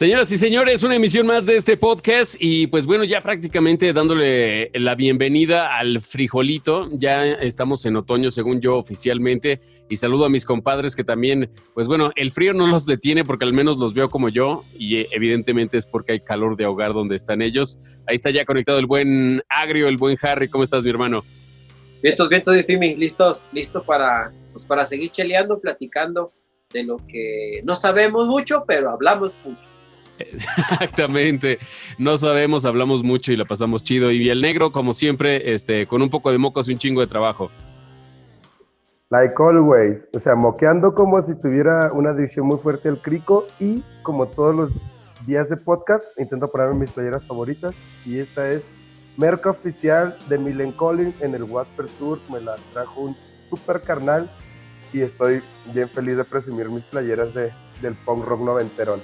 Señoras 0.00 0.32
y 0.32 0.38
señores, 0.38 0.82
una 0.82 0.96
emisión 0.96 1.26
más 1.26 1.44
de 1.44 1.56
este 1.56 1.76
podcast 1.76 2.36
y 2.38 2.68
pues 2.68 2.86
bueno, 2.86 3.04
ya 3.04 3.20
prácticamente 3.20 3.92
dándole 3.92 4.70
la 4.72 4.94
bienvenida 4.94 5.76
al 5.76 6.00
frijolito, 6.00 6.88
ya 6.92 7.32
estamos 7.32 7.84
en 7.84 7.96
otoño 7.96 8.30
según 8.30 8.62
yo 8.62 8.78
oficialmente 8.78 9.60
y 9.90 9.96
saludo 9.96 10.24
a 10.24 10.30
mis 10.30 10.46
compadres 10.46 10.96
que 10.96 11.04
también, 11.04 11.50
pues 11.74 11.86
bueno, 11.86 12.12
el 12.16 12.32
frío 12.32 12.54
no 12.54 12.66
los 12.66 12.86
detiene 12.86 13.24
porque 13.24 13.44
al 13.44 13.52
menos 13.52 13.76
los 13.76 13.92
veo 13.92 14.08
como 14.08 14.30
yo 14.30 14.64
y 14.78 15.06
evidentemente 15.14 15.76
es 15.76 15.84
porque 15.84 16.12
hay 16.12 16.20
calor 16.20 16.56
de 16.56 16.64
ahogar 16.64 16.94
donde 16.94 17.16
están 17.16 17.42
ellos. 17.42 17.78
Ahí 18.06 18.14
está 18.14 18.30
ya 18.30 18.46
conectado 18.46 18.78
el 18.78 18.86
buen 18.86 19.42
Agrio, 19.50 19.86
el 19.86 19.98
buen 19.98 20.16
Harry, 20.22 20.48
¿cómo 20.48 20.64
estás 20.64 20.82
mi 20.82 20.88
hermano? 20.88 21.22
Vientos, 22.02 22.26
vientos 22.30 22.54
de 22.54 22.64
Fimi, 22.64 22.94
listos, 22.94 23.44
listo 23.52 23.82
para, 23.82 24.32
pues 24.52 24.64
para 24.64 24.86
seguir 24.86 25.10
cheleando, 25.10 25.60
platicando 25.60 26.32
de 26.72 26.84
lo 26.84 26.96
que 27.06 27.60
no 27.64 27.76
sabemos 27.76 28.28
mucho, 28.28 28.64
pero 28.66 28.92
hablamos 28.92 29.34
mucho. 29.44 29.69
Exactamente. 30.20 31.58
No 31.98 32.16
sabemos, 32.18 32.64
hablamos 32.64 33.02
mucho 33.02 33.32
y 33.32 33.36
la 33.36 33.44
pasamos 33.44 33.84
chido. 33.84 34.10
Y 34.10 34.28
el 34.28 34.40
negro, 34.40 34.72
como 34.72 34.92
siempre, 34.92 35.52
este, 35.52 35.86
con 35.86 36.02
un 36.02 36.10
poco 36.10 36.30
de 36.32 36.38
mocos 36.38 36.68
y 36.68 36.72
un 36.72 36.78
chingo 36.78 37.00
de 37.00 37.06
trabajo. 37.06 37.50
Like 39.10 39.34
always. 39.38 40.06
O 40.14 40.20
sea, 40.20 40.36
moqueando 40.36 40.94
como 40.94 41.20
si 41.20 41.34
tuviera 41.34 41.92
una 41.92 42.10
adicción 42.10 42.46
muy 42.46 42.58
fuerte 42.58 42.88
al 42.88 43.00
crico 43.02 43.46
y 43.58 43.82
como 44.02 44.28
todos 44.28 44.54
los 44.54 44.70
días 45.26 45.48
de 45.48 45.56
podcast, 45.56 46.04
intento 46.18 46.48
ponerme 46.48 46.80
mis 46.80 46.92
playeras 46.92 47.24
favoritas. 47.24 47.74
Y 48.06 48.18
esta 48.18 48.48
es 48.50 48.64
merca 49.16 49.50
oficial 49.50 50.16
de 50.28 50.38
Milen 50.38 50.72
Collins 50.72 51.20
en 51.20 51.34
el 51.34 51.42
Water 51.42 51.86
Tour. 51.98 52.20
Me 52.30 52.40
la 52.40 52.54
trajo 52.72 53.00
un 53.00 53.16
super 53.48 53.80
carnal 53.80 54.30
y 54.92 55.00
estoy 55.00 55.42
bien 55.74 55.88
feliz 55.88 56.16
de 56.16 56.24
presumir 56.24 56.68
mis 56.68 56.84
playeras 56.84 57.34
de, 57.34 57.50
del 57.82 57.94
punk 57.94 58.24
rock 58.24 58.40
noventerón. 58.40 59.00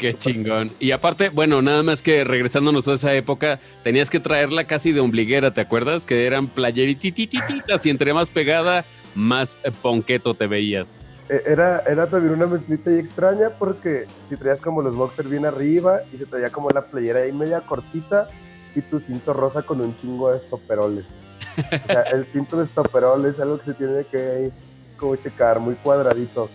Qué 0.00 0.14
chingón. 0.14 0.70
Y 0.80 0.92
aparte, 0.92 1.28
bueno, 1.28 1.60
nada 1.60 1.82
más 1.82 2.00
que 2.00 2.24
regresándonos 2.24 2.88
a 2.88 2.94
esa 2.94 3.14
época, 3.14 3.60
tenías 3.84 4.08
que 4.08 4.18
traerla 4.18 4.64
casi 4.64 4.92
de 4.92 5.00
ombliguera, 5.00 5.52
¿te 5.52 5.60
acuerdas? 5.60 6.06
Que 6.06 6.24
eran 6.24 6.46
playerititas 6.46 7.84
y 7.84 7.90
entre 7.90 8.14
más 8.14 8.30
pegada, 8.30 8.86
más 9.14 9.58
ponqueto 9.82 10.32
te 10.32 10.46
veías. 10.46 10.98
E, 11.28 11.42
era, 11.44 11.80
era 11.80 12.06
también 12.06 12.32
una 12.32 12.46
mezclita 12.46 12.90
y 12.90 12.98
extraña 12.98 13.50
porque 13.50 14.06
si 14.30 14.38
traías 14.38 14.62
como 14.62 14.80
los 14.80 14.96
boxers 14.96 15.28
bien 15.28 15.44
arriba 15.44 16.00
y 16.14 16.16
se 16.16 16.24
traía 16.24 16.48
como 16.48 16.70
la 16.70 16.86
playera 16.86 17.20
ahí 17.20 17.32
media 17.32 17.60
cortita 17.60 18.26
y 18.74 18.80
tu 18.80 19.00
cinto 19.00 19.34
rosa 19.34 19.60
con 19.60 19.82
un 19.82 19.94
chingo 19.98 20.30
de 20.30 20.38
estoperoles. 20.38 21.04
O 21.58 21.92
sea, 21.92 22.02
el 22.04 22.24
cinto 22.24 22.56
de 22.56 22.64
estoperoles 22.64 23.34
es 23.34 23.40
algo 23.40 23.58
que 23.58 23.64
se 23.66 23.74
tiene 23.74 24.04
que 24.10 24.50
como 24.96 25.14
checar, 25.16 25.60
muy 25.60 25.74
cuadradito. 25.74 26.48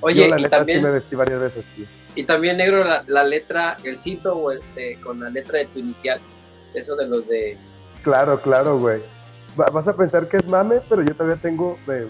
Oye, 0.00 0.22
Yo, 0.22 0.28
la 0.28 0.40
y 0.40 0.42
neta, 0.42 0.58
también... 0.58 0.80
sí 0.80 0.84
me 0.86 0.90
vestí 0.90 1.14
varias 1.14 1.40
veces, 1.40 1.64
sí. 1.76 1.86
Y 2.16 2.24
también 2.24 2.56
negro 2.56 2.82
la, 2.84 3.04
la 3.06 3.24
letra, 3.24 3.76
el 3.84 3.98
cinto 3.98 4.36
o 4.36 4.50
este, 4.50 5.00
con 5.00 5.20
la 5.20 5.30
letra 5.30 5.58
de 5.60 5.66
tu 5.66 5.78
inicial. 5.78 6.18
Eso 6.74 6.96
de 6.96 7.06
los 7.06 7.26
de. 7.28 7.56
Claro, 8.02 8.40
claro, 8.40 8.78
güey. 8.78 9.00
Va- 9.58 9.66
Vas 9.72 9.86
a 9.88 9.94
pensar 9.96 10.28
que 10.28 10.38
es 10.38 10.46
mame, 10.48 10.80
pero 10.88 11.02
yo 11.02 11.14
todavía 11.14 11.36
tengo. 11.40 11.76
eh, 11.88 12.08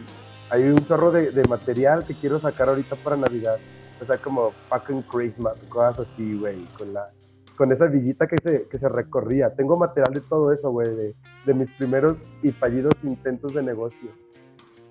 hay 0.51 0.62
un 0.65 0.84
chorro 0.87 1.11
de, 1.12 1.31
de 1.31 1.45
material 1.45 2.05
que 2.05 2.15
quiero 2.15 2.39
sacar 2.39 2.69
ahorita 2.69 2.97
para 2.97 3.17
Navidad. 3.17 3.59
O 4.01 4.05
sea, 4.05 4.17
como 4.17 4.53
fucking 4.69 5.03
Christmas, 5.03 5.61
cosas 5.69 6.09
así, 6.09 6.34
güey. 6.39 6.65
Con, 6.78 6.93
la, 6.95 7.11
con 7.56 7.71
esa 7.71 7.87
villita 7.87 8.27
que 8.27 8.39
se, 8.39 8.67
que 8.69 8.78
se 8.78 8.89
recorría. 8.89 9.55
Tengo 9.55 9.77
material 9.77 10.15
de 10.15 10.21
todo 10.23 10.51
eso, 10.53 10.71
güey. 10.71 10.89
De, 10.95 11.15
de 11.45 11.55
mis 11.55 11.71
primeros 11.73 12.17
y 12.43 12.51
fallidos 12.53 12.95
intentos 13.03 13.53
de 13.55 13.62
negocio. 13.62 14.09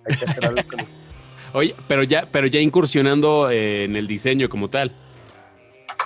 Hay 0.06 0.16
que 0.18 0.26
hacer 0.30 0.46
algo 0.46 0.62
con 0.70 0.80
eso. 0.80 0.90
Oye, 1.54 1.76
pero 1.88 2.04
ya, 2.04 2.28
pero 2.32 2.48
ya 2.48 2.60
incursionando 2.60 3.50
eh, 3.50 3.86
en 3.86 3.96
el 3.96 4.08
diseño 4.08 4.50
como 4.50 4.70
tal. 4.70 4.92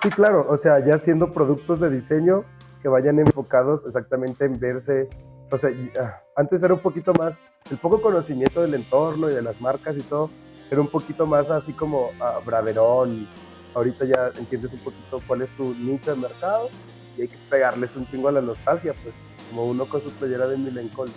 Sí, 0.02 0.10
claro, 0.10 0.46
o 0.50 0.58
sea, 0.58 0.86
ya 0.86 0.96
haciendo 0.96 1.34
productos 1.34 1.80
de 1.80 1.90
diseño 1.90 2.46
que 2.82 2.90
vayan 2.90 3.20
enfocados 3.20 3.86
exactamente 3.86 4.46
en 4.46 4.60
verse, 4.60 5.08
o 5.50 5.58
sea, 5.58 5.70
ah, 6.00 6.22
antes 6.36 6.62
era 6.64 6.74
un 6.74 6.82
poquito 6.82 7.14
más, 7.14 7.40
el 7.72 7.78
poco 7.78 8.02
conocimiento 8.02 8.62
del 8.62 8.74
entorno 8.74 9.30
y 9.30 9.34
de 9.34 9.42
las 9.42 9.60
marcas 9.62 9.96
y 9.98 10.02
todo, 10.02 10.30
era 10.70 10.82
un 10.82 10.88
poquito 10.88 11.26
más 11.26 11.50
así 11.50 11.72
como 11.72 12.12
ah, 12.20 12.40
braverón, 12.46 13.28
ahorita 13.74 14.06
ya 14.06 14.32
entiendes 14.38 14.74
un 14.74 14.80
poquito 14.80 15.22
cuál 15.26 15.44
es 15.44 15.50
tu 15.56 15.74
nicho 15.76 16.14
de 16.14 16.22
mercado 16.22 16.70
y 17.18 17.22
hay 17.22 17.28
que 17.28 17.38
pegarles 17.50 17.96
un 17.96 18.06
chingo 18.08 18.28
a 18.28 18.34
la 18.34 18.42
nostalgia, 18.42 18.94
pues, 19.04 19.16
como 19.50 19.66
uno 19.66 19.86
con 19.86 20.02
su 20.02 20.12
playera 20.12 20.48
de 20.48 20.58
Milencol. 20.58 21.10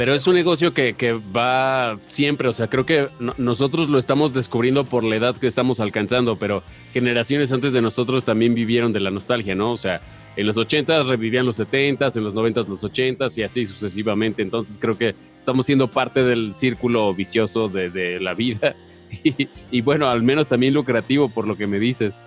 Pero 0.00 0.14
es 0.14 0.26
un 0.26 0.34
negocio 0.34 0.72
que, 0.72 0.94
que 0.94 1.12
va 1.12 1.98
siempre, 2.08 2.48
o 2.48 2.54
sea, 2.54 2.68
creo 2.68 2.86
que 2.86 3.08
no- 3.18 3.34
nosotros 3.36 3.90
lo 3.90 3.98
estamos 3.98 4.32
descubriendo 4.32 4.86
por 4.86 5.04
la 5.04 5.16
edad 5.16 5.36
que 5.36 5.46
estamos 5.46 5.78
alcanzando, 5.78 6.36
pero 6.36 6.62
generaciones 6.94 7.52
antes 7.52 7.74
de 7.74 7.82
nosotros 7.82 8.24
también 8.24 8.54
vivieron 8.54 8.94
de 8.94 9.00
la 9.00 9.10
nostalgia, 9.10 9.54
¿no? 9.54 9.72
O 9.72 9.76
sea, 9.76 10.00
en 10.36 10.46
los 10.46 10.56
80 10.56 11.02
revivían 11.02 11.44
los 11.44 11.60
70s, 11.60 12.16
en 12.16 12.24
los 12.24 12.32
90 12.32 12.62
los 12.62 12.82
80s 12.82 13.36
y 13.36 13.42
así 13.42 13.66
sucesivamente. 13.66 14.40
Entonces 14.40 14.78
creo 14.80 14.96
que 14.96 15.14
estamos 15.38 15.66
siendo 15.66 15.86
parte 15.86 16.22
del 16.22 16.54
círculo 16.54 17.12
vicioso 17.12 17.68
de, 17.68 17.90
de 17.90 18.20
la 18.20 18.32
vida 18.32 18.74
y, 19.22 19.50
y 19.70 19.80
bueno, 19.82 20.08
al 20.08 20.22
menos 20.22 20.48
también 20.48 20.72
lucrativo 20.72 21.28
por 21.28 21.46
lo 21.46 21.58
que 21.58 21.66
me 21.66 21.78
dices. 21.78 22.18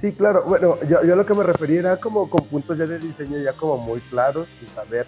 Sí, 0.00 0.12
claro. 0.12 0.44
Bueno, 0.46 0.78
yo, 0.88 1.04
yo 1.04 1.16
lo 1.16 1.26
que 1.26 1.34
me 1.34 1.42
refería 1.42 1.80
era 1.80 1.96
como 1.96 2.30
con 2.30 2.46
puntos 2.46 2.78
ya 2.78 2.86
de 2.86 3.00
diseño 3.00 3.38
ya 3.44 3.54
como 3.54 3.78
muy 3.78 3.98
claros 4.02 4.46
y 4.64 4.66
saber 4.72 5.04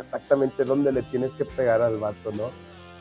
exactamente 0.00 0.64
dónde 0.64 0.92
le 0.92 1.02
tienes 1.02 1.32
que 1.34 1.44
pegar 1.44 1.82
al 1.82 1.98
vato, 1.98 2.32
¿no? 2.32 2.50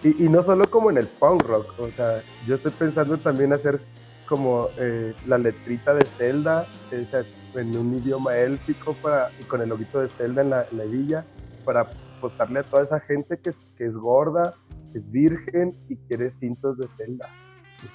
Y, 0.04 0.30
no 0.30 0.42
solo 0.42 0.66
como 0.70 0.90
en 0.90 0.98
el 0.98 1.06
punk 1.06 1.44
rock, 1.44 1.80
o 1.80 1.90
sea, 1.90 2.22
yo 2.48 2.56
estoy 2.56 2.72
pensando 2.72 3.18
también 3.18 3.54
hacer 3.54 3.80
como 4.28 4.68
eh, 4.80 5.14
la 5.28 5.38
letrita 5.38 5.94
de 5.94 6.06
Zelda, 6.06 6.66
o 6.92 7.60
en 7.60 7.78
un 7.78 7.96
idioma 7.96 8.36
élfico 8.38 8.94
para, 8.96 9.30
y 9.40 9.44
con 9.44 9.62
el 9.62 9.70
loguito 9.70 10.00
de 10.00 10.08
Zelda 10.08 10.42
en 10.42 10.50
la, 10.50 10.66
en 10.72 10.78
la 10.80 10.84
hebilla, 10.86 11.26
para 11.66 11.88
postarle 12.20 12.60
a 12.60 12.64
toda 12.64 12.82
esa 12.82 13.00
gente 13.00 13.38
que 13.38 13.50
es, 13.50 13.96
gorda, 13.96 14.56
es 14.96 15.12
virgen 15.12 15.76
y 15.88 15.98
quiere 16.08 16.32
cintos 16.32 16.78
de 16.78 16.88
Zelda. 16.88 17.30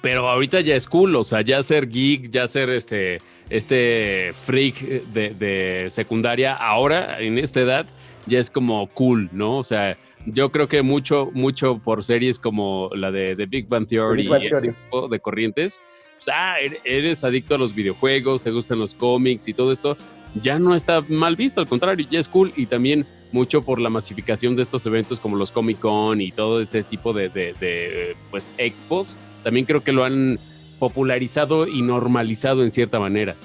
Pero 0.01 0.29
ahorita 0.29 0.61
ya 0.61 0.75
es 0.75 0.87
cool, 0.87 1.13
o 1.15 1.25
sea, 1.25 1.41
ya 1.41 1.61
ser 1.61 1.89
geek, 1.89 2.29
ya 2.29 2.47
ser 2.47 2.69
este, 2.69 3.17
este 3.49 4.33
freak 4.45 4.79
de 4.79 5.87
secundaria, 5.89 6.53
ahora 6.53 7.19
en 7.19 7.37
esta 7.37 7.59
edad 7.59 7.85
ya 8.27 8.39
es 8.39 8.51
como 8.51 8.87
cool, 8.89 9.29
¿no? 9.31 9.57
O 9.57 9.63
sea, 9.63 9.97
yo 10.25 10.51
creo 10.51 10.67
que 10.67 10.81
mucho, 10.81 11.29
mucho 11.33 11.79
por 11.79 12.03
series 12.03 12.39
como 12.39 12.89
la 12.93 13.11
de, 13.11 13.35
de 13.35 13.45
Big 13.45 13.67
Bang 13.67 13.87
Theory, 13.87 14.23
Big 14.23 14.29
Bang 14.29 14.43
y 14.43 14.49
Theory. 14.49 14.75
de 15.09 15.19
corrientes, 15.19 15.81
o 16.17 16.21
sea, 16.21 16.55
eres 16.83 17.23
adicto 17.23 17.55
a 17.55 17.57
los 17.57 17.73
videojuegos, 17.73 18.43
te 18.43 18.51
gustan 18.51 18.79
los 18.79 18.93
cómics 18.93 19.47
y 19.47 19.53
todo 19.53 19.71
esto, 19.71 19.97
ya 20.41 20.59
no 20.59 20.75
está 20.75 21.01
mal 21.07 21.35
visto, 21.35 21.61
al 21.61 21.67
contrario, 21.67 22.07
ya 22.09 22.19
es 22.19 22.27
cool 22.27 22.51
y 22.55 22.65
también 22.65 23.05
mucho 23.31 23.61
por 23.61 23.79
la 23.79 23.89
masificación 23.89 24.55
de 24.55 24.63
estos 24.63 24.85
eventos 24.85 25.19
como 25.19 25.35
los 25.35 25.51
Comic 25.51 25.79
Con 25.79 26.21
y 26.21 26.31
todo 26.31 26.61
este 26.61 26.83
tipo 26.83 27.13
de, 27.13 27.29
de, 27.29 27.53
de, 27.53 28.15
pues 28.31 28.53
expos, 28.57 29.17
también 29.43 29.65
creo 29.65 29.83
que 29.83 29.93
lo 29.93 30.03
han 30.03 30.39
popularizado 30.79 31.67
y 31.67 31.81
normalizado 31.81 32.63
en 32.63 32.71
cierta 32.71 32.99
manera. 32.99 33.35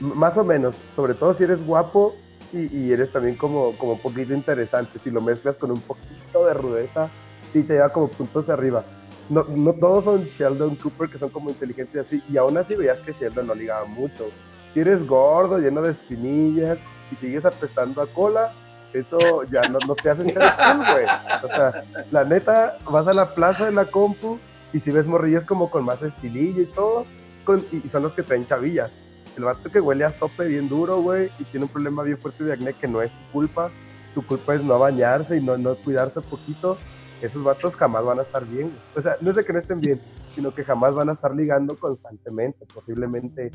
Más 0.00 0.36
o 0.36 0.44
menos, 0.44 0.76
sobre 0.96 1.14
todo 1.14 1.34
si 1.34 1.44
eres 1.44 1.64
guapo 1.64 2.16
y, 2.52 2.76
y 2.76 2.92
eres 2.92 3.12
también 3.12 3.36
como, 3.36 3.72
como 3.76 3.92
un 3.92 4.00
poquito 4.00 4.32
interesante. 4.34 4.98
Si 4.98 5.10
lo 5.10 5.20
mezclas 5.20 5.56
con 5.56 5.70
un 5.70 5.80
poquito 5.80 6.46
de 6.46 6.54
rudeza, 6.54 7.08
sí 7.52 7.62
te 7.62 7.74
lleva 7.74 7.88
como 7.90 8.08
puntos 8.08 8.48
arriba. 8.48 8.84
No, 9.28 9.44
no 9.48 9.72
todos 9.74 10.04
son 10.04 10.24
Sheldon 10.24 10.74
Cooper 10.76 11.08
que 11.08 11.18
son 11.18 11.30
como 11.30 11.50
inteligentes 11.50 11.94
y 11.94 11.98
así, 11.98 12.22
y 12.32 12.36
aún 12.36 12.56
así 12.58 12.74
veías 12.74 12.98
que 12.98 13.12
Sheldon 13.12 13.46
no 13.46 13.54
ligaba 13.54 13.84
mucho. 13.86 14.28
Si 14.74 14.80
eres 14.80 15.06
gordo, 15.06 15.58
lleno 15.58 15.82
de 15.82 15.92
espinillas 15.92 16.78
y 17.12 17.14
sigues 17.16 17.44
apestando 17.44 18.02
a 18.02 18.06
cola, 18.06 18.52
eso 18.92 19.44
ya 19.44 19.62
no, 19.68 19.78
no 19.86 19.94
te 19.94 20.10
hace 20.10 20.24
ser 20.24 20.34
cool, 20.34 20.84
güey. 20.92 21.06
O 21.44 21.48
sea, 21.48 21.84
la 22.10 22.24
neta, 22.24 22.78
vas 22.90 23.06
a 23.06 23.14
la 23.14 23.32
plaza 23.34 23.66
de 23.66 23.72
la 23.72 23.84
compu 23.84 24.38
y 24.72 24.80
si 24.80 24.90
ves 24.90 25.06
morrillas 25.06 25.44
como 25.44 25.70
con 25.70 25.84
más 25.84 26.02
estilillo 26.02 26.62
y 26.62 26.66
todo, 26.66 27.06
con- 27.44 27.64
y 27.72 27.88
son 27.88 28.02
los 28.02 28.12
que 28.12 28.22
traen 28.24 28.46
chavillas. 28.46 28.90
El 29.36 29.44
vato 29.44 29.70
que 29.70 29.80
huele 29.80 30.04
a 30.04 30.10
sope 30.10 30.46
bien 30.46 30.68
duro, 30.68 31.00
güey, 31.00 31.30
y 31.38 31.44
tiene 31.44 31.66
un 31.66 31.72
problema 31.72 32.02
bien 32.02 32.18
fuerte 32.18 32.44
de 32.44 32.52
acné 32.52 32.72
que 32.72 32.88
no 32.88 33.02
es 33.02 33.12
culpa. 33.32 33.70
Su 34.12 34.26
culpa 34.26 34.54
es 34.54 34.64
no 34.64 34.78
bañarse 34.78 35.36
y 35.36 35.40
no, 35.40 35.56
no 35.56 35.74
cuidarse 35.76 36.20
poquito. 36.20 36.76
Esos 37.22 37.44
vatos 37.44 37.76
jamás 37.76 38.04
van 38.04 38.18
a 38.18 38.22
estar 38.22 38.44
bien. 38.46 38.72
O 38.96 39.00
sea, 39.00 39.16
no 39.20 39.30
es 39.30 39.36
de 39.36 39.44
que 39.44 39.52
no 39.52 39.58
estén 39.58 39.80
bien, 39.80 40.00
sino 40.34 40.54
que 40.54 40.64
jamás 40.64 40.94
van 40.94 41.08
a 41.10 41.12
estar 41.12 41.34
ligando 41.34 41.76
constantemente. 41.76 42.66
Posiblemente 42.72 43.50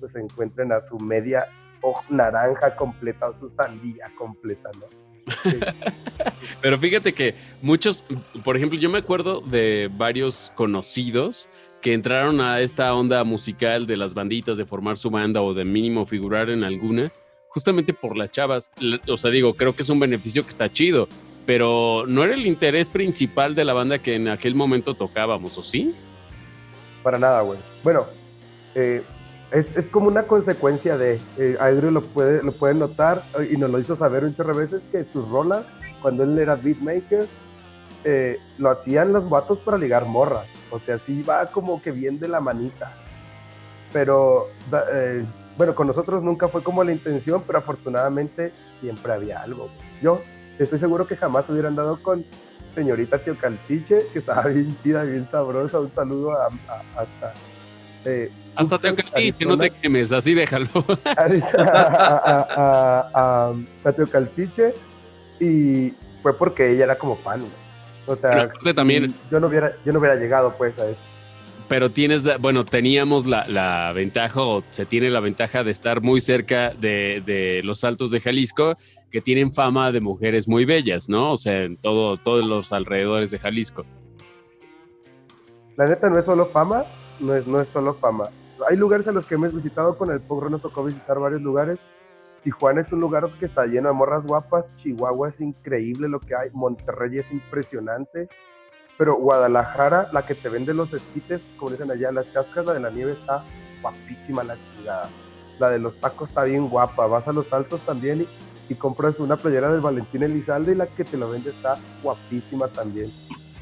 pues, 0.00 0.16
encuentren 0.16 0.72
a 0.72 0.80
su 0.80 0.98
media 0.98 1.46
hoja 1.82 2.04
naranja 2.08 2.74
completa 2.74 3.28
o 3.28 3.38
su 3.38 3.48
sandía 3.50 4.10
completa, 4.16 4.70
¿no? 4.80 4.86
Pero 6.60 6.78
fíjate 6.78 7.12
que 7.12 7.34
muchos, 7.60 8.04
por 8.44 8.56
ejemplo, 8.56 8.78
yo 8.78 8.90
me 8.90 8.98
acuerdo 8.98 9.40
de 9.40 9.90
varios 9.92 10.52
conocidos 10.54 11.48
que 11.82 11.92
entraron 11.92 12.40
a 12.40 12.60
esta 12.60 12.94
onda 12.94 13.24
musical 13.24 13.86
de 13.86 13.96
las 13.96 14.14
banditas, 14.14 14.56
de 14.56 14.64
formar 14.64 14.96
su 14.96 15.10
banda 15.10 15.42
o 15.42 15.52
de 15.52 15.64
mínimo 15.64 16.06
figurar 16.06 16.48
en 16.48 16.64
alguna, 16.64 17.10
justamente 17.48 17.92
por 17.92 18.16
las 18.16 18.30
chavas. 18.30 18.70
O 19.08 19.16
sea, 19.16 19.30
digo, 19.30 19.54
creo 19.54 19.74
que 19.74 19.82
es 19.82 19.90
un 19.90 19.98
beneficio 19.98 20.44
que 20.44 20.48
está 20.48 20.72
chido, 20.72 21.08
pero 21.44 22.04
no 22.06 22.22
era 22.22 22.34
el 22.34 22.46
interés 22.46 22.88
principal 22.88 23.54
de 23.54 23.64
la 23.64 23.72
banda 23.74 23.98
que 23.98 24.14
en 24.14 24.28
aquel 24.28 24.54
momento 24.54 24.94
tocábamos, 24.94 25.58
¿o 25.58 25.62
sí? 25.62 25.94
Para 27.02 27.18
nada, 27.18 27.42
güey. 27.42 27.58
Bueno, 27.82 28.06
eh, 28.76 29.02
es, 29.50 29.76
es, 29.76 29.88
como 29.88 30.06
una 30.06 30.22
consecuencia 30.22 30.96
de, 30.96 31.20
eh, 31.36 31.56
Adrio 31.58 31.90
lo 31.90 32.02
puede, 32.02 32.44
lo 32.44 32.52
puede 32.52 32.74
notar 32.74 33.22
y 33.52 33.56
nos 33.56 33.70
lo 33.70 33.80
hizo 33.80 33.96
saber 33.96 34.24
un 34.24 34.34
chorro 34.34 34.54
de 34.54 34.60
veces 34.62 34.84
que 34.90 35.02
sus 35.02 35.28
rolas, 35.28 35.66
cuando 36.00 36.22
él 36.22 36.38
era 36.38 36.54
beatmaker, 36.54 37.26
eh, 38.04 38.38
lo 38.58 38.70
hacían 38.70 39.12
los 39.12 39.28
vatos 39.28 39.58
para 39.58 39.78
ligar 39.78 40.06
morras. 40.06 40.61
O 40.72 40.78
sea, 40.78 40.98
sí 40.98 41.22
va 41.22 41.46
como 41.46 41.80
que 41.80 41.92
bien 41.92 42.18
de 42.18 42.28
la 42.28 42.40
manita. 42.40 42.94
Pero, 43.92 44.48
eh, 44.90 45.22
bueno, 45.58 45.74
con 45.74 45.86
nosotros 45.86 46.22
nunca 46.22 46.48
fue 46.48 46.62
como 46.62 46.82
la 46.82 46.92
intención, 46.92 47.42
pero 47.46 47.58
afortunadamente 47.58 48.52
siempre 48.80 49.12
había 49.12 49.42
algo. 49.42 49.68
Yo 50.00 50.20
estoy 50.58 50.78
seguro 50.78 51.06
que 51.06 51.14
jamás 51.16 51.48
hubieran 51.50 51.76
dado 51.76 52.02
con 52.02 52.24
señorita 52.74 53.18
Teocaltiche, 53.18 53.98
que 54.12 54.18
estaba 54.18 54.44
bien 54.44 54.74
chida, 54.82 55.02
bien 55.04 55.26
sabrosa. 55.26 55.78
Un 55.78 55.90
saludo 55.90 56.32
a, 56.32 56.48
hasta. 56.96 57.34
Eh, 58.06 58.30
hasta 58.56 58.78
Teocaltiche, 58.78 59.44
no 59.44 59.58
te 59.58 59.70
quemes, 59.70 60.10
así 60.10 60.32
déjalo. 60.32 60.68
a, 61.04 62.32
a, 63.14 63.54
a, 63.84 63.92
Teocaltiche, 63.92 64.72
y 65.38 65.92
fue 66.22 66.36
porque 66.36 66.70
ella 66.70 66.84
era 66.84 66.96
como 66.96 67.14
fan. 67.16 67.42
O 68.12 68.16
sea, 68.16 68.52
también, 68.74 69.14
yo 69.30 69.40
no 69.40 69.46
hubiera, 69.46 69.72
yo 69.84 69.92
no 69.92 69.98
hubiera 69.98 70.16
llegado 70.16 70.54
pues 70.56 70.78
a 70.78 70.88
eso. 70.88 71.00
Pero 71.68 71.90
tienes, 71.90 72.22
bueno, 72.40 72.64
teníamos 72.64 73.26
la, 73.26 73.92
ventaja 73.94 74.42
o 74.42 74.62
se 74.70 74.84
tiene 74.84 75.08
la 75.08 75.20
ventaja 75.20 75.64
de 75.64 75.70
estar 75.70 76.02
muy 76.02 76.20
cerca 76.20 76.70
de, 76.70 77.62
los 77.64 77.84
altos 77.84 78.10
de 78.10 78.20
Jalisco, 78.20 78.76
que 79.10 79.20
tienen 79.20 79.52
fama 79.52 79.92
de 79.92 80.00
mujeres 80.00 80.48
muy 80.48 80.64
bellas, 80.64 81.08
¿no? 81.08 81.32
O 81.32 81.36
sea, 81.36 81.62
en 81.62 81.76
todo, 81.76 82.16
todos 82.16 82.44
los 82.44 82.72
alrededores 82.72 83.30
de 83.30 83.38
Jalisco. 83.38 83.86
La 85.76 85.86
neta 85.86 86.10
no 86.10 86.18
es 86.18 86.24
solo 86.26 86.46
fama, 86.46 86.84
no 87.20 87.34
es, 87.34 87.46
no 87.46 87.60
es 87.60 87.68
solo 87.68 87.94
fama. 87.94 88.28
Hay 88.68 88.76
lugares 88.76 89.08
a 89.08 89.12
los 89.12 89.24
que 89.24 89.36
hemos 89.36 89.54
visitado 89.54 89.96
con 89.96 90.10
el 90.10 90.20
Pogro, 90.20 90.50
nos 90.50 90.60
tocó 90.60 90.84
visitar 90.84 91.18
varios 91.18 91.40
lugares 91.40 91.80
Tijuana 92.42 92.80
es 92.80 92.92
un 92.92 93.00
lugar 93.00 93.30
que 93.38 93.46
está 93.46 93.66
lleno 93.66 93.88
de 93.88 93.94
morras 93.94 94.26
guapas, 94.26 94.64
Chihuahua 94.76 95.28
es 95.28 95.40
increíble 95.40 96.08
lo 96.08 96.18
que 96.18 96.34
hay, 96.34 96.50
Monterrey 96.52 97.18
es 97.18 97.30
impresionante, 97.30 98.28
pero 98.98 99.16
Guadalajara, 99.16 100.08
la 100.12 100.22
que 100.22 100.34
te 100.34 100.48
vende 100.48 100.74
los 100.74 100.92
esquites, 100.92 101.42
como 101.56 101.70
dicen 101.70 101.90
allá, 101.90 102.10
las 102.10 102.28
cascas, 102.28 102.66
la 102.66 102.74
de 102.74 102.80
la 102.80 102.90
nieve 102.90 103.12
está 103.12 103.44
guapísima 103.80 104.44
la 104.44 104.56
chingada. 104.56 105.08
La 105.58 105.70
de 105.70 105.78
los 105.78 105.96
tacos 106.00 106.30
está 106.30 106.44
bien 106.44 106.68
guapa, 106.68 107.06
vas 107.06 107.28
a 107.28 107.32
los 107.32 107.52
altos 107.52 107.80
también 107.82 108.26
y, 108.68 108.74
compras 108.76 109.20
una 109.20 109.36
playera 109.36 109.70
del 109.70 109.82
Valentín 109.82 110.22
Elizalde 110.22 110.72
y 110.72 110.74
la 110.74 110.86
que 110.86 111.04
te 111.04 111.18
lo 111.18 111.28
vende 111.28 111.50
está 111.50 111.76
guapísima 112.02 112.68
también. 112.68 113.10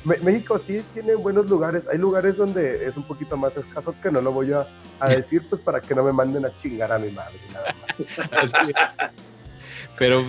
México 0.05 0.59
sí 0.59 0.83
tiene 0.95 1.15
buenos 1.15 1.49
lugares. 1.49 1.85
Hay 1.91 1.99
lugares 1.99 2.37
donde 2.37 2.87
es 2.87 2.97
un 2.97 3.03
poquito 3.03 3.37
más 3.37 3.57
escaso 3.57 3.95
que 4.03 4.11
no 4.11 4.21
lo 4.21 4.33
voy 4.33 4.53
a, 4.53 4.67
decir, 5.09 5.43
pues 5.49 5.61
para 5.61 5.81
que 5.81 5.95
no 5.95 6.03
me 6.03 6.13
manden 6.13 6.45
a 6.47 6.57
chingar 6.57 6.93
a 6.93 6.99
mi 6.99 7.11
madre, 7.11 7.37
nada 7.53 7.75
más. 7.81 8.53
pero, 9.99 10.25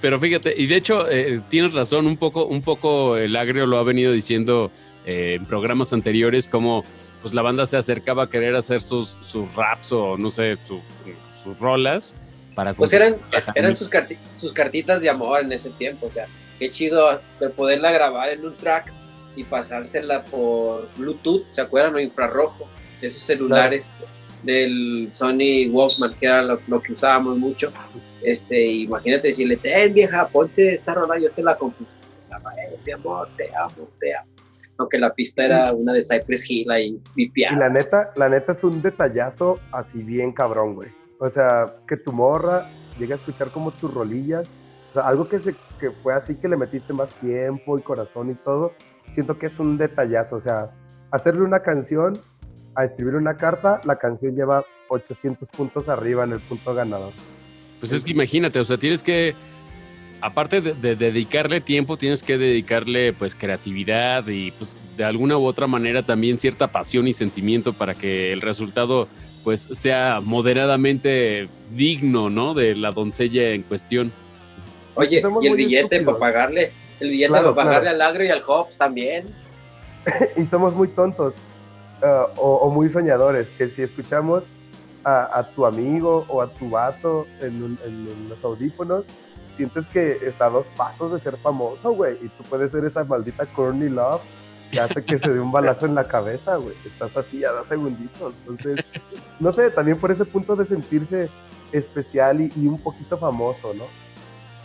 pero 0.00 0.20
fíjate, 0.20 0.54
y 0.56 0.66
de 0.66 0.76
hecho 0.76 1.10
eh, 1.10 1.40
tienes 1.48 1.74
razón, 1.74 2.06
un 2.06 2.16
poco, 2.16 2.46
un 2.46 2.62
poco 2.62 3.16
el 3.16 3.34
agrio 3.34 3.66
lo 3.66 3.78
ha 3.78 3.82
venido 3.82 4.12
diciendo 4.12 4.70
eh, 5.04 5.34
en 5.34 5.44
programas 5.46 5.92
anteriores, 5.92 6.46
como 6.46 6.84
pues 7.22 7.34
la 7.34 7.42
banda 7.42 7.66
se 7.66 7.76
acercaba 7.76 8.24
a 8.24 8.30
querer 8.30 8.54
hacer 8.54 8.80
sus, 8.80 9.18
sus 9.26 9.52
raps 9.56 9.90
o 9.90 10.16
no 10.16 10.30
sé, 10.30 10.56
sus 10.56 11.58
rolas. 11.58 12.14
Para 12.54 12.72
pues 12.72 12.92
eran, 12.92 13.16
eran 13.56 13.76
sus, 13.76 13.90
sus 14.36 14.52
cartitas 14.52 15.02
de 15.02 15.10
amor 15.10 15.40
en 15.40 15.52
ese 15.52 15.70
tiempo, 15.70 16.06
o 16.06 16.12
sea, 16.12 16.26
qué 16.58 16.70
chido 16.70 17.20
poderla 17.56 17.90
grabar 17.90 18.30
en 18.30 18.44
un 18.44 18.54
track 18.54 18.92
y 19.36 19.44
pasársela 19.44 20.24
por 20.24 20.88
Bluetooth, 20.96 21.44
¿se 21.50 21.60
acuerdan? 21.60 21.94
O 21.94 22.00
infrarrojo, 22.00 22.66
de 23.00 23.06
esos 23.06 23.22
celulares 23.22 23.92
del 24.42 25.08
Sony 25.12 25.68
Walkman, 25.70 26.14
que 26.14 26.26
era 26.26 26.42
lo, 26.42 26.80
que 26.80 26.92
usábamos 26.92 27.36
mucho. 27.36 27.70
Este, 28.22 28.64
imagínate 28.64 29.28
decirle, 29.28 29.56
ten 29.56 29.92
vieja, 29.92 30.26
ponte 30.28 30.74
esta 30.74 30.94
rola, 30.94 31.18
yo 31.18 31.30
te 31.30 31.42
la 31.42 31.56
compro. 31.56 31.86
Eh, 31.86 32.76
mi 32.84 32.92
amor, 32.92 33.28
te 33.36 33.54
amo, 33.54 33.88
te 34.00 34.14
amo. 34.14 34.30
Aunque 34.78 34.98
la 34.98 35.12
pista 35.14 35.44
era 35.44 35.72
una 35.72 35.92
de 35.92 36.02
Cypress 36.02 36.50
Hill 36.50 36.70
ahí 36.70 37.00
vipiada. 37.14 37.56
Y 37.56 37.58
la 37.58 37.68
neta, 37.68 38.12
la 38.16 38.28
neta 38.28 38.52
es 38.52 38.64
un 38.64 38.82
detallazo 38.82 39.58
así 39.72 40.02
bien 40.02 40.32
cabrón, 40.32 40.74
güey. 40.74 40.90
O 41.18 41.30
sea, 41.30 41.72
que 41.88 41.96
tu 41.96 42.12
morra 42.12 42.68
llegue 42.98 43.14
a 43.14 43.16
escuchar 43.16 43.48
como 43.48 43.70
tus 43.70 43.92
rolillas. 43.92 44.48
O 44.90 44.94
sea, 44.94 45.08
algo 45.08 45.28
que, 45.28 45.38
se, 45.38 45.54
que 45.80 45.90
fue 45.90 46.14
así 46.14 46.34
que 46.34 46.48
le 46.48 46.56
metiste 46.56 46.92
más 46.92 47.08
tiempo 47.14 47.78
y 47.78 47.82
corazón 47.82 48.30
y 48.30 48.34
todo 48.34 48.72
siento 49.12 49.38
que 49.38 49.46
es 49.46 49.58
un 49.58 49.78
detallazo, 49.78 50.36
o 50.36 50.40
sea, 50.40 50.70
hacerle 51.10 51.42
una 51.42 51.60
canción, 51.60 52.18
a 52.74 52.84
escribir 52.84 53.14
una 53.14 53.36
carta, 53.36 53.80
la 53.84 53.96
canción 53.96 54.34
lleva 54.34 54.64
800 54.88 55.48
puntos 55.48 55.88
arriba 55.88 56.24
en 56.24 56.32
el 56.32 56.40
punto 56.40 56.74
ganador. 56.74 57.12
Pues 57.80 57.92
es 57.92 58.04
que 58.04 58.12
imagínate, 58.12 58.58
o 58.60 58.64
sea, 58.64 58.78
tienes 58.78 59.02
que, 59.02 59.34
aparte 60.20 60.60
de, 60.60 60.96
dedicarle 60.96 61.60
tiempo, 61.60 61.96
tienes 61.96 62.22
que 62.22 62.38
dedicarle 62.38 63.12
pues 63.12 63.34
creatividad 63.34 64.26
y 64.28 64.50
pues 64.52 64.78
de 64.96 65.04
alguna 65.04 65.38
u 65.38 65.44
otra 65.44 65.66
manera 65.66 66.02
también 66.02 66.38
cierta 66.38 66.68
pasión 66.68 67.08
y 67.08 67.12
sentimiento 67.12 67.72
para 67.72 67.94
que 67.94 68.32
el 68.32 68.40
resultado 68.40 69.08
pues 69.44 69.60
sea 69.60 70.20
moderadamente 70.22 71.48
digno, 71.74 72.30
¿no? 72.30 72.54
De 72.54 72.74
la 72.74 72.92
doncella 72.92 73.50
en 73.50 73.62
cuestión. 73.62 74.12
Oye, 74.94 75.22
y 75.42 75.46
el 75.46 75.56
billete 75.56 76.00
para 76.02 76.18
pagarle 76.18 76.72
el 77.00 77.10
billete 77.10 77.32
para 77.32 77.54
pagarle 77.54 77.90
al 77.90 78.00
agro 78.00 78.24
y 78.24 78.30
al 78.30 78.42
Hobbs 78.42 78.78
también. 78.78 79.26
y 80.36 80.44
somos 80.44 80.74
muy 80.74 80.88
tontos 80.88 81.34
uh, 82.02 82.40
o, 82.40 82.70
muy 82.70 82.88
soñadores, 82.88 83.48
que 83.50 83.68
si 83.68 83.82
escuchamos 83.82 84.44
a, 85.04 85.46
tu 85.54 85.64
amigo 85.64 86.26
o 86.28 86.42
a 86.42 86.48
tu 86.48 86.68
vato 86.68 87.28
en, 87.40 87.78
los 88.28 88.42
audífonos, 88.42 89.06
sientes 89.56 89.86
que 89.86 90.18
está 90.22 90.46
a 90.46 90.50
dos 90.50 90.66
pasos 90.76 91.12
de 91.12 91.20
ser 91.20 91.36
famoso, 91.36 91.92
güey, 91.92 92.14
y 92.14 92.28
tú 92.28 92.42
puedes 92.50 92.72
ser 92.72 92.84
esa 92.84 93.04
maldita 93.04 93.46
Courtney 93.46 93.88
Love 93.88 94.20
que 94.72 94.80
hace 94.80 95.04
que 95.04 95.20
se 95.20 95.28
dé 95.28 95.38
un 95.38 95.52
balazo 95.52 95.86
en 95.86 95.94
la 95.94 96.02
cabeza, 96.02 96.56
güey. 96.56 96.74
Estás 96.84 97.16
así 97.16 97.44
a 97.44 97.52
dos 97.52 97.68
segunditos. 97.68 98.34
Entonces, 98.48 98.84
no 99.38 99.52
sé, 99.52 99.70
también 99.70 99.96
por 99.96 100.10
ese 100.10 100.24
punto 100.24 100.56
de 100.56 100.64
sentirse 100.64 101.28
especial 101.70 102.40
y, 102.40 102.52
y 102.56 102.66
un 102.66 102.80
poquito 102.80 103.16
famoso, 103.16 103.72
¿no? 103.74 103.84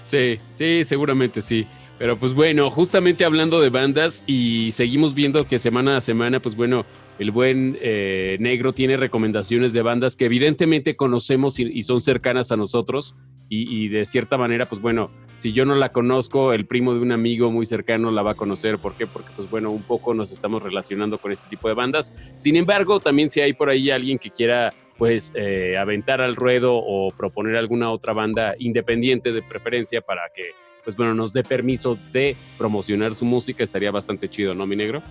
Sí, 0.08 0.40
sí, 0.56 0.84
seguramente 0.84 1.40
sí. 1.40 1.68
Pero 2.02 2.18
pues 2.18 2.34
bueno, 2.34 2.72
justamente 2.72 3.26
hablando 3.26 3.62
de 3.62 3.70
bandas 3.70 4.24
y 4.26 4.72
seguimos 4.72 5.14
viendo 5.14 5.46
que 5.46 5.60
semana 5.60 5.98
a 5.98 6.02
semana, 6.02 6.40
pues 6.40 6.56
bueno, 6.56 6.84
el 7.20 7.30
buen 7.30 7.78
eh, 7.80 8.38
negro 8.40 8.74
tiene 8.74 8.98
recomendaciones 8.98 9.72
de 9.72 9.84
bandas 9.84 10.16
que 10.16 10.26
evidentemente 10.26 10.96
conocemos 10.96 11.60
y, 11.60 11.84
son 11.84 12.02
cercanas 12.02 12.52
a 12.52 12.58
nosotros 12.58 13.14
y, 13.50 13.90
de 13.90 14.06
cierta 14.06 14.40
manera, 14.40 14.66
pues 14.66 14.82
bueno, 14.82 15.12
si 15.36 15.54
yo 15.54 15.64
no 15.64 15.76
la 15.76 15.90
conozco, 15.90 16.54
el 16.54 16.66
primo 16.66 16.96
de 16.96 17.02
un 17.02 17.12
amigo 17.12 17.52
muy 17.52 17.68
cercano 17.68 18.10
la 18.10 18.24
va 18.24 18.32
a 18.32 18.36
conocer. 18.36 18.80
¿Por 18.80 18.94
qué? 18.94 19.06
Porque 19.06 19.30
pues 19.36 19.52
bueno, 19.52 19.70
un 19.70 19.84
poco 19.84 20.16
nos 20.16 20.32
estamos 20.32 20.64
relacionando 20.64 21.20
con 21.20 21.32
este 21.32 21.50
tipo 21.52 21.68
de 21.68 21.76
bandas. 21.76 22.16
Sin 22.36 22.56
embargo, 22.56 23.00
también 23.00 23.30
si 23.30 23.42
hay 23.42 23.54
por 23.54 23.70
ahí 23.70 23.92
alguien 23.92 24.18
que 24.18 24.32
quiera 24.32 24.74
pues 24.98 25.34
eh, 25.36 25.78
aventar 25.78 26.20
al 26.20 26.36
ruedo 26.36 26.78
o 26.78 27.12
proponer 27.12 27.58
alguna 27.58 27.92
otra 27.92 28.14
banda 28.14 28.56
independiente 28.58 29.32
de 29.32 29.44
preferencia 29.44 30.02
para 30.02 30.24
que 30.36 30.50
pues 30.84 30.96
bueno, 30.96 31.14
nos 31.14 31.34
dé 31.34 31.44
permiso 31.44 31.98
de 32.12 32.36
promocionar 32.58 33.16
su 33.16 33.26
música, 33.26 33.64
estaría 33.64 33.92
bastante 33.92 34.30
chido, 34.30 34.56
¿no, 34.56 34.66
mi 34.66 34.76
negro? 34.76 35.02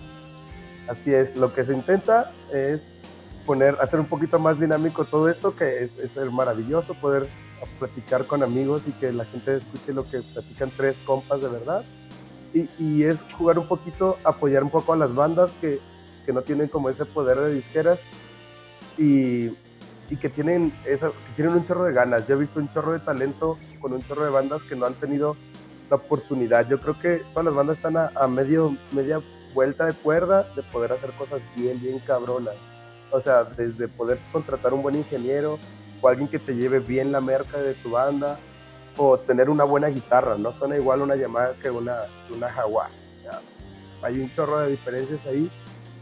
Así 0.87 1.13
es, 1.13 1.37
lo 1.37 1.53
que 1.53 1.63
se 1.63 1.73
intenta 1.73 2.31
es 2.53 2.81
poner, 3.45 3.77
hacer 3.81 3.99
un 3.99 4.07
poquito 4.07 4.39
más 4.39 4.59
dinámico 4.59 5.05
todo 5.05 5.29
esto, 5.29 5.55
que 5.55 5.83
es, 5.83 5.97
es 5.99 6.15
maravilloso 6.31 6.93
poder 6.95 7.27
platicar 7.79 8.25
con 8.25 8.43
amigos 8.43 8.83
y 8.87 8.91
que 8.91 9.11
la 9.11 9.25
gente 9.25 9.57
escuche 9.57 9.93
lo 9.93 10.03
que 10.03 10.19
platican 10.33 10.71
tres 10.75 10.97
compas 11.05 11.41
de 11.41 11.49
verdad. 11.49 11.83
Y, 12.53 12.67
y, 12.79 13.03
es 13.03 13.19
jugar 13.37 13.57
un 13.59 13.67
poquito, 13.67 14.17
apoyar 14.23 14.63
un 14.63 14.69
poco 14.69 14.91
a 14.91 14.97
las 14.97 15.15
bandas 15.15 15.53
que, 15.61 15.79
que 16.25 16.33
no 16.33 16.41
tienen 16.41 16.67
como 16.67 16.89
ese 16.89 17.05
poder 17.05 17.37
de 17.37 17.53
disqueras 17.53 17.99
y, 18.97 19.51
y 20.09 20.17
que, 20.19 20.27
tienen 20.27 20.73
esa, 20.85 21.07
que 21.07 21.33
tienen 21.37 21.53
un 21.53 21.65
chorro 21.65 21.85
de 21.85 21.93
ganas. 21.93 22.27
Yo 22.27 22.35
he 22.35 22.39
visto 22.39 22.59
un 22.59 22.69
chorro 22.69 22.91
de 22.91 22.99
talento 22.99 23.57
con 23.79 23.93
un 23.93 24.01
chorro 24.01 24.25
de 24.25 24.31
bandas 24.31 24.63
que 24.63 24.75
no 24.75 24.85
han 24.85 24.95
tenido 24.95 25.37
la 25.91 25.97
oportunidad. 25.97 26.67
Yo 26.67 26.79
creo 26.79 26.97
que 26.97 27.17
todas 27.33 27.45
las 27.45 27.53
bandas 27.53 27.77
están 27.77 27.97
a, 27.97 28.27
medio, 28.27 28.75
media 28.91 29.21
vuelta 29.53 29.85
de 29.85 29.93
cuerda 29.93 30.47
de 30.55 30.63
poder 30.63 30.93
hacer 30.93 31.11
cosas 31.11 31.41
bien, 31.55 31.79
bien 31.81 31.99
cabronas. 31.99 32.55
O 33.11 33.19
sea, 33.19 33.43
desde 33.43 33.89
poder 33.89 34.17
contratar 34.31 34.73
un 34.73 34.81
buen 34.81 34.95
ingeniero 34.95 35.59
o 36.01 36.07
alguien 36.07 36.29
que 36.29 36.39
te 36.39 36.55
lleve 36.55 36.79
bien 36.79 37.11
la 37.11 37.19
merca 37.19 37.57
de 37.57 37.73
tu 37.73 37.91
banda 37.91 38.39
o 38.97 39.17
tener 39.17 39.49
una 39.49 39.65
buena 39.65 39.89
guitarra. 39.89 40.37
No 40.37 40.53
suena 40.53 40.77
igual 40.77 41.01
una 41.01 41.15
llamada 41.15 41.53
que 41.61 41.69
una, 41.69 42.03
una 42.33 42.49
jaguar. 42.49 42.89
O 43.17 43.21
sea, 43.21 43.41
hay 44.01 44.17
un 44.19 44.33
chorro 44.33 44.59
de 44.59 44.71
diferencias 44.71 45.25
ahí, 45.27 45.51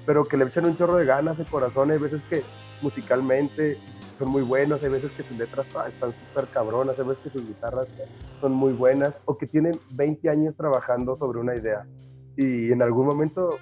pero 0.05 0.23
que 0.25 0.37
le 0.37 0.45
echen 0.45 0.65
un 0.65 0.77
chorro 0.77 0.97
de 0.97 1.05
ganas, 1.05 1.39
de 1.39 1.45
corazón. 1.45 1.89
Hay 1.89 1.97
veces 1.97 2.21
que 2.29 2.43
musicalmente 2.83 3.79
son 4.19 4.29
muy 4.29 4.43
buenos, 4.43 4.83
hay 4.83 4.89
veces 4.89 5.11
que 5.11 5.23
sus 5.23 5.35
letras 5.35 5.75
ah, 5.75 5.87
están 5.87 6.11
súper 6.11 6.45
cabronas, 6.47 6.99
hay 6.99 7.05
veces 7.05 7.23
que 7.23 7.29
sus 7.31 7.47
guitarras 7.47 7.87
son 8.39 8.53
muy 8.53 8.73
buenas, 8.73 9.17
o 9.25 9.37
que 9.37 9.47
tienen 9.47 9.79
20 9.91 10.29
años 10.29 10.55
trabajando 10.55 11.15
sobre 11.15 11.39
una 11.39 11.55
idea 11.55 11.85
y 12.39 12.71
en 12.71 12.81
algún 12.81 13.05
momento 13.05 13.59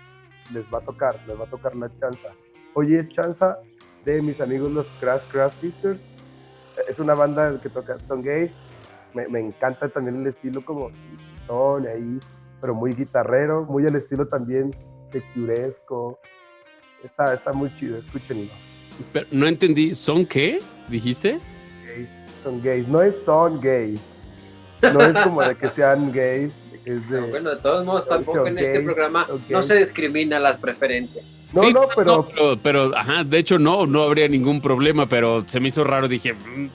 les 0.53 0.67
va 0.71 0.77
a 0.77 0.81
tocar, 0.81 1.19
les 1.27 1.39
va 1.39 1.45
a 1.45 1.49
tocar 1.49 1.75
la 1.75 1.91
chanza. 1.95 2.29
Hoy 2.75 2.93
es 2.93 3.09
chanza 3.09 3.57
de 4.05 4.21
mis 4.21 4.39
amigos 4.39 4.71
los 4.71 4.89
Crash 4.99 5.23
Crash 5.31 5.53
Sisters. 5.53 5.99
Es 6.87 6.99
una 6.99 7.15
banda 7.15 7.59
que 7.59 7.69
toca 7.69 7.97
son 7.97 8.21
gays. 8.21 8.51
Me, 9.15 9.27
me 9.29 9.39
encanta 9.39 9.89
también 9.89 10.21
el 10.21 10.27
estilo 10.27 10.63
como 10.63 10.91
son 11.47 11.87
ahí, 11.87 12.19
pero 12.61 12.75
muy 12.75 12.93
guitarrero, 12.93 13.65
muy 13.65 13.83
el 13.83 13.95
estilo 13.95 14.27
también 14.27 14.69
de 15.11 15.23
Curesco. 15.33 16.19
Está, 17.03 17.33
está 17.33 17.53
muy 17.53 17.73
chido, 17.77 17.97
escúchenlo. 17.97 18.51
Pero 19.11 19.25
no 19.31 19.47
entendí, 19.47 19.95
¿son 19.95 20.23
qué? 20.23 20.59
¿Dijiste? 20.87 21.39
Gays, 21.83 22.09
son 22.43 22.61
gays, 22.61 22.87
no 22.87 23.01
es 23.01 23.23
son 23.23 23.59
gays. 23.59 24.16
No 24.81 25.01
es 25.01 25.17
como 25.23 25.41
de 25.41 25.55
que 25.55 25.69
sean 25.69 26.11
gays, 26.11 26.51
es 26.85 27.09
de, 27.09 27.21
No, 27.21 27.27
bueno, 27.27 27.49
de 27.51 27.55
todos 27.57 27.85
modos, 27.85 28.07
tampoco 28.07 28.47
en 28.47 28.59
este 28.59 28.79
programa 28.81 29.25
no 29.49 29.63
se 29.63 29.75
discrimina 29.75 30.39
las 30.39 30.57
preferencias. 30.57 31.49
No, 31.53 31.61
Sí, 31.61 31.73
no, 31.73 31.81
pero 31.95 32.27
pero, 32.33 32.57
pero, 32.61 32.97
ajá, 32.97 33.23
de 33.23 33.37
hecho 33.37 33.57
no, 33.57 33.85
no 33.85 34.03
habría 34.03 34.27
ningún 34.27 34.61
problema, 34.61 35.07
pero 35.07 35.43
se 35.47 35.59
me 35.59 35.69
hizo 35.69 35.83
raro, 35.83 36.07
dije, 36.07 36.33
mm, 36.33 36.67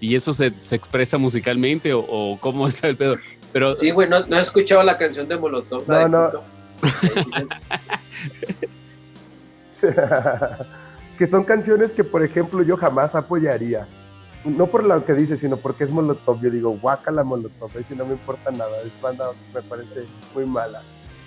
¿y 0.00 0.14
eso 0.14 0.32
se, 0.32 0.52
se 0.60 0.76
expresa 0.76 1.18
musicalmente 1.18 1.92
o, 1.92 2.00
o 2.00 2.38
cómo 2.40 2.66
está 2.68 2.88
el 2.88 2.96
pedo? 2.96 3.16
Pero 3.52 3.78
Sí, 3.78 3.90
güey, 3.90 4.08
no, 4.08 4.20
no 4.26 4.38
he 4.38 4.40
escuchado 4.40 4.82
la 4.82 4.98
canción 4.98 5.28
de 5.28 5.36
Molotov. 5.36 5.88
la 5.88 5.98
de 5.98 6.08
No, 6.08 6.32
no. 6.32 6.56
Que 11.18 11.26
son 11.26 11.44
canciones 11.44 11.92
que, 11.92 12.04
por 12.04 12.22
ejemplo, 12.22 12.62
yo 12.62 12.76
jamás 12.76 13.14
apoyaría. 13.14 13.86
No 14.46 14.66
por 14.68 14.84
lo 14.84 15.04
que 15.04 15.12
dice, 15.14 15.36
sino 15.36 15.56
porque 15.56 15.84
es 15.84 15.90
Molotov. 15.90 16.40
Yo 16.40 16.50
digo, 16.50 16.70
guácala 16.80 17.24
Molotov, 17.24 17.70
ahí 17.76 17.84
sí 17.84 17.94
no 17.96 18.06
me 18.06 18.12
importa 18.12 18.50
nada. 18.52 18.80
Es 18.84 19.00
banda, 19.00 19.30
me 19.52 19.60
parece 19.62 20.04
muy 20.34 20.46
mala. 20.46 20.80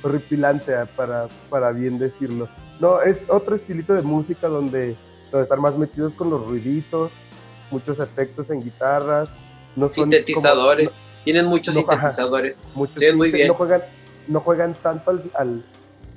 Horripilante, 0.03 0.73
ah, 0.75 0.87
para, 0.95 1.27
para 1.49 1.71
bien 1.71 1.99
decirlo. 1.99 2.47
No, 2.79 3.01
es 3.01 3.23
otro 3.27 3.55
estilito 3.55 3.93
de 3.93 4.01
música 4.03 4.47
donde, 4.47 4.95
donde 5.31 5.43
están 5.43 5.59
más 5.59 5.77
metidos 5.77 6.13
con 6.13 6.29
los 6.29 6.47
ruiditos, 6.47 7.11
muchos 7.71 7.99
efectos 7.99 8.49
en 8.51 8.63
guitarras. 8.63 9.31
No 9.75 9.89
como- 9.89 9.91
Sintetizadores. 9.91 10.93
Tienen 11.25 11.45
muchos 11.47 11.75
No, 11.75 11.81
ajá. 11.81 11.91
sintetizadores. 12.09 12.63
muchos 12.75 12.95
Sí, 12.95 13.11
muy 13.11 13.31
bien. 13.31 13.49
No 13.49 13.53
juegan, 13.53 13.81
no 14.27 14.39
juegan 14.39 14.73
tanto 14.73 15.11
al, 15.11 15.23
al- 15.37 15.65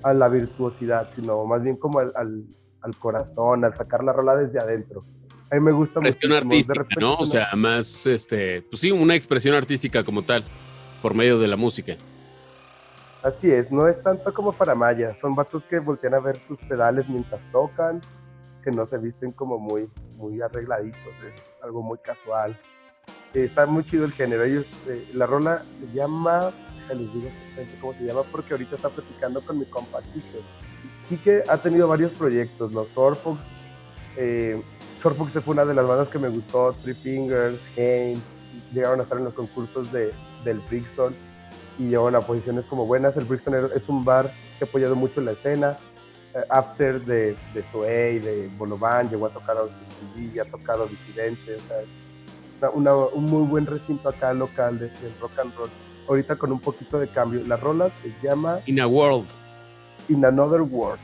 a 0.04 0.14
la 0.14 0.28
virtuosidad, 0.28 1.08
sino 1.12 1.44
más 1.44 1.62
bien 1.62 1.76
como 1.76 1.98
al, 1.98 2.12
al- 2.14 2.44
al 2.80 2.96
corazón, 2.96 3.64
al 3.64 3.74
sacar 3.74 4.04
la 4.04 4.12
rola 4.12 4.36
desde 4.36 4.60
adentro. 4.60 5.02
A 5.52 5.56
mí 5.56 5.60
me 5.60 5.72
gusta 5.72 6.00
expresión 6.00 6.30
de 6.30 6.38
artística, 6.38 6.72
repente 6.72 7.00
¿no? 7.04 7.14
O 7.16 7.26
sea, 7.26 7.50
más, 7.54 8.06
este, 8.06 8.62
pues 8.62 8.80
sí, 8.80 8.90
una 8.90 9.14
expresión 9.14 9.54
artística 9.54 10.02
como 10.02 10.22
tal, 10.22 10.42
por 11.02 11.12
medio 11.12 11.38
de 11.38 11.46
la 11.46 11.56
música. 11.56 11.94
Así 13.22 13.50
es, 13.50 13.70
no 13.70 13.86
es 13.86 14.02
tanto 14.02 14.32
como 14.32 14.52
Faramaya, 14.52 15.14
son 15.14 15.34
vatos 15.34 15.62
que 15.64 15.78
voltean 15.78 16.14
a 16.14 16.20
ver 16.20 16.36
sus 16.38 16.58
pedales 16.60 17.06
mientras 17.06 17.42
tocan, 17.52 18.00
que 18.64 18.70
no 18.70 18.86
se 18.86 18.96
visten 18.96 19.30
como 19.30 19.58
muy, 19.58 19.90
muy 20.16 20.40
arregladitos, 20.40 21.22
es 21.28 21.52
algo 21.62 21.82
muy 21.82 21.98
casual. 21.98 22.58
Eh, 23.34 23.44
está 23.44 23.66
muy 23.66 23.84
chido 23.84 24.06
el 24.06 24.12
género, 24.12 24.44
ellos, 24.44 24.64
eh, 24.88 25.06
la 25.12 25.26
rola 25.26 25.62
se 25.78 25.86
llama, 25.92 26.50
ya 26.88 26.94
les 26.94 27.12
digo 27.12 27.28
exactamente 27.28 27.78
cómo 27.78 27.92
se 27.92 28.04
llama, 28.06 28.22
porque 28.32 28.54
ahorita 28.54 28.76
está 28.76 28.88
platicando 28.88 29.42
con 29.42 29.58
mi 29.58 29.66
compa 29.66 30.00
Kike. 30.00 30.40
Kike 31.10 31.42
ha 31.46 31.58
tenido 31.58 31.88
varios 31.88 32.12
proyectos, 32.12 32.72
los 32.72 32.88
Sorfox, 32.88 33.44
eh, 34.16 34.60
Sorfox 35.02 35.32
fue 35.44 35.54
una 35.54 35.64
de 35.64 35.74
las 35.74 35.86
bandas 35.86 36.08
que 36.08 36.18
me 36.18 36.28
gustó, 36.28 36.72
Three 36.72 36.94
Fingers, 36.94 37.60
Haim, 37.78 38.20
llegaron 38.72 39.00
a 39.00 39.02
estar 39.02 39.18
en 39.18 39.24
los 39.24 39.34
concursos 39.34 39.90
de, 39.92 40.12
del 40.44 40.60
Brixton 40.60 41.14
y 41.78 41.88
llevan 41.88 42.14
a 42.14 42.20
posiciones 42.20 42.66
como 42.66 42.86
buenas. 42.86 43.16
El 43.16 43.24
Brixton 43.24 43.54
es 43.74 43.88
un 43.88 44.04
bar 44.04 44.30
que 44.58 44.64
ha 44.64 44.68
apoyado 44.68 44.94
mucho 44.94 45.20
la 45.20 45.32
escena. 45.32 45.76
Eh, 46.34 46.38
After 46.48 47.00
de, 47.00 47.34
de 47.54 47.62
Zoey, 47.62 48.18
de 48.20 48.48
Bolovan, 48.56 49.10
llegó 49.10 49.26
a 49.26 49.30
tocar 49.30 49.56
a 49.56 49.62
Ochiquilí, 49.62 50.38
ha 50.38 50.44
tocado 50.44 50.86
Disidentes. 50.86 51.60
Una- 52.74 52.94
un 52.94 53.24
muy 53.24 53.42
buen 53.46 53.66
recinto 53.66 54.08
acá 54.08 54.32
local 54.32 54.78
de, 54.78 54.88
del 54.88 55.12
rock 55.20 55.36
and 55.40 55.52
roll. 55.56 55.68
Ahorita 56.08 56.36
con 56.36 56.52
un 56.52 56.60
poquito 56.60 56.98
de 56.98 57.08
cambio. 57.08 57.42
La 57.46 57.56
rola 57.56 57.90
se 57.90 58.14
llama 58.22 58.58
In 58.66 58.80
a 58.80 58.86
World. 58.86 59.26
In 60.08 60.24
Another 60.24 60.60
World. 60.62 61.00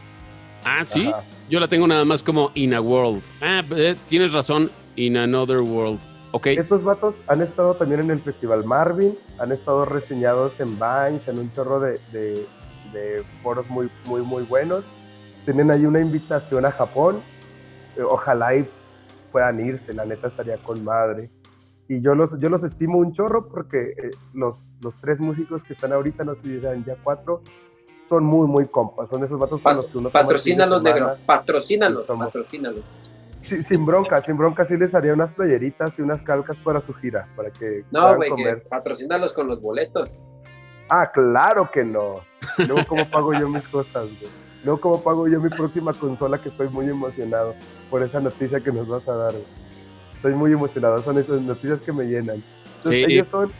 Ah, 0.64 0.84
sí. 0.86 1.08
Ajá. 1.08 1.22
Yo 1.48 1.60
la 1.60 1.68
tengo 1.68 1.86
nada 1.86 2.04
más 2.04 2.22
como 2.22 2.50
In 2.54 2.74
a 2.74 2.80
World. 2.80 3.22
Ah, 3.40 3.62
eh, 3.70 3.96
tienes 4.06 4.34
razón. 4.34 4.70
In 4.96 5.16
Another 5.16 5.60
World. 5.60 5.98
Ok. 6.32 6.48
Estos 6.48 6.82
vatos 6.82 7.22
han 7.26 7.40
estado 7.40 7.74
también 7.74 8.02
en 8.02 8.10
el 8.10 8.20
Festival 8.20 8.64
Marvin, 8.64 9.16
han 9.38 9.50
estado 9.50 9.86
reseñados 9.86 10.60
en 10.60 10.78
Vines, 10.78 11.26
en 11.26 11.38
un 11.38 11.50
chorro 11.52 11.80
de, 11.80 12.46
foros 13.42 13.70
muy, 13.70 13.88
muy, 14.04 14.20
muy 14.20 14.42
buenos. 14.42 14.84
Tienen 15.46 15.70
ahí 15.70 15.86
una 15.86 16.02
invitación 16.02 16.66
a 16.66 16.70
Japón. 16.70 17.22
Eh, 17.96 18.02
Ojalá 18.02 18.54
y 18.54 18.66
puedan 19.32 19.64
irse, 19.64 19.94
la 19.94 20.04
neta 20.04 20.28
estaría 20.28 20.58
con 20.58 20.84
madre. 20.84 21.30
Y 21.88 22.02
yo 22.02 22.14
los, 22.14 22.38
yo 22.38 22.50
los 22.50 22.62
estimo 22.62 22.98
un 22.98 23.14
chorro 23.14 23.48
porque 23.48 23.94
eh, 23.96 24.10
los, 24.34 24.70
los 24.82 24.94
tres 24.96 25.18
músicos 25.18 25.64
que 25.64 25.72
están 25.72 25.94
ahorita, 25.94 26.24
no 26.24 26.34
sé 26.34 26.42
si 26.42 26.60
ya 26.60 26.96
cuatro, 27.02 27.40
son 28.08 28.24
muy, 28.24 28.46
muy 28.48 28.66
compas. 28.66 29.08
Son 29.08 29.22
esos 29.22 29.38
vatos 29.38 29.60
con 29.60 29.62
Pat- 29.62 29.76
los 29.76 29.86
que 29.86 29.98
uno 29.98 30.10
Patrocínalos, 30.10 30.82
negro. 30.82 31.16
Patrocínalos, 31.26 32.06
patrocínalos. 32.06 32.96
Sí, 33.42 33.62
sin 33.62 33.86
bronca, 33.86 34.20
sin 34.20 34.36
bronca, 34.36 34.64
sí 34.64 34.76
les 34.76 34.94
haría 34.94 35.12
unas 35.12 35.30
playeritas 35.32 35.98
y 35.98 36.02
unas 36.02 36.20
calcas 36.22 36.56
para 36.58 36.80
su 36.80 36.92
gira, 36.94 37.28
para 37.36 37.50
que 37.50 37.84
No, 37.90 38.16
puedan 38.16 38.36
güey, 38.36 38.62
patrocínalos 38.68 39.32
con 39.32 39.46
los 39.46 39.60
boletos. 39.60 40.24
Ah, 40.90 41.10
claro 41.12 41.70
que 41.70 41.84
no. 41.84 42.20
Luego, 42.58 42.80
¿cómo 42.88 43.04
pago 43.08 43.32
yo 43.34 43.48
mis 43.48 43.66
cosas, 43.68 44.04
güey? 44.20 44.30
Luego, 44.64 44.80
¿cómo 44.80 45.00
pago 45.02 45.28
yo 45.28 45.40
mi 45.40 45.50
próxima 45.50 45.92
consola? 45.94 46.38
Que 46.38 46.48
estoy 46.48 46.68
muy 46.68 46.88
emocionado 46.88 47.54
por 47.90 48.02
esa 48.02 48.20
noticia 48.20 48.60
que 48.60 48.72
nos 48.72 48.88
vas 48.88 49.08
a 49.08 49.14
dar, 49.14 49.32
güey. 49.32 49.44
Estoy 50.16 50.34
muy 50.34 50.52
emocionado, 50.52 50.98
son 50.98 51.16
esas 51.18 51.40
noticias 51.42 51.80
que 51.80 51.92
me 51.92 52.04
llenan. 52.04 52.42
Entonces, 52.78 53.06
Sí. 53.06 53.12
ellos 53.12 53.28
son 53.28 53.52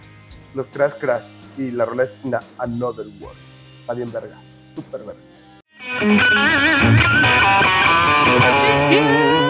los 0.54 0.68
Crash 0.68 0.94
Crash 0.98 1.22
y 1.56 1.70
la 1.70 1.84
rola 1.84 2.02
es 2.04 2.14
Another 2.58 3.06
World. 3.20 3.38
Está 3.88 3.96
bien 3.96 4.12
verga, 4.12 4.36
súper 4.76 5.00
verga. 5.00 5.22
Así 8.46 8.66
que. 8.90 9.47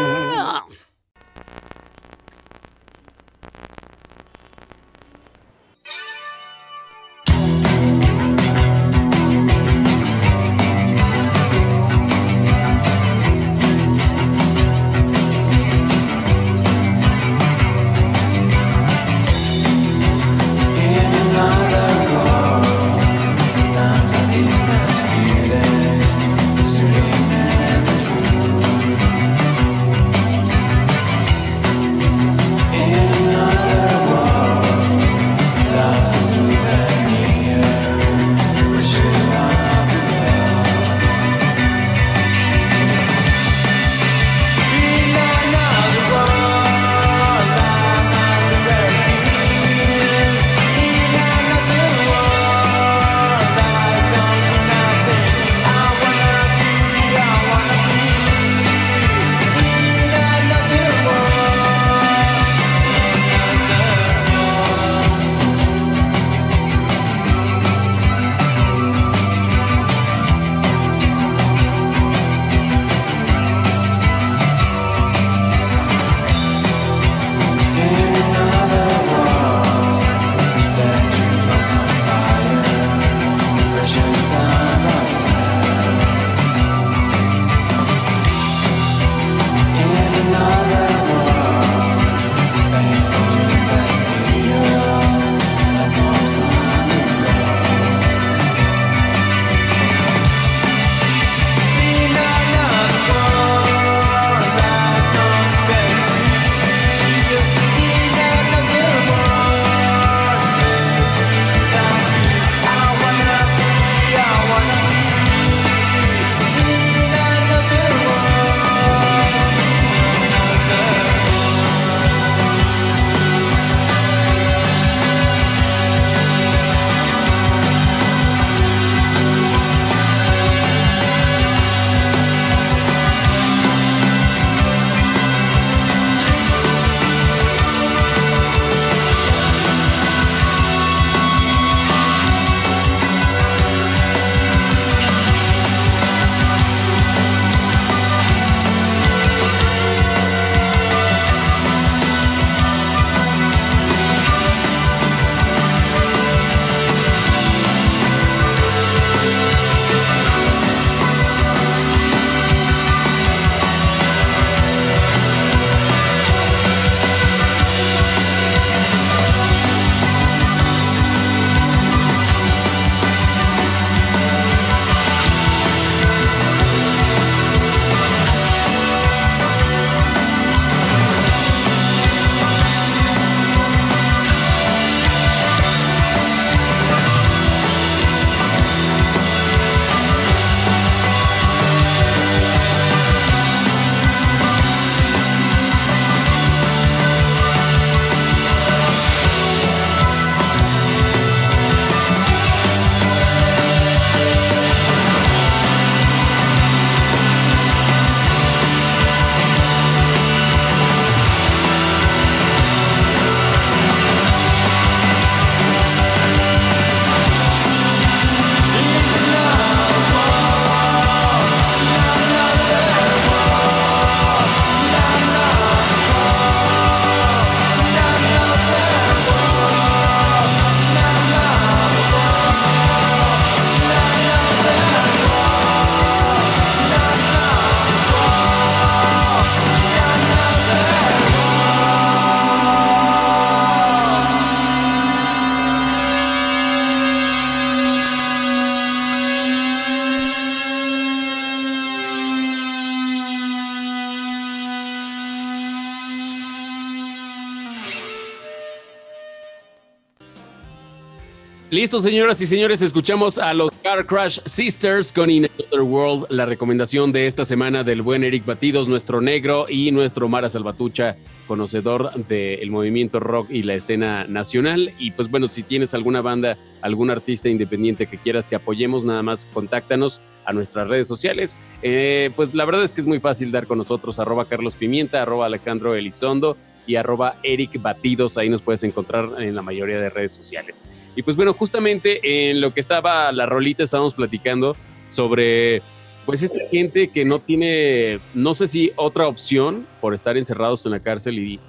Listo, 261.71 262.01
señoras 262.01 262.41
y 262.41 262.47
señores, 262.47 262.81
escuchamos 262.81 263.37
a 263.37 263.53
los 263.53 263.71
Car 263.83 264.07
Crash 264.07 264.39
Sisters 264.47 265.13
con 265.13 265.29
In 265.29 265.51
Another 265.59 265.83
World, 265.83 266.27
la 266.31 266.47
recomendación 266.47 267.13
de 267.13 267.27
esta 267.27 267.45
semana 267.45 267.85
del 267.85 268.01
buen 268.01 268.25
Eric 268.25 268.47
Batidos, 268.47 268.89
nuestro 268.89 269.21
negro 269.21 269.67
y 269.69 269.91
nuestro 269.91 270.29
Mara 270.29 270.49
Salvatucha, 270.49 271.19
conocedor 271.47 272.11
del 272.25 272.71
movimiento 272.71 273.21
rock 273.21 273.51
y 273.51 273.65
la 273.65 273.75
escena 273.75 274.25
nacional. 274.25 274.95
Y 274.99 275.11
pues 275.11 275.31
bueno, 275.31 275.47
si 275.47 275.63
tienes 275.63 275.93
alguna 275.93 276.23
banda, 276.23 276.57
algún 276.81 277.11
artista 277.11 277.51
independiente 277.51 278.07
que 278.07 278.17
quieras 278.17 278.49
que 278.49 278.57
apoyemos, 278.57 279.05
nada 279.05 279.23
más 279.23 279.45
contáctanos 279.53 280.23
a 280.47 280.55
nuestras 280.55 280.89
redes 280.89 281.07
sociales. 281.07 281.59
Eh, 281.83 282.31
pues 282.35 282.55
la 282.55 282.65
verdad 282.65 282.83
es 282.83 282.93
que 282.93 283.03
es 283.03 283.07
muy 283.07 283.21
fácil 283.21 283.53
dar 283.53 283.67
con 283.67 283.77
nosotros, 283.77 284.19
arroba 284.19 284.47
Carlos 284.47 284.75
Pimienta, 284.75 285.21
arroba 285.21 285.45
Alejandro 285.45 285.95
Elizondo 285.95 286.57
y 286.89 286.97
arroba 286.97 287.37
Eric 287.45 287.81
Batidos. 287.81 288.39
Ahí 288.39 288.49
nos 288.49 288.63
puedes 288.63 288.83
encontrar 288.83 289.29
en 289.39 289.55
la 289.55 289.63
mayoría 289.63 290.01
de 290.01 290.11
redes 290.11 290.35
sociales. 290.35 290.83
Y 291.15 291.23
pues 291.23 291.37
bueno, 291.37 291.53
justamente 291.53 292.51
en 292.51 292.61
lo 292.61 292.73
que 292.73 292.81
estaba 292.81 293.31
la 293.31 293.47
rolita 293.47 293.85
estábamos 293.85 294.15
platicando 294.15 294.75
sobre 295.07 295.83
pues 296.25 296.43
esta 296.43 296.61
gente 296.71 297.09
que 297.09 297.25
no 297.25 297.39
tiene, 297.39 298.19
no 298.35 298.55
sé 298.55 298.67
si 298.67 298.93
otra 298.97 299.29
opción 299.29 299.87
por 300.01 300.15
estar 300.15 300.37
encerrados 300.37 300.85
en 300.85 300.93
la 300.93 301.01
cárcel 301.01 301.39
y, 301.39 301.61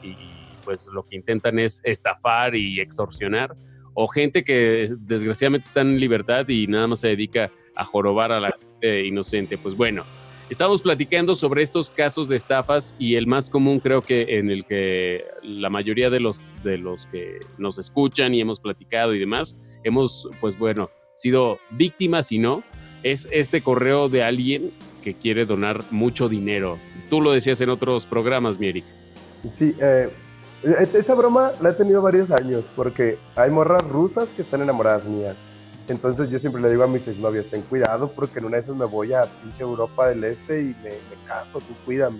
pues 0.63 0.87
lo 0.87 1.03
que 1.03 1.15
intentan 1.15 1.59
es 1.59 1.81
estafar 1.83 2.55
y 2.55 2.79
extorsionar, 2.79 3.55
o 3.93 4.07
gente 4.07 4.43
que 4.43 4.87
desgraciadamente 4.99 5.67
está 5.67 5.81
en 5.81 5.99
libertad 5.99 6.47
y 6.47 6.67
nada 6.67 6.87
más 6.87 6.99
se 6.99 7.07
dedica 7.07 7.49
a 7.75 7.85
jorobar 7.85 8.31
a 8.31 8.39
la 8.39 8.55
inocente. 8.81 9.57
Pues 9.57 9.75
bueno, 9.75 10.03
Estamos 10.49 10.81
platicando 10.81 11.35
sobre 11.35 11.61
estos 11.61 11.91
casos 11.91 12.27
de 12.27 12.35
estafas 12.35 12.95
y 12.97 13.15
el 13.15 13.27
más 13.27 13.51
común 13.51 13.79
creo 13.79 14.01
que 14.01 14.39
en 14.39 14.49
el 14.49 14.65
que 14.65 15.23
la 15.43 15.69
mayoría 15.69 16.09
de 16.09 16.19
los, 16.19 16.51
de 16.63 16.79
los 16.79 17.05
que 17.05 17.39
nos 17.59 17.77
escuchan 17.77 18.33
y 18.33 18.41
hemos 18.41 18.59
platicado 18.59 19.13
y 19.13 19.19
demás, 19.19 19.55
hemos, 19.83 20.27
pues 20.41 20.57
bueno, 20.57 20.89
sido 21.13 21.59
víctimas 21.69 22.31
y 22.31 22.39
no, 22.39 22.63
es 23.03 23.27
este 23.31 23.61
correo 23.61 24.09
de 24.09 24.23
alguien 24.23 24.71
que 25.03 25.13
quiere 25.13 25.45
donar 25.45 25.83
mucho 25.91 26.27
dinero. 26.27 26.79
Tú 27.11 27.21
lo 27.21 27.31
decías 27.31 27.61
en 27.61 27.69
otros 27.69 28.07
programas, 28.07 28.57
Mieri. 28.57 28.83
Sí, 29.55 29.75
eh, 29.79 30.09
esa 30.95 31.13
broma 31.13 31.51
la 31.61 31.69
he 31.69 31.73
tenido 31.73 32.01
varios 32.01 32.31
años 32.31 32.63
porque 32.75 33.19
hay 33.35 33.51
morras 33.51 33.87
rusas 33.87 34.27
que 34.35 34.41
están 34.41 34.63
enamoradas 34.63 35.05
mías 35.05 35.35
entonces 35.89 36.29
yo 36.29 36.39
siempre 36.39 36.61
le 36.61 36.69
digo 36.69 36.83
a 36.83 36.87
mis 36.87 37.07
exnovias, 37.07 37.47
ten 37.47 37.61
cuidado 37.63 38.11
porque 38.11 38.39
en 38.39 38.45
una 38.45 38.57
de 38.57 38.63
esas 38.63 38.75
me 38.75 38.85
voy 38.85 39.13
a 39.13 39.23
pinche 39.23 39.63
Europa 39.63 40.07
del 40.07 40.23
Este 40.23 40.61
y 40.61 40.75
me, 40.83 40.89
caso, 41.27 41.59
tú 41.59 41.73
cuídame. 41.85 42.19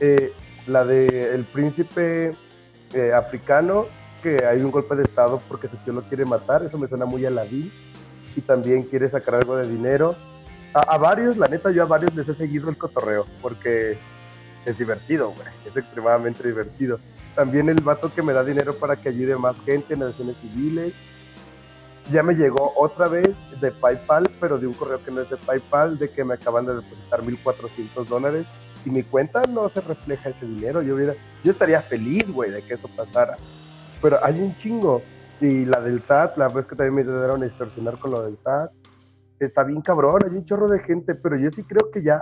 Eh, 0.00 0.32
la 0.66 0.84
de 0.84 1.34
el 1.34 1.44
príncipe 1.44 2.34
eh, 2.92 3.12
africano, 3.12 3.86
que 4.22 4.44
hay 4.44 4.60
un 4.60 4.70
golpe 4.70 4.94
de 4.96 5.02
estado 5.02 5.40
porque 5.48 5.68
su 5.68 5.76
tío 5.78 5.92
lo 5.92 6.02
quiere 6.02 6.24
matar, 6.24 6.64
eso 6.64 6.78
me 6.78 6.88
suena 6.88 7.06
muy 7.06 7.24
a 7.24 7.28
aladín. 7.28 7.70
Y 8.36 8.42
también 8.42 8.82
quiere 8.82 9.08
sacar 9.08 9.36
algo 9.36 9.56
de 9.56 9.66
dinero. 9.66 10.14
A, 10.74 10.98
varios, 10.98 11.38
la 11.38 11.48
neta, 11.48 11.70
yo 11.70 11.82
a 11.82 11.86
varios 11.86 12.14
les 12.14 12.28
he 12.28 12.34
seguido 12.34 12.68
el 12.68 12.76
cotorreo 12.76 13.24
porque 13.40 13.96
es 14.66 14.78
divertido, 14.78 15.30
güey. 15.30 15.48
Es 15.64 15.74
extremadamente 15.74 16.46
divertido. 16.46 17.00
También 17.34 17.70
el 17.70 17.80
vato 17.80 18.12
que 18.14 18.22
me 18.22 18.34
da 18.34 18.44
dinero 18.44 18.74
para 18.74 18.96
que 18.96 19.08
ayude 19.08 19.36
más 19.36 19.56
gente 19.64 19.94
en 19.94 20.02
acciones 20.02 20.36
civiles 20.36 20.92
ya 22.10 22.22
me 22.22 22.34
llegó 22.34 22.72
otra 22.76 23.08
vez 23.08 23.36
de 23.60 23.70
PayPal, 23.70 24.28
pero 24.40 24.58
de 24.58 24.66
un 24.66 24.72
correo 24.72 25.02
que 25.02 25.10
no 25.10 25.20
es 25.20 25.30
de 25.30 25.36
PayPal, 25.36 25.98
de 25.98 26.10
que 26.10 26.24
me 26.24 26.34
acaban 26.34 26.66
de 26.66 26.76
depositar 26.76 27.22
1.400 27.22 28.06
dólares 28.06 28.46
y 28.84 28.90
mi 28.90 29.02
cuenta 29.02 29.46
no 29.46 29.68
se 29.68 29.80
refleja 29.80 30.30
ese 30.30 30.46
dinero. 30.46 30.80
Yo, 30.82 30.94
hubiera, 30.94 31.14
yo 31.42 31.50
estaría 31.50 31.80
feliz, 31.80 32.30
güey, 32.30 32.50
de 32.50 32.62
que 32.62 32.74
eso 32.74 32.88
pasara. 32.96 33.36
Pero 34.00 34.18
hay 34.22 34.40
un 34.40 34.56
chingo. 34.56 35.02
Y 35.40 35.66
la 35.66 35.80
del 35.80 36.00
SAT, 36.00 36.38
la 36.38 36.48
vez 36.48 36.66
que 36.66 36.74
también 36.76 36.94
me 36.94 37.00
intentaron 37.02 37.44
extorsionar 37.44 37.98
con 37.98 38.12
lo 38.12 38.22
del 38.22 38.38
SAT, 38.38 38.70
está 39.38 39.64
bien 39.64 39.82
cabrón, 39.82 40.22
hay 40.24 40.34
un 40.34 40.46
chorro 40.46 40.66
de 40.66 40.78
gente, 40.78 41.14
pero 41.14 41.36
yo 41.36 41.50
sí 41.50 41.62
creo 41.62 41.90
que 41.90 42.02
ya, 42.02 42.20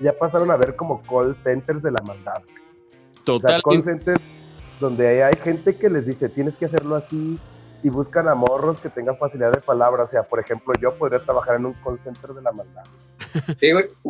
ya 0.00 0.14
pasaron 0.14 0.50
a 0.50 0.56
ver 0.56 0.74
como 0.74 1.02
call 1.02 1.34
centers 1.34 1.82
de 1.82 1.90
la 1.90 2.00
maldad. 2.00 2.42
Total. 3.24 3.60
call 3.62 3.82
centers 3.82 4.22
donde 4.80 5.22
hay 5.22 5.36
gente 5.36 5.76
que 5.76 5.90
les 5.90 6.06
dice, 6.06 6.30
tienes 6.30 6.56
que 6.56 6.64
hacerlo 6.64 6.96
así, 6.96 7.38
y 7.82 7.88
buscan 7.88 8.28
a 8.28 8.34
que 8.82 8.88
tengan 8.88 9.16
facilidad 9.16 9.52
de 9.52 9.60
palabra. 9.60 10.04
O 10.04 10.06
sea, 10.06 10.22
por 10.22 10.40
ejemplo, 10.40 10.72
yo 10.80 10.94
podría 10.94 11.20
trabajar 11.20 11.56
en 11.56 11.66
un 11.66 11.72
call 11.74 11.98
center 12.02 12.30
de 12.30 12.42
la 12.42 12.52
maldad. 12.52 12.84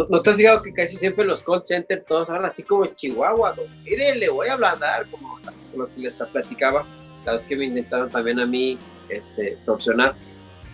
¿No 0.09 0.23
te 0.23 0.31
has 0.31 0.37
fijado 0.37 0.63
que 0.63 0.73
casi 0.73 0.97
siempre 0.97 1.25
los 1.25 1.43
call 1.43 1.63
centers 1.65 2.05
todos 2.07 2.31
hablan 2.31 2.47
así 2.47 2.63
como 2.63 2.87
Chihuahua? 2.87 3.55
Mire, 3.85 4.15
le 4.17 4.29
voy 4.29 4.49
a 4.49 4.55
hablar 4.55 5.07
como 5.11 5.39
lo 5.77 5.87
que 5.87 6.01
les 6.01 6.23
platicaba. 6.33 6.85
La 7.25 7.33
vez 7.33 7.43
que 7.43 7.57
me 7.57 7.65
intentaron 7.65 8.09
también 8.09 8.39
a 8.39 8.47
mí 8.47 8.79
este, 9.09 9.49
extorsionar 9.49 10.15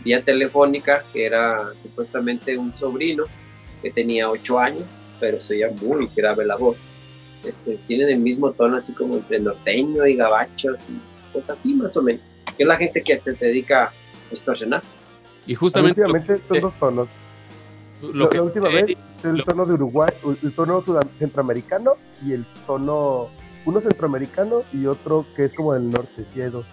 vía 0.04 0.22
telefónica, 0.22 1.02
que 1.12 1.26
era 1.26 1.72
supuestamente 1.82 2.58
un 2.58 2.74
sobrino 2.76 3.24
que 3.80 3.90
tenía 3.90 4.28
ocho 4.28 4.58
años, 4.58 4.84
pero 5.18 5.40
se 5.40 5.54
oía 5.54 5.70
muy 5.80 6.08
grave 6.14 6.44
la 6.44 6.56
voz. 6.56 6.76
Este, 7.44 7.78
tienen 7.86 8.10
el 8.10 8.18
mismo 8.18 8.52
tono 8.52 8.76
así 8.76 8.92
como 8.92 9.14
entre 9.14 9.40
norteño 9.40 10.06
y 10.06 10.14
gabachos 10.14 10.90
y 10.90 11.32
cosas 11.32 11.58
así 11.58 11.74
más 11.74 11.96
o 11.96 12.02
menos 12.02 12.31
que 12.56 12.62
es 12.62 12.66
la 12.66 12.76
gente 12.76 13.02
que 13.02 13.20
se 13.22 13.32
dedica 13.32 13.84
a 13.84 13.92
extorsionar. 14.30 14.82
Y 15.46 15.54
justamente. 15.54 16.00
Últimamente 16.00 16.40
son 16.46 16.60
dos 16.60 16.74
tonos. 16.78 17.08
Lo 18.02 18.30
la, 18.30 18.42
última 18.42 18.68
vez 18.68 18.96
es 19.16 19.24
el 19.24 19.44
tono 19.44 19.64
de 19.64 19.74
Uruguay, 19.74 20.10
el 20.42 20.52
tono 20.52 20.82
centroamericano 21.18 21.96
y 22.26 22.32
el 22.32 22.44
tono. 22.66 23.28
Uno 23.64 23.80
centroamericano 23.80 24.64
y 24.72 24.86
otro 24.86 25.24
que 25.36 25.44
es 25.44 25.54
como 25.54 25.72
del 25.74 25.88
norte, 25.88 26.24
sí 26.24 26.40
hay 26.40 26.50
dos. 26.50 26.66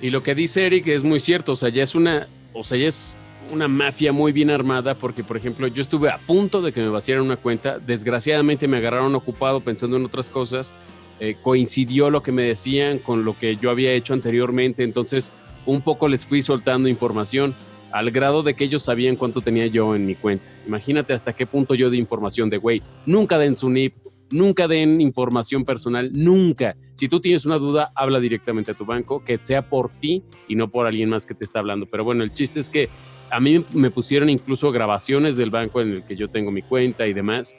Y 0.00 0.08
lo 0.08 0.22
que 0.22 0.34
dice 0.34 0.66
Eric 0.66 0.86
es 0.88 1.04
muy 1.04 1.20
cierto, 1.20 1.52
o 1.52 1.56
sea, 1.56 1.68
ya 1.68 1.82
es 1.82 1.94
una, 1.94 2.26
o 2.54 2.64
sea, 2.64 2.78
ya 2.78 2.86
es 2.86 3.18
una 3.52 3.68
mafia 3.68 4.12
muy 4.12 4.32
bien 4.32 4.50
armada 4.50 4.94
porque, 4.94 5.22
por 5.22 5.36
ejemplo, 5.36 5.66
yo 5.66 5.82
estuve 5.82 6.10
a 6.10 6.18
punto 6.18 6.62
de 6.62 6.72
que 6.72 6.80
me 6.80 6.88
vaciaran 6.88 7.24
una 7.24 7.36
cuenta, 7.36 7.78
desgraciadamente 7.78 8.66
me 8.66 8.78
agarraron 8.78 9.14
ocupado 9.14 9.60
pensando 9.60 9.98
en 9.98 10.06
otras 10.06 10.30
cosas 10.30 10.72
eh, 11.20 11.36
coincidió 11.40 12.10
lo 12.10 12.22
que 12.22 12.32
me 12.32 12.42
decían 12.42 12.98
con 12.98 13.24
lo 13.24 13.36
que 13.36 13.56
yo 13.56 13.70
había 13.70 13.92
hecho 13.92 14.12
anteriormente, 14.12 14.82
entonces 14.82 15.32
un 15.64 15.80
poco 15.80 16.08
les 16.08 16.26
fui 16.26 16.42
soltando 16.42 16.88
información 16.88 17.54
al 17.92 18.10
grado 18.10 18.42
de 18.42 18.54
que 18.54 18.64
ellos 18.64 18.82
sabían 18.82 19.16
cuánto 19.16 19.40
tenía 19.40 19.66
yo 19.66 19.94
en 19.94 20.06
mi 20.06 20.14
cuenta. 20.14 20.46
Imagínate 20.66 21.14
hasta 21.14 21.32
qué 21.32 21.46
punto 21.46 21.74
yo 21.74 21.88
di 21.88 21.98
información 21.98 22.50
de, 22.50 22.58
güey, 22.58 22.82
nunca 23.06 23.38
den 23.38 23.56
su 23.56 23.70
NIP, 23.70 23.94
nunca 24.30 24.68
den 24.68 25.00
información 25.00 25.64
personal, 25.64 26.10
nunca. 26.12 26.76
Si 26.94 27.08
tú 27.08 27.20
tienes 27.20 27.46
una 27.46 27.58
duda, 27.58 27.92
habla 27.94 28.20
directamente 28.20 28.72
a 28.72 28.74
tu 28.74 28.84
banco, 28.84 29.24
que 29.24 29.38
sea 29.40 29.68
por 29.68 29.90
ti 29.90 30.22
y 30.48 30.56
no 30.56 30.68
por 30.68 30.86
alguien 30.86 31.08
más 31.08 31.24
que 31.24 31.34
te 31.34 31.44
está 31.44 31.60
hablando. 31.60 31.86
Pero 31.86 32.04
bueno, 32.04 32.22
el 32.22 32.32
chiste 32.32 32.60
es 32.60 32.68
que 32.68 32.88
a 33.30 33.40
mí 33.40 33.64
me 33.72 33.90
pusieron 33.90 34.28
incluso 34.28 34.70
grabaciones 34.72 35.36
del 35.36 35.50
banco 35.50 35.80
en 35.80 35.92
el 35.92 36.04
que 36.04 36.16
yo 36.16 36.28
tengo 36.28 36.50
mi 36.50 36.62
cuenta 36.62 37.06
y 37.06 37.12
demás 37.12 37.54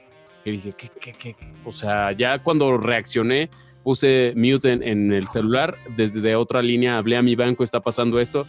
dije, 0.52 0.74
¿qué, 0.78 0.90
qué, 1.00 1.14
qué? 1.14 1.36
O 1.66 1.74
sea, 1.74 2.12
ya 2.12 2.40
cuando 2.40 2.78
reaccioné, 2.78 3.50
puse 3.84 4.34
mute 4.36 4.74
en, 4.74 5.14
el 5.14 5.28
celular, 5.30 5.78
desde 5.96 6.36
otra 6.36 6.62
línea 6.62 6.98
hablé 6.98 7.16
a 7.16 7.22
mi 7.22 7.36
banco, 7.36 7.64
está 7.64 7.80
pasando 7.80 8.20
esto, 8.20 8.46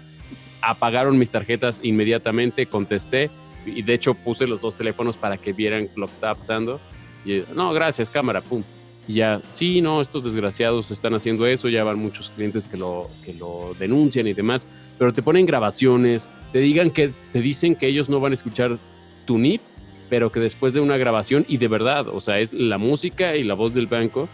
apagaron 0.62 1.16
mis 1.16 1.30
tarjetas 1.30 1.80
inmediatamente, 1.84 2.66
contesté 2.66 3.30
y 3.64 3.82
de 3.82 3.94
hecho 3.94 4.14
puse 4.14 4.46
los 4.46 4.60
dos 4.60 4.74
teléfonos 4.74 5.16
para 5.16 5.36
que 5.36 5.52
vieran 5.52 5.90
lo 5.94 6.06
que 6.06 6.12
estaba 6.14 6.34
pasando. 6.34 6.80
Y 7.24 7.42
no, 7.54 7.72
gracias, 7.72 8.10
cámara, 8.10 8.40
pum. 8.40 8.62
Y 9.06 9.14
ya, 9.14 9.40
sí, 9.52 9.80
no, 9.80 10.00
estos 10.00 10.24
desgraciados 10.24 10.90
están 10.90 11.14
haciendo 11.14 11.46
eso, 11.46 11.68
ya 11.68 11.84
van 11.84 11.98
muchos 11.98 12.30
clientes 12.30 12.66
que 12.66 12.76
lo, 12.76 13.08
que 13.24 13.32
lo 13.34 13.74
denuncian 13.78 14.26
y 14.26 14.34
demás, 14.34 14.66
pero 14.98 15.12
te 15.12 15.22
ponen 15.22 15.46
grabaciones, 15.46 16.28
te 16.52 16.58
digan 16.58 16.90
que, 16.90 17.12
te 17.32 17.40
dicen 17.40 17.76
que 17.76 17.86
ellos 17.86 18.08
no 18.08 18.18
van 18.18 18.32
a 18.32 18.34
escuchar 18.34 18.76
tu 19.24 19.38
NIP 19.38 19.60
pero 20.08 20.32
que 20.32 20.40
después 20.40 20.72
de 20.74 20.80
una 20.80 20.96
grabación, 20.96 21.44
y 21.48 21.58
de 21.58 21.68
verdad, 21.68 22.08
o 22.08 22.20
sea, 22.20 22.38
es 22.38 22.52
la 22.52 22.78
música 22.78 23.36
y 23.36 23.44
la 23.44 23.54
voz 23.54 23.74
del 23.74 23.86
banco, 23.86 24.28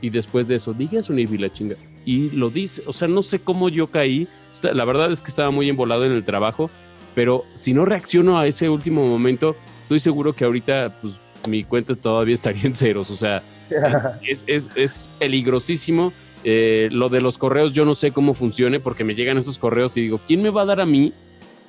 y 0.00 0.10
después 0.10 0.48
de 0.48 0.56
eso, 0.56 0.72
diga 0.72 1.02
su 1.02 1.18
y 1.18 1.38
la 1.38 1.50
chinga. 1.50 1.76
Y 2.04 2.30
lo 2.30 2.50
dice, 2.50 2.82
o 2.86 2.92
sea, 2.92 3.08
no 3.08 3.22
sé 3.22 3.38
cómo 3.38 3.68
yo 3.68 3.86
caí, 3.86 4.28
la 4.62 4.84
verdad 4.84 5.10
es 5.10 5.22
que 5.22 5.30
estaba 5.30 5.50
muy 5.50 5.68
embolado 5.68 6.04
en 6.04 6.12
el 6.12 6.24
trabajo, 6.24 6.70
pero 7.14 7.44
si 7.54 7.72
no 7.72 7.84
reacciono 7.84 8.38
a 8.38 8.46
ese 8.46 8.68
último 8.68 9.06
momento, 9.06 9.56
estoy 9.80 10.00
seguro 10.00 10.34
que 10.34 10.44
ahorita, 10.44 10.94
pues, 11.00 11.14
mi 11.48 11.64
cuenta 11.64 11.94
todavía 11.94 12.34
estaría 12.34 12.64
en 12.64 12.74
ceros, 12.74 13.10
o 13.10 13.16
sea, 13.16 13.42
es, 14.22 14.44
es, 14.46 14.70
es 14.76 15.08
peligrosísimo. 15.18 16.12
Eh, 16.46 16.90
lo 16.92 17.08
de 17.08 17.22
los 17.22 17.38
correos, 17.38 17.72
yo 17.72 17.86
no 17.86 17.94
sé 17.94 18.12
cómo 18.12 18.34
funcione 18.34 18.78
porque 18.78 19.02
me 19.02 19.14
llegan 19.14 19.38
esos 19.38 19.56
correos 19.56 19.96
y 19.96 20.02
digo, 20.02 20.20
¿quién 20.26 20.42
me 20.42 20.50
va 20.50 20.62
a 20.62 20.66
dar 20.66 20.80
a 20.82 20.84
mí 20.84 21.14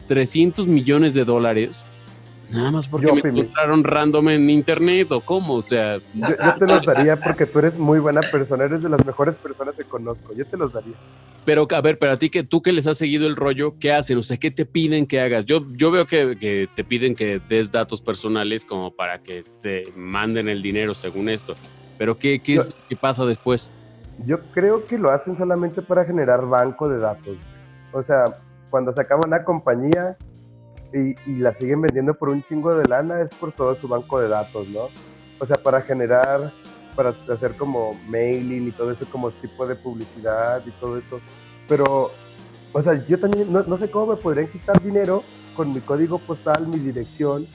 300 0.10 0.68
millones 0.68 1.14
de 1.14 1.24
dólares 1.24 1.86
Nada 2.50 2.72
más 2.72 2.88
porque 2.88 3.12
me 3.12 3.30
encontraron 3.30 3.84
random 3.84 4.30
en 4.30 4.50
internet 4.50 5.12
o 5.12 5.22
cómo, 5.22 5.56
o 5.56 5.62
sea. 5.62 5.98
Yo, 6.14 6.56
te 6.60 6.66
los 6.66 6.86
daría 6.86 7.16
porque 7.16 7.46
tú 7.46 7.60
eres 7.60 7.78
muy 7.78 8.00
buena 8.00 8.22
persona, 8.22 8.66
eres 8.66 8.84
de 8.84 8.90
las 8.90 9.04
mejores 9.06 9.36
personas 9.36 9.76
que 9.76 9.84
conozco. 9.84 10.34
Yo 10.34 10.46
te 10.46 10.58
los 10.58 10.74
daría. 10.74 10.94
Pero 11.44 11.68
a 11.70 11.82
ver, 11.82 11.98
pero 12.00 12.12
a 12.12 12.18
ti 12.18 12.30
que 12.30 12.44
tú 12.44 12.62
que 12.62 12.72
les 12.72 12.88
has 12.88 12.98
seguido 12.98 13.28
el 13.28 13.36
rollo, 13.36 13.76
¿qué 13.80 13.92
hacen? 13.92 14.18
O 14.18 14.24
sea, 14.24 14.38
¿qué 14.38 14.52
te 14.52 14.66
piden 14.66 15.06
que 15.06 15.22
hagas? 15.22 15.46
Yo, 15.46 15.66
yo 15.74 15.92
veo 15.92 16.08
que, 16.08 16.68
te 16.76 16.84
piden 16.84 17.16
que 17.16 17.40
des 17.50 17.72
datos 17.72 18.02
personales 18.02 18.66
como 18.66 18.92
para 18.92 19.20
que 19.20 19.44
te 19.62 19.84
manden 19.96 20.50
el 20.50 20.62
dinero 20.62 20.94
según 20.94 21.30
esto. 21.30 21.56
Pero 21.98 22.18
¿qué, 22.18 22.40
qué, 22.40 22.56
es, 22.56 22.74
¿qué 22.90 22.96
pasa 22.96 23.26
después? 23.26 23.72
Yo 24.26 24.40
creo 24.54 24.86
que 24.86 24.98
lo 24.98 25.12
hacen 25.12 25.36
solamente 25.36 25.82
para 25.82 26.06
generar 26.06 26.46
banco 26.48 26.90
de 26.90 26.98
datos. 27.00 27.38
O 27.92 28.02
sea, 28.02 28.26
cuando 28.70 28.92
se 28.92 29.02
acaba 29.02 29.22
una 29.26 29.44
compañía 29.44 30.18
y, 30.96 31.16
y, 31.30 31.36
la 31.40 31.52
siguen 31.52 31.82
vendiendo 31.82 32.14
por 32.14 32.30
un 32.30 32.42
chingo 32.44 32.74
de 32.74 32.88
lana 32.88 33.22
es 33.22 33.30
por 33.32 33.52
todo 33.52 33.76
su 33.76 33.88
banco 33.88 34.20
de 34.22 34.30
datos, 34.30 34.68
¿no? 34.70 34.88
O 35.40 35.46
sea, 35.46 35.58
para 35.58 35.82
generar, 35.82 36.54
para 36.96 37.14
hacer 37.32 37.56
como 37.58 37.94
mailing 38.08 38.70
y 38.70 38.72
todo 38.72 38.92
eso, 38.92 39.06
como 39.12 39.32
tipo 39.32 39.68
de 39.68 39.76
publicidad 39.76 40.64
y 40.66 40.72
todo 40.72 40.98
eso. 40.98 41.20
Pero, 41.68 42.12
o 42.72 42.82
sea, 42.82 43.06
yo 43.06 43.20
también 43.20 43.52
no, 43.52 43.62
no 43.64 43.78
sé 43.78 43.92
cómo 43.92 44.14
me 44.14 44.22
podrían 44.22 44.48
quitar 44.48 44.82
dinero 44.82 45.24
con 45.56 45.74
mi 45.74 45.82
código 45.82 46.18
postal, 46.18 46.68
mi 46.68 46.80
dirección 46.80 47.46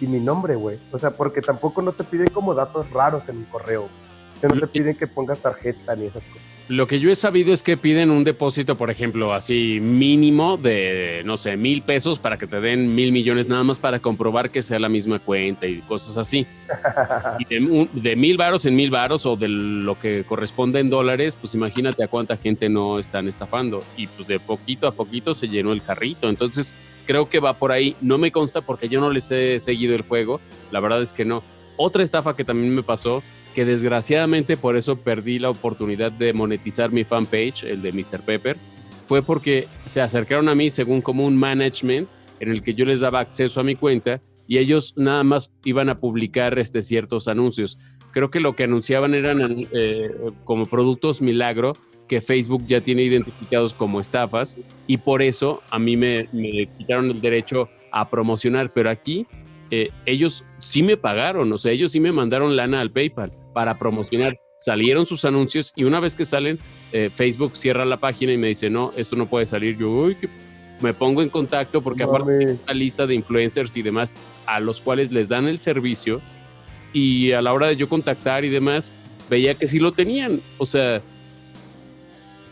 y 0.00 0.06
mi 0.06 0.20
nombre, 0.20 0.54
güey. 0.54 0.78
O 0.92 0.98
sea, 0.98 1.10
porque 1.10 1.40
tampoco 1.40 1.82
no 1.82 1.92
te 1.92 2.04
piden 2.04 2.28
como 2.28 2.54
datos 2.54 2.88
raros 2.90 3.28
en 3.28 3.40
mi 3.40 3.46
correo. 3.46 3.88
Que 4.40 4.48
no 4.48 4.60
te 4.60 4.66
piden 4.66 4.96
que 4.96 5.06
pongas 5.06 5.40
tarjeta 5.40 5.96
ni 5.96 6.06
esas 6.06 6.24
cosas. 6.26 6.55
Lo 6.68 6.88
que 6.88 6.98
yo 6.98 7.12
he 7.12 7.16
sabido 7.16 7.52
es 7.52 7.62
que 7.62 7.76
piden 7.76 8.10
un 8.10 8.24
depósito, 8.24 8.76
por 8.76 8.90
ejemplo, 8.90 9.32
así 9.32 9.78
mínimo 9.80 10.56
de, 10.56 11.22
no 11.24 11.36
sé, 11.36 11.56
mil 11.56 11.82
pesos 11.82 12.18
para 12.18 12.38
que 12.38 12.48
te 12.48 12.60
den 12.60 12.92
mil 12.92 13.12
millones 13.12 13.46
nada 13.46 13.62
más 13.62 13.78
para 13.78 14.00
comprobar 14.00 14.50
que 14.50 14.62
sea 14.62 14.80
la 14.80 14.88
misma 14.88 15.20
cuenta 15.20 15.68
y 15.68 15.78
cosas 15.82 16.18
así. 16.18 16.44
y 17.38 17.44
de, 17.44 17.88
de 17.92 18.16
mil 18.16 18.36
varos 18.36 18.66
en 18.66 18.74
mil 18.74 18.90
varos 18.90 19.26
o 19.26 19.36
de 19.36 19.46
lo 19.46 19.96
que 20.00 20.24
corresponde 20.24 20.80
en 20.80 20.90
dólares, 20.90 21.36
pues 21.40 21.54
imagínate 21.54 22.02
a 22.02 22.08
cuánta 22.08 22.36
gente 22.36 22.68
no 22.68 22.98
están 22.98 23.28
estafando. 23.28 23.84
Y 23.96 24.08
pues 24.08 24.26
de 24.26 24.40
poquito 24.40 24.88
a 24.88 24.92
poquito 24.92 25.34
se 25.34 25.46
llenó 25.46 25.70
el 25.72 25.82
carrito. 25.82 26.28
Entonces 26.28 26.74
creo 27.06 27.28
que 27.28 27.38
va 27.38 27.54
por 27.54 27.70
ahí. 27.70 27.94
No 28.00 28.18
me 28.18 28.32
consta 28.32 28.60
porque 28.60 28.88
yo 28.88 29.00
no 29.00 29.10
les 29.10 29.30
he 29.30 29.60
seguido 29.60 29.94
el 29.94 30.02
juego. 30.02 30.40
La 30.72 30.80
verdad 30.80 31.00
es 31.00 31.12
que 31.12 31.24
no. 31.24 31.44
Otra 31.76 32.02
estafa 32.02 32.34
que 32.34 32.44
también 32.44 32.74
me 32.74 32.82
pasó 32.82 33.22
que 33.56 33.64
desgraciadamente 33.64 34.58
por 34.58 34.76
eso 34.76 34.96
perdí 34.96 35.38
la 35.38 35.48
oportunidad 35.48 36.12
de 36.12 36.34
monetizar 36.34 36.92
mi 36.92 37.04
fanpage, 37.04 37.64
el 37.64 37.80
de 37.80 37.90
Mr. 37.90 38.20
Pepper, 38.20 38.58
fue 39.06 39.22
porque 39.22 39.66
se 39.86 40.02
acercaron 40.02 40.50
a 40.50 40.54
mí 40.54 40.68
según 40.68 41.00
como 41.00 41.24
un 41.24 41.38
management 41.38 42.06
en 42.38 42.50
el 42.50 42.62
que 42.62 42.74
yo 42.74 42.84
les 42.84 43.00
daba 43.00 43.20
acceso 43.20 43.58
a 43.58 43.62
mi 43.62 43.74
cuenta 43.74 44.20
y 44.46 44.58
ellos 44.58 44.92
nada 44.98 45.24
más 45.24 45.54
iban 45.64 45.88
a 45.88 46.00
publicar 46.00 46.58
este, 46.58 46.82
ciertos 46.82 47.28
anuncios. 47.28 47.78
Creo 48.10 48.30
que 48.30 48.40
lo 48.40 48.54
que 48.54 48.64
anunciaban 48.64 49.14
eran 49.14 49.66
eh, 49.72 50.10
como 50.44 50.66
productos 50.66 51.22
milagro 51.22 51.72
que 52.08 52.20
Facebook 52.20 52.62
ya 52.66 52.82
tiene 52.82 53.04
identificados 53.04 53.72
como 53.72 54.00
estafas 54.00 54.58
y 54.86 54.98
por 54.98 55.22
eso 55.22 55.62
a 55.70 55.78
mí 55.78 55.96
me, 55.96 56.28
quitaron 56.76 57.10
el 57.10 57.22
derecho 57.22 57.70
a 57.90 58.10
promocionar, 58.10 58.70
pero 58.74 58.90
aquí 58.90 59.26
eh, 59.70 59.88
ellos 60.04 60.44
sí 60.60 60.82
me 60.82 60.98
pagaron, 60.98 61.50
o 61.50 61.56
sea, 61.56 61.72
ellos 61.72 61.92
sí 61.92 62.00
me 62.00 62.12
mandaron 62.12 62.54
lana 62.54 62.82
al 62.82 62.90
PayPal 62.90 63.32
para 63.56 63.78
promocionar. 63.78 64.38
Salieron 64.58 65.06
sus 65.06 65.24
anuncios 65.24 65.72
y 65.74 65.84
una 65.84 65.98
vez 65.98 66.14
que 66.14 66.26
salen, 66.26 66.58
eh, 66.92 67.08
Facebook 67.08 67.56
cierra 67.56 67.86
la 67.86 67.96
página 67.96 68.32
y 68.32 68.36
me 68.36 68.48
dice, 68.48 68.68
no, 68.68 68.92
esto 68.98 69.16
no 69.16 69.24
puede 69.24 69.46
salir. 69.46 69.78
Yo, 69.78 69.90
uy, 69.90 70.14
que 70.16 70.28
me 70.82 70.92
pongo 70.92 71.22
en 71.22 71.30
contacto 71.30 71.80
porque 71.80 72.02
aparte 72.02 72.32
hay 72.32 72.58
una 72.62 72.74
lista 72.74 73.06
de 73.06 73.14
influencers 73.14 73.74
y 73.78 73.80
demás 73.80 74.14
a 74.44 74.60
los 74.60 74.82
cuales 74.82 75.10
les 75.10 75.30
dan 75.30 75.48
el 75.48 75.58
servicio 75.58 76.20
y 76.92 77.32
a 77.32 77.40
la 77.40 77.54
hora 77.54 77.68
de 77.68 77.76
yo 77.76 77.88
contactar 77.88 78.44
y 78.44 78.50
demás, 78.50 78.92
veía 79.30 79.54
que 79.54 79.68
sí 79.68 79.78
lo 79.78 79.92
tenían. 79.92 80.38
O 80.58 80.66
sea, 80.66 81.00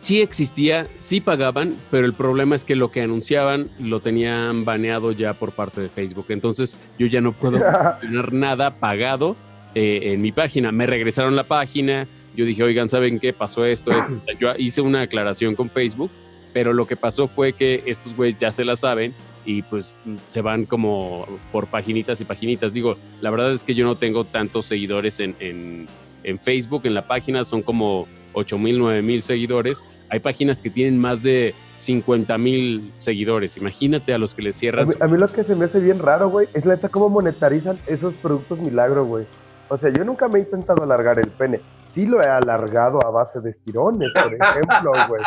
sí 0.00 0.22
existía, 0.22 0.86
sí 1.00 1.20
pagaban, 1.20 1.76
pero 1.90 2.06
el 2.06 2.14
problema 2.14 2.54
es 2.54 2.64
que 2.64 2.76
lo 2.76 2.90
que 2.90 3.02
anunciaban 3.02 3.68
lo 3.78 4.00
tenían 4.00 4.64
baneado 4.64 5.12
ya 5.12 5.34
por 5.34 5.52
parte 5.52 5.82
de 5.82 5.90
Facebook. 5.90 6.28
Entonces 6.30 6.78
yo 6.98 7.06
ya 7.08 7.20
no 7.20 7.32
puedo 7.32 7.60
tener 8.00 8.32
nada 8.32 8.76
pagado 8.76 9.36
eh, 9.74 10.12
en 10.12 10.22
mi 10.22 10.32
página. 10.32 10.72
Me 10.72 10.86
regresaron 10.86 11.36
la 11.36 11.44
página. 11.44 12.06
Yo 12.36 12.44
dije, 12.44 12.62
oigan, 12.62 12.88
¿saben 12.88 13.18
qué 13.18 13.32
pasó 13.32 13.64
esto? 13.64 13.92
Yo 14.40 14.54
hice 14.56 14.80
una 14.80 15.02
aclaración 15.02 15.54
con 15.54 15.70
Facebook, 15.70 16.10
pero 16.52 16.72
lo 16.72 16.86
que 16.86 16.96
pasó 16.96 17.28
fue 17.28 17.52
que 17.52 17.82
estos 17.86 18.14
güeyes 18.16 18.36
ya 18.36 18.50
se 18.50 18.64
la 18.64 18.76
saben 18.76 19.12
y 19.46 19.62
pues 19.62 19.94
se 20.26 20.40
van 20.40 20.64
como 20.64 21.26
por 21.52 21.66
paginitas 21.66 22.20
y 22.20 22.24
paginitas. 22.24 22.72
Digo, 22.72 22.96
la 23.20 23.30
verdad 23.30 23.52
es 23.52 23.62
que 23.62 23.74
yo 23.74 23.84
no 23.84 23.96
tengo 23.96 24.24
tantos 24.24 24.66
seguidores 24.66 25.20
en, 25.20 25.36
en, 25.38 25.86
en 26.22 26.38
Facebook, 26.38 26.82
en 26.84 26.94
la 26.94 27.06
página 27.06 27.44
son 27.44 27.62
como 27.62 28.06
8 28.32 28.58
mil, 28.58 28.78
9 28.78 29.02
mil 29.02 29.22
seguidores. 29.22 29.84
Hay 30.08 30.20
páginas 30.20 30.62
que 30.62 30.70
tienen 30.70 30.98
más 30.98 31.22
de 31.22 31.54
50 31.76 32.38
mil 32.38 32.92
seguidores. 32.96 33.56
Imagínate 33.56 34.14
a 34.14 34.18
los 34.18 34.34
que 34.34 34.42
les 34.42 34.56
cierran. 34.56 34.84
A 34.84 34.88
mí, 34.88 34.94
a 35.00 35.06
mí, 35.06 35.18
lo 35.18 35.28
que 35.28 35.44
se 35.44 35.54
me 35.54 35.66
hace 35.66 35.80
bien 35.80 35.98
raro, 35.98 36.28
güey, 36.28 36.48
es 36.54 36.64
la 36.64 36.74
neta 36.74 36.88
cómo 36.88 37.08
monetarizan 37.08 37.78
esos 37.86 38.14
productos 38.14 38.58
milagro, 38.58 39.04
güey. 39.04 39.26
O 39.68 39.76
sea, 39.76 39.90
yo 39.90 40.04
nunca 40.04 40.28
me 40.28 40.38
he 40.38 40.42
intentado 40.42 40.82
alargar 40.82 41.18
el 41.18 41.28
pene. 41.28 41.60
Sí 41.90 42.06
lo 42.06 42.20
he 42.22 42.26
alargado 42.26 43.04
a 43.06 43.10
base 43.10 43.40
de 43.40 43.50
estirones, 43.50 44.12
por 44.12 44.34
ejemplo, 44.34 44.92
güey. 45.08 45.22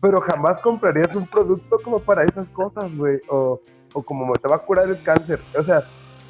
Pero 0.00 0.20
jamás 0.20 0.58
comprarías 0.60 1.14
un 1.16 1.26
producto 1.26 1.78
como 1.82 1.98
para 1.98 2.24
esas 2.24 2.48
cosas, 2.48 2.94
güey. 2.96 3.18
O, 3.28 3.60
o 3.92 4.02
como 4.02 4.32
te 4.34 4.48
va 4.48 4.56
a 4.56 4.60
curar 4.60 4.88
el 4.88 5.02
cáncer. 5.02 5.40
O 5.58 5.62
sea, 5.62 5.82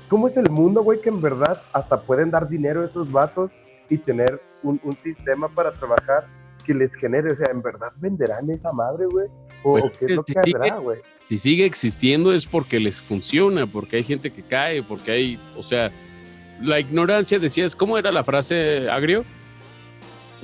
¿cómo 0.09 0.29
es 0.29 0.37
el 0.37 0.51
mundo, 0.51 0.83
güey, 0.83 1.01
que 1.01 1.09
en 1.09 1.21
verdad 1.21 1.63
hasta 1.73 2.01
pueden 2.01 2.31
dar 2.31 2.49
dinero 2.49 2.83
a 2.83 2.85
esos 2.87 3.11
vatos 3.11 3.53
y 3.89 3.99
tener 3.99 4.41
un, 4.63 4.81
un, 4.83 4.97
sistema 4.97 5.49
para 5.49 5.73
trabajar 5.73 6.27
que 6.65 6.75
les 6.75 6.95
genere, 6.97 7.33
o 7.33 7.35
sea, 7.35 7.47
¿en 7.51 7.63
verdad 7.63 7.93
venderán 7.99 8.51
esa 8.51 8.73
madre, 8.73 9.07
güey? 9.07 9.29
¿O, 9.63 9.73
pues, 9.73 9.85
¿o 9.85 9.91
qué 9.93 10.07
es 10.07 10.17
lo 10.17 10.25
si 10.27 10.33
que 10.33 10.57
habrá, 10.57 10.79
güey? 10.79 10.99
Si 11.29 11.37
sigue 11.39 11.65
existiendo 11.65 12.33
es 12.33 12.47
porque 12.47 12.81
les 12.81 13.01
funciona, 13.01 13.67
porque 13.67 13.97
hay 13.97 14.03
gente 14.03 14.33
que 14.33 14.43
cae, 14.43 14.83
porque 14.83 15.11
hay, 15.11 15.41
o 15.57 15.63
sea, 15.63 15.91
la 16.63 16.81
ignorancia, 16.81 17.39
decías, 17.39 17.75
¿cómo 17.77 17.99
era 17.99 18.11
la 18.11 18.25
frase, 18.25 18.89
Agrio? 18.91 19.25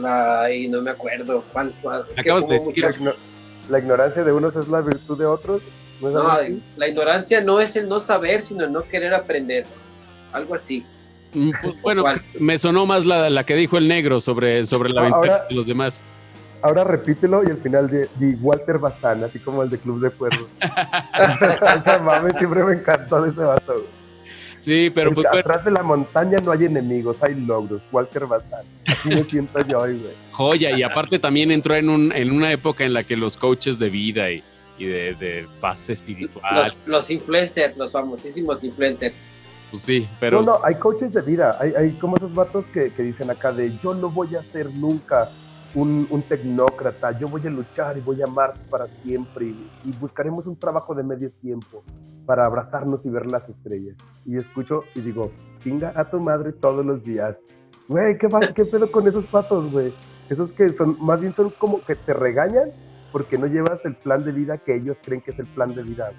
Ay, 0.04 0.68
no 0.68 0.80
me 0.80 0.90
acuerdo. 0.90 1.44
¿Cuál, 1.52 1.72
cuál? 1.82 2.04
Es 2.10 2.18
Acabas 2.18 2.46
de 2.48 2.54
decir. 2.54 2.74
La, 2.78 2.90
igno 2.90 3.12
la, 3.68 3.78
ignorancia 3.78 4.24
de 4.24 4.32
unos 4.32 4.56
es 4.56 4.68
la 4.68 4.80
virtud 4.80 5.18
de 5.18 5.26
otros. 5.26 5.62
No, 6.00 6.10
no 6.10 6.38
la 6.76 6.88
ignorancia 6.88 7.40
no 7.42 7.60
es 7.60 7.76
el 7.76 7.88
no 7.88 8.00
saber, 8.00 8.42
sino 8.42 8.64
el 8.64 8.72
no 8.72 8.82
querer 8.82 9.14
aprender. 9.14 9.64
Algo 10.32 10.54
así. 10.54 10.84
Pues, 11.32 11.80
bueno, 11.82 12.04
me 12.40 12.58
sonó 12.58 12.86
más 12.86 13.04
la, 13.04 13.30
la, 13.30 13.44
que 13.44 13.54
dijo 13.54 13.78
el 13.78 13.88
negro 13.88 14.20
sobre, 14.20 14.66
sobre 14.66 14.90
la 14.90 15.02
ventaja 15.02 15.44
de 15.48 15.54
los 15.54 15.66
demás. 15.66 16.00
Ahora 16.62 16.84
repítelo 16.84 17.42
y 17.44 17.50
al 17.50 17.58
final 17.58 17.90
de, 17.90 18.08
de 18.16 18.36
Walter 18.40 18.78
Bazán, 18.78 19.24
así 19.24 19.40
como 19.40 19.62
el 19.62 19.70
de 19.70 19.78
Club 19.78 20.00
de 20.00 20.10
Cuervos. 20.10 20.48
Esa 20.60 21.98
mame 21.98 22.30
siempre 22.38 22.64
me 22.64 22.74
encantó 22.74 23.22
de 23.22 23.30
ese 23.30 23.40
vato. 23.40 23.84
Sí, 24.62 24.92
pero 24.94 25.12
pues, 25.12 25.26
atrás 25.26 25.64
de 25.64 25.72
la 25.72 25.82
montaña 25.82 26.38
no 26.38 26.52
hay 26.52 26.66
enemigos, 26.66 27.20
hay 27.24 27.34
logros. 27.34 27.82
Walter 27.90 28.26
Bazán. 28.26 28.64
Así 28.86 29.08
me 29.08 29.24
siento 29.24 29.58
yo 29.66 29.78
hoy, 29.78 29.98
güey. 29.98 30.12
Joya, 30.30 30.78
y 30.78 30.84
aparte 30.84 31.18
también 31.18 31.50
entró 31.50 31.74
en, 31.74 31.88
un, 31.88 32.12
en 32.12 32.30
una 32.30 32.52
época 32.52 32.84
en 32.84 32.92
la 32.92 33.02
que 33.02 33.16
los 33.16 33.36
coaches 33.36 33.80
de 33.80 33.90
vida 33.90 34.30
y, 34.30 34.40
y 34.78 34.86
de, 34.86 35.14
de, 35.14 35.48
paz 35.60 35.90
espiritual. 35.90 36.54
Los, 36.54 36.78
los 36.86 37.10
influencers, 37.10 37.76
los 37.76 37.90
famosísimos 37.90 38.62
influencers. 38.62 39.30
Pues 39.72 39.82
sí, 39.82 40.06
pero. 40.20 40.42
No, 40.42 40.52
no, 40.52 40.60
hay 40.64 40.76
coaches 40.76 41.12
de 41.12 41.22
vida. 41.22 41.56
Hay, 41.58 41.72
hay 41.76 41.90
como 41.92 42.16
esos 42.16 42.32
vatos 42.32 42.66
que, 42.66 42.92
que, 42.92 43.02
dicen 43.02 43.30
acá 43.30 43.50
de 43.50 43.72
yo 43.82 43.94
no 43.94 44.10
voy 44.10 44.36
a 44.36 44.42
ser 44.44 44.70
nunca 44.70 45.28
un, 45.74 46.06
un, 46.10 46.22
tecnócrata, 46.22 47.18
yo 47.18 47.28
voy 47.28 47.46
a 47.46 47.50
luchar 47.50 47.96
y 47.96 48.00
voy 48.00 48.20
a 48.20 48.24
amar 48.24 48.54
para 48.70 48.86
siempre 48.88 49.46
y, 49.46 49.70
y, 49.84 49.92
buscaremos 49.98 50.46
un 50.46 50.56
trabajo 50.56 50.94
de 50.94 51.02
medio 51.02 51.30
tiempo 51.30 51.82
para 52.26 52.44
abrazarnos 52.44 53.06
y 53.06 53.10
ver 53.10 53.26
las 53.26 53.48
estrellas. 53.48 53.96
Y 54.26 54.36
escucho 54.36 54.84
y 54.94 55.00
digo, 55.00 55.30
chinga 55.62 55.92
a 55.96 56.10
tu 56.10 56.20
madre 56.20 56.52
todos 56.52 56.84
los 56.84 57.02
días. 57.02 57.42
Güey, 57.88 58.18
¿qué, 58.18 58.28
¿qué 58.54 58.64
pedo 58.64 58.90
con 58.90 59.06
esos 59.06 59.24
patos, 59.24 59.70
güey? 59.72 59.92
Esos 60.28 60.52
que 60.52 60.68
son, 60.70 60.96
más 61.00 61.20
bien 61.20 61.34
son 61.34 61.50
como 61.50 61.84
que 61.84 61.94
te 61.94 62.14
regañan 62.14 62.70
porque 63.10 63.36
no 63.36 63.46
llevas 63.46 63.84
el 63.84 63.94
plan 63.94 64.24
de 64.24 64.32
vida 64.32 64.58
que 64.58 64.74
ellos 64.74 64.96
creen 65.02 65.20
que 65.20 65.30
es 65.30 65.38
el 65.38 65.46
plan 65.46 65.74
de 65.74 65.82
vida. 65.82 66.12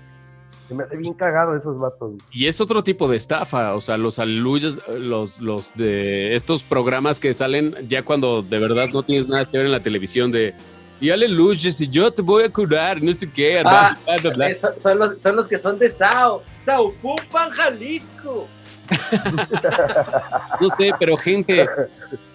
Se 0.67 0.73
me 0.73 0.83
hace 0.83 0.97
bien 0.97 1.13
cagado 1.13 1.55
esos 1.55 1.77
vatos. 1.77 2.13
Y 2.31 2.47
es 2.47 2.61
otro 2.61 2.83
tipo 2.83 3.07
de 3.07 3.17
estafa, 3.17 3.75
o 3.75 3.81
sea, 3.81 3.97
los 3.97 4.19
aluyos, 4.19 4.77
los, 4.87 5.39
los 5.41 5.75
de 5.75 6.35
estos 6.35 6.63
programas 6.63 7.19
que 7.19 7.33
salen 7.33 7.75
ya 7.87 8.03
cuando 8.03 8.41
de 8.41 8.59
verdad 8.59 8.87
no 8.93 9.03
tienes 9.03 9.27
nada 9.27 9.45
que 9.45 9.57
ver 9.57 9.65
en 9.65 9.71
la 9.71 9.83
televisión 9.83 10.31
de 10.31 10.55
y 11.03 11.09
aleluya, 11.09 11.69
si 11.69 11.89
yo 11.89 12.13
te 12.13 12.21
voy 12.21 12.45
a 12.45 12.49
curar, 12.49 13.03
no 13.03 13.11
sé 13.13 13.29
qué. 13.29 13.59
Ah, 13.59 13.93
bla, 14.05 14.15
bla, 14.21 14.31
bla. 14.35 14.55
Son, 14.55 14.71
son, 14.79 14.99
los, 14.99 15.21
son 15.21 15.35
los 15.35 15.49
que 15.49 15.57
son 15.57 15.77
de 15.77 15.89
Sao, 15.89 16.41
Sao 16.59 16.93
Pupan, 17.01 17.49
Jalisco. 17.49 18.47
no 20.61 20.67
sé, 20.77 20.91
pero 20.97 21.17
gente, 21.17 21.67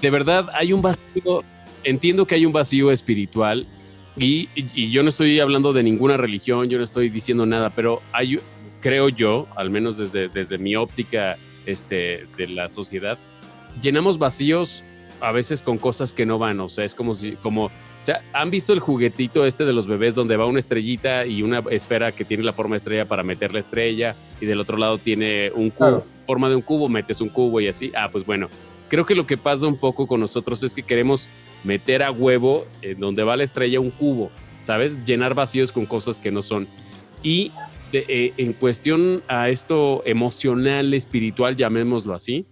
de 0.03 0.11
verdad 0.11 0.51
hay 0.53 0.75
un 0.75 0.83
vacío, 0.83 1.43
entiendo 1.83 2.27
que 2.27 2.35
hay 2.35 2.45
un 2.45 2.53
vacío 2.53 2.91
espiritual 2.91 3.67
y, 4.18 4.48
y, 4.54 4.90
yo 4.90 5.02
no 5.02 5.09
estoy 5.09 5.40
hablando 5.40 5.72
de 5.72 5.83
ninguna 5.83 6.16
religión, 6.16 6.68
yo 6.68 6.78
no 6.78 6.85
estoy 6.85 7.09
diciendo 7.09 7.46
nada, 7.46 7.70
pero 7.70 8.02
hay, 8.12 8.37
creo 8.81 9.09
yo, 9.09 9.46
al 9.57 9.70
menos 9.70 9.96
desde, 9.96 10.28
desde 10.28 10.59
mi 10.59 10.76
óptica 10.76 11.37
este, 11.66 12.26
de 12.37 12.48
la 12.48 12.68
sociedad, 12.68 13.18
llenamos 13.81 14.18
vacíos 14.18 14.85
a 15.20 15.33
veces 15.33 15.62
con 15.62 15.78
cosas 15.78 16.14
que 16.14 16.26
no 16.26 16.38
van, 16.38 16.61
o 16.61 16.68
sea, 16.68 16.85
es 16.85 16.94
como 16.94 17.14
si, 17.14 17.33
como, 17.33 17.66
o 17.66 17.70
sea, 18.00 18.22
¿han 18.33 18.50
visto 18.50 18.72
el 18.72 18.81
juguetito 18.81 19.44
este 19.44 19.64
de 19.64 19.72
los 19.72 19.87
bebés 19.87 20.14
donde 20.14 20.37
va 20.37 20.46
una 20.46 20.61
estrellita 20.61 21.26
y 21.26 21.42
una 21.42 21.62
esfera 21.70 22.12
que 22.12 22.24
tiene 22.24 22.44
la 22.44 22.52
forma 22.52 22.74
de 22.74 22.78
estrella 22.78 23.04
para 23.04 23.22
meter 23.22 23.52
la 23.52 23.59
estrella 23.59 24.14
y 24.40 24.46
del 24.46 24.61
otro 24.61 24.76
lado 24.76 24.98
tiene 24.98 25.50
un 25.54 25.70
cubo, 25.70 25.88
claro. 25.88 26.07
forma 26.26 26.48
de 26.48 26.57
un 26.57 26.62
cubo, 26.62 26.88
metes 26.88 27.20
un 27.20 27.28
cubo 27.28 27.61
y 27.61 27.68
así? 27.68 27.90
Ah, 27.96 28.09
pues 28.11 28.24
bueno, 28.24 28.48
creo 28.88 29.04
que 29.04 29.14
lo 29.14 29.26
que 29.26 29.37
pasa 29.37 29.66
un 29.66 29.76
poco 29.76 30.07
con 30.07 30.20
nosotros 30.20 30.62
es 30.62 30.74
que 30.74 30.83
queremos 30.83 31.28
meter 31.64 32.03
a 32.03 32.11
huevo 32.11 32.66
en 32.83 33.01
donde 33.01 33.23
va 33.23 33.37
la 33.37 33.44
estrella 33.44 33.81
un 33.81 33.90
cubo, 33.90 34.31
¿sabes? 34.62 35.05
Llenar 35.05 35.35
vacíos 35.35 35.73
con 35.73 35.87
cosas 35.87 36.18
que 36.18 36.31
no 36.31 36.42
son. 36.42 36.66
Y 37.23 37.51
eh, 37.92 38.33
en 38.37 38.53
cuestión 38.53 39.23
a 39.29 39.49
esto 39.49 40.03
emocional, 40.05 40.92
espiritual, 40.94 41.57
llamémoslo 41.57 42.14
así, 42.14 42.47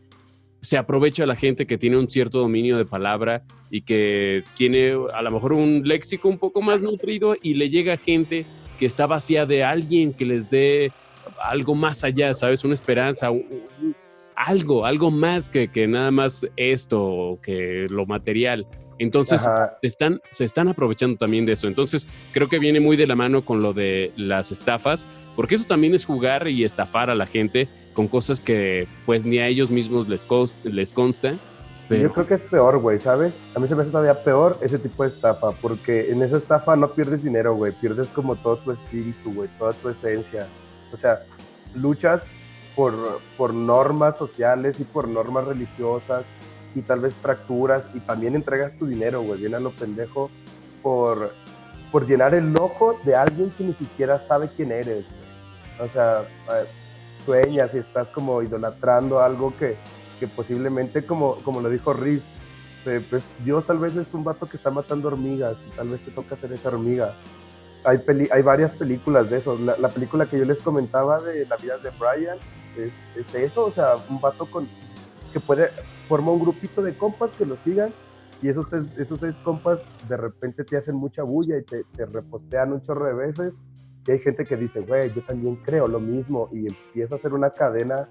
se 0.62 0.76
aprovecha 0.76 1.26
la 1.26 1.36
gente 1.36 1.66
que 1.66 1.78
tiene 1.78 1.96
un 1.96 2.08
cierto 2.08 2.40
dominio 2.40 2.76
de 2.76 2.84
palabra 2.84 3.44
y 3.70 3.82
que 3.82 4.42
tiene 4.56 4.96
a 5.14 5.22
lo 5.22 5.30
mejor 5.30 5.52
un 5.52 5.82
léxico 5.84 6.28
un 6.28 6.38
poco 6.38 6.62
más 6.62 6.82
nutrido 6.82 7.36
y 7.40 7.54
le 7.54 7.70
llega 7.70 7.96
gente 7.96 8.44
que 8.78 8.86
está 8.86 9.06
vacía 9.06 9.46
de 9.46 9.62
alguien 9.62 10.12
que 10.12 10.24
les 10.24 10.50
dé 10.50 10.92
algo 11.42 11.74
más 11.74 12.02
allá, 12.02 12.34
¿sabes? 12.34 12.64
Una 12.64 12.74
esperanza, 12.74 13.30
algo, 14.34 14.84
algo 14.84 15.10
más 15.10 15.48
que, 15.48 15.68
que 15.68 15.86
nada 15.86 16.10
más 16.10 16.46
esto, 16.56 17.38
que 17.42 17.86
lo 17.90 18.06
material. 18.06 18.66
Entonces, 18.98 19.42
se 19.42 19.86
están, 19.86 20.20
se 20.30 20.44
están 20.44 20.68
aprovechando 20.68 21.16
también 21.18 21.46
de 21.46 21.52
eso. 21.52 21.66
Entonces, 21.66 22.08
creo 22.32 22.48
que 22.48 22.58
viene 22.58 22.80
muy 22.80 22.96
de 22.96 23.06
la 23.06 23.14
mano 23.14 23.42
con 23.42 23.62
lo 23.62 23.72
de 23.72 24.12
las 24.16 24.52
estafas, 24.52 25.06
porque 25.34 25.54
eso 25.54 25.64
también 25.66 25.94
es 25.94 26.04
jugar 26.04 26.48
y 26.48 26.64
estafar 26.64 27.10
a 27.10 27.14
la 27.14 27.26
gente 27.26 27.68
con 27.92 28.08
cosas 28.08 28.40
que 28.40 28.86
pues 29.06 29.24
ni 29.24 29.38
a 29.38 29.46
ellos 29.48 29.70
mismos 29.70 30.08
les, 30.08 30.26
les 30.64 30.92
consta. 30.92 31.32
Pero... 31.88 32.02
Yo 32.02 32.12
creo 32.12 32.26
que 32.26 32.34
es 32.34 32.42
peor, 32.42 32.78
güey, 32.78 32.98
¿sabes? 32.98 33.34
A 33.54 33.60
mí 33.60 33.68
se 33.68 33.74
me 33.74 33.82
hace 33.82 33.90
todavía 33.90 34.22
peor 34.24 34.58
ese 34.60 34.78
tipo 34.78 35.02
de 35.02 35.10
estafa, 35.10 35.52
porque 35.52 36.10
en 36.10 36.22
esa 36.22 36.36
estafa 36.36 36.74
no 36.74 36.88
pierdes 36.88 37.22
dinero, 37.22 37.54
güey, 37.54 37.72
pierdes 37.72 38.08
como 38.08 38.34
todo 38.34 38.56
tu 38.56 38.72
espíritu, 38.72 39.32
güey, 39.32 39.48
toda 39.58 39.72
tu 39.72 39.88
esencia. 39.88 40.46
O 40.92 40.96
sea, 40.96 41.22
luchas 41.74 42.24
por, 42.74 42.94
por 43.36 43.54
normas 43.54 44.18
sociales 44.18 44.80
y 44.80 44.84
por 44.84 45.06
normas 45.06 45.46
religiosas 45.46 46.24
y 46.76 46.82
tal 46.82 47.00
vez 47.00 47.14
fracturas 47.14 47.84
y 47.94 48.00
también 48.00 48.34
entregas 48.34 48.74
tu 48.78 48.86
dinero, 48.86 49.22
güey, 49.22 49.40
bien 49.40 49.54
a 49.54 49.60
lo 49.60 49.70
pendejo 49.70 50.30
por, 50.82 51.32
por 51.90 52.06
llenar 52.06 52.34
el 52.34 52.54
ojo 52.54 53.00
de 53.02 53.16
alguien 53.16 53.50
que 53.56 53.64
ni 53.64 53.72
siquiera 53.72 54.18
sabe 54.18 54.50
quién 54.54 54.70
eres. 54.70 55.06
O 55.80 55.88
sea, 55.88 56.24
sueñas 57.24 57.74
y 57.74 57.78
estás 57.78 58.10
como 58.10 58.42
idolatrando 58.42 59.20
algo 59.20 59.54
que, 59.58 59.76
que 60.20 60.28
posiblemente, 60.28 61.06
como, 61.06 61.36
como 61.36 61.62
lo 61.62 61.70
dijo 61.70 61.94
Riz, 61.94 62.22
eh, 62.84 63.02
pues 63.08 63.24
Dios 63.42 63.66
tal 63.66 63.78
vez 63.78 63.96
es 63.96 64.12
un 64.12 64.22
vato 64.22 64.44
que 64.44 64.58
está 64.58 64.70
matando 64.70 65.08
hormigas 65.08 65.56
y 65.66 65.74
tal 65.76 65.88
vez 65.88 66.04
te 66.04 66.10
toca 66.10 66.36
ser 66.36 66.52
esa 66.52 66.68
hormiga. 66.68 67.14
Hay, 67.84 68.02
hay 68.30 68.42
varias 68.42 68.72
películas 68.72 69.30
de 69.30 69.38
eso. 69.38 69.58
La, 69.58 69.88
película 69.88 70.26
que 70.26 70.38
yo 70.38 70.44
les 70.44 70.58
comentaba 70.58 71.22
de 71.22 71.46
la 71.46 71.56
vida 71.56 71.78
de 71.78 71.90
Brian 71.98 72.36
es, 72.76 72.92
es 73.16 73.34
eso, 73.34 73.64
o 73.64 73.70
sea, 73.70 73.94
un 74.10 74.20
vato 74.20 74.44
con, 74.44 74.68
que 75.32 75.40
puede, 75.40 75.70
forma 76.08 76.32
un 76.32 76.40
grupito 76.40 76.82
de 76.82 76.96
compas 76.96 77.32
que 77.32 77.46
lo 77.46 77.56
sigan 77.56 77.92
y 78.42 78.48
esos, 78.48 78.72
esos 78.98 79.20
seis 79.20 79.36
compas 79.42 79.80
de 80.08 80.16
repente 80.16 80.64
te 80.64 80.76
hacen 80.76 80.96
mucha 80.96 81.22
bulla 81.22 81.58
y 81.58 81.62
te, 81.62 81.84
te 81.84 82.06
repostean 82.06 82.72
un 82.72 82.82
chorro 82.82 83.06
de 83.06 83.14
veces 83.14 83.54
y 84.06 84.12
hay 84.12 84.18
gente 84.20 84.44
que 84.44 84.56
dice, 84.56 84.80
güey, 84.80 85.12
yo 85.12 85.22
también 85.22 85.56
creo 85.56 85.86
lo 85.86 85.98
mismo 85.98 86.48
y 86.52 86.66
empieza 86.68 87.14
a 87.14 87.18
hacer 87.18 87.32
una 87.32 87.50
cadena 87.50 88.08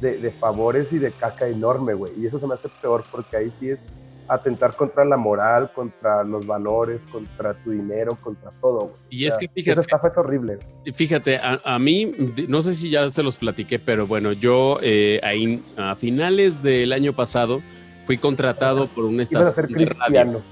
de, 0.00 0.18
de 0.18 0.30
favores 0.30 0.92
y 0.92 0.98
de 0.98 1.12
caca 1.12 1.46
enorme, 1.46 1.94
güey. 1.94 2.12
Y 2.18 2.26
eso 2.26 2.38
se 2.38 2.46
me 2.46 2.54
hace 2.54 2.68
peor 2.80 3.04
porque 3.10 3.36
ahí 3.36 3.50
sí 3.50 3.70
es 3.70 3.84
atentar 4.28 4.76
contra 4.76 5.04
la 5.04 5.16
moral, 5.16 5.72
contra 5.72 6.22
los 6.22 6.46
valores, 6.46 7.02
contra 7.10 7.54
tu 7.54 7.70
dinero, 7.70 8.16
contra 8.20 8.50
todo. 8.60 8.80
Güey. 8.80 8.92
Y 9.10 9.26
es 9.26 9.38
que 9.38 9.48
fíjate. 9.48 9.72
Esa 9.72 9.80
estafa 9.80 10.08
es 10.08 10.18
horrible. 10.18 10.58
Fíjate, 10.94 11.40
a, 11.42 11.78
mí, 11.78 12.12
no 12.46 12.60
sé 12.60 12.74
si 12.74 12.90
ya 12.90 13.08
se 13.10 13.22
los 13.22 13.38
platiqué, 13.38 13.78
pero 13.78 14.06
bueno, 14.06 14.32
yo 14.32 14.78
eh, 14.82 15.20
ahí, 15.22 15.62
a 15.76 15.94
finales 15.96 16.62
del 16.62 16.92
año 16.92 17.12
pasado 17.14 17.62
fui 18.06 18.18
contratado 18.18 18.86
por 18.86 19.04
una 19.04 19.22
estación 19.22 19.42
Ibas 19.42 19.52
a 19.52 19.54
ser 19.54 19.66
cristiano. 19.68 20.42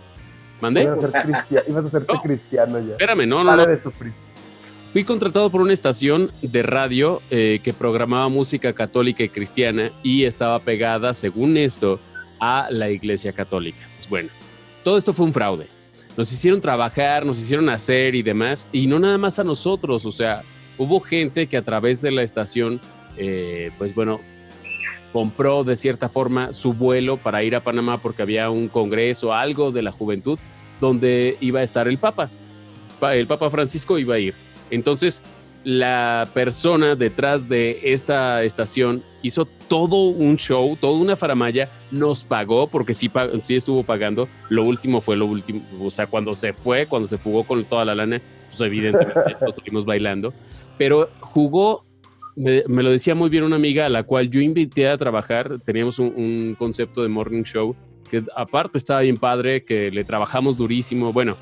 ¿Mandé? 0.60 0.82
Ibas 0.82 1.04
a 1.04 1.10
ser, 1.10 1.22
cristiano, 1.22 1.64
ibas 1.68 1.84
a 1.84 1.90
ser 1.90 2.06
cristiano 2.22 2.78
ya. 2.78 2.92
Espérame, 2.92 3.26
no, 3.26 3.44
no. 3.44 3.56
no. 3.56 3.66
De 3.66 3.80
Fui 4.92 5.04
contratado 5.04 5.50
por 5.50 5.60
una 5.60 5.74
estación 5.74 6.30
de 6.40 6.62
radio 6.62 7.20
eh, 7.30 7.60
que 7.62 7.74
programaba 7.74 8.30
música 8.30 8.72
católica 8.72 9.22
y 9.22 9.28
cristiana 9.28 9.90
y 10.02 10.24
estaba 10.24 10.58
pegada, 10.60 11.12
según 11.12 11.58
esto, 11.58 12.00
a 12.40 12.68
la 12.70 12.90
Iglesia 12.90 13.32
Católica. 13.32 13.78
Pues 13.96 14.08
bueno, 14.08 14.28
todo 14.84 14.96
esto 14.96 15.12
fue 15.12 15.26
un 15.26 15.32
fraude. 15.32 15.66
Nos 16.16 16.32
hicieron 16.32 16.60
trabajar, 16.60 17.26
nos 17.26 17.38
hicieron 17.38 17.68
hacer 17.68 18.14
y 18.14 18.22
demás, 18.22 18.66
y 18.72 18.86
no 18.86 18.98
nada 18.98 19.18
más 19.18 19.38
a 19.38 19.44
nosotros, 19.44 20.06
o 20.06 20.10
sea, 20.10 20.42
hubo 20.78 21.00
gente 21.00 21.46
que 21.46 21.56
a 21.56 21.62
través 21.62 22.00
de 22.00 22.10
la 22.10 22.22
estación, 22.22 22.80
eh, 23.18 23.70
pues 23.76 23.94
bueno, 23.94 24.20
compró 25.12 25.64
de 25.64 25.76
cierta 25.76 26.08
forma 26.08 26.52
su 26.52 26.72
vuelo 26.72 27.16
para 27.16 27.42
ir 27.42 27.54
a 27.56 27.60
Panamá 27.62 27.98
porque 27.98 28.22
había 28.22 28.50
un 28.50 28.68
congreso, 28.68 29.32
algo 29.32 29.72
de 29.72 29.82
la 29.82 29.92
juventud, 29.92 30.38
donde 30.80 31.36
iba 31.40 31.60
a 31.60 31.62
estar 31.62 31.88
el 31.88 31.98
Papa. 31.98 32.30
El 33.00 33.26
Papa 33.26 33.50
Francisco 33.50 33.98
iba 33.98 34.14
a 34.14 34.18
ir. 34.18 34.34
Entonces, 34.70 35.22
la 35.66 36.28
persona 36.32 36.94
detrás 36.94 37.48
de 37.48 37.80
esta 37.82 38.44
estación 38.44 39.02
hizo 39.22 39.46
todo 39.46 39.96
un 40.10 40.36
show, 40.36 40.78
toda 40.80 40.96
una 40.96 41.16
faramaya, 41.16 41.68
nos 41.90 42.22
pagó, 42.22 42.68
porque 42.68 42.94
sí, 42.94 43.10
sí 43.42 43.56
estuvo 43.56 43.82
pagando. 43.82 44.28
Lo 44.48 44.62
último 44.62 45.00
fue 45.00 45.16
lo 45.16 45.26
último, 45.26 45.62
o 45.82 45.90
sea, 45.90 46.06
cuando 46.06 46.34
se 46.34 46.52
fue, 46.52 46.86
cuando 46.86 47.08
se 47.08 47.18
fugó 47.18 47.42
con 47.42 47.64
toda 47.64 47.84
la 47.84 47.96
lana, 47.96 48.22
pues 48.48 48.60
evidentemente 48.60 49.34
nos 49.40 49.54
estuvimos 49.54 49.84
bailando. 49.84 50.32
Pero 50.78 51.10
jugó, 51.18 51.82
me, 52.36 52.62
lo 52.68 52.92
decía 52.92 53.16
muy 53.16 53.28
bien 53.28 53.42
una 53.42 53.56
amiga 53.56 53.86
a 53.86 53.88
la 53.88 54.04
cual 54.04 54.30
yo 54.30 54.40
invité 54.40 54.88
a 54.88 54.96
trabajar. 54.96 55.58
Teníamos 55.64 55.98
un, 55.98 56.12
un 56.16 56.54
concepto 56.56 57.02
de 57.02 57.08
morning 57.08 57.42
show 57.42 57.74
que 58.08 58.22
aparte 58.36 58.78
estaba 58.78 59.00
bien 59.00 59.16
padre, 59.16 59.64
que 59.64 59.90
le 59.90 60.04
trabajamos 60.04 60.56
durísimo. 60.56 61.12
Bueno, 61.12 61.36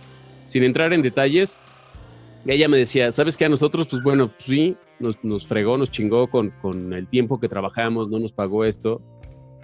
sin 0.46 0.62
entrar 0.62 0.94
en 0.94 1.02
detalles, 1.02 1.58
ella 2.46 2.68
me 2.68 2.76
decía, 2.76 3.10
¿sabes 3.10 3.36
qué? 3.36 3.46
A 3.46 3.48
nosotros, 3.48 3.86
pues 3.88 4.02
bueno, 4.02 4.28
pues 4.28 4.44
sí, 4.44 4.76
nos, 4.98 5.46
fregó, 5.46 5.78
nos 5.78 5.90
chingó 5.90 6.28
con, 6.28 6.50
con, 6.62 6.92
el 6.92 7.08
tiempo 7.08 7.40
que 7.40 7.48
trabajamos, 7.48 8.10
no 8.10 8.18
nos 8.18 8.32
pagó 8.32 8.64
esto, 8.64 9.00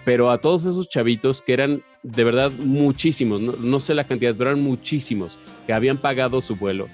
pero 0.04 0.30
a 0.30 0.38
todos 0.38 0.64
esos 0.64 0.88
chavitos 0.88 1.42
que 1.42 1.52
eran 1.52 1.82
de 2.02 2.24
verdad 2.24 2.50
muchísimos, 2.58 3.40
no, 3.40 3.80
sé 3.80 3.94
la 3.94 4.04
cantidad, 4.04 4.34
pero 4.36 4.50
eran 4.50 4.62
muchísimos, 4.62 5.38
que 5.66 5.72
habían 5.72 5.98
pagado 5.98 6.40
su 6.40 6.56
vuelo, 6.56 6.88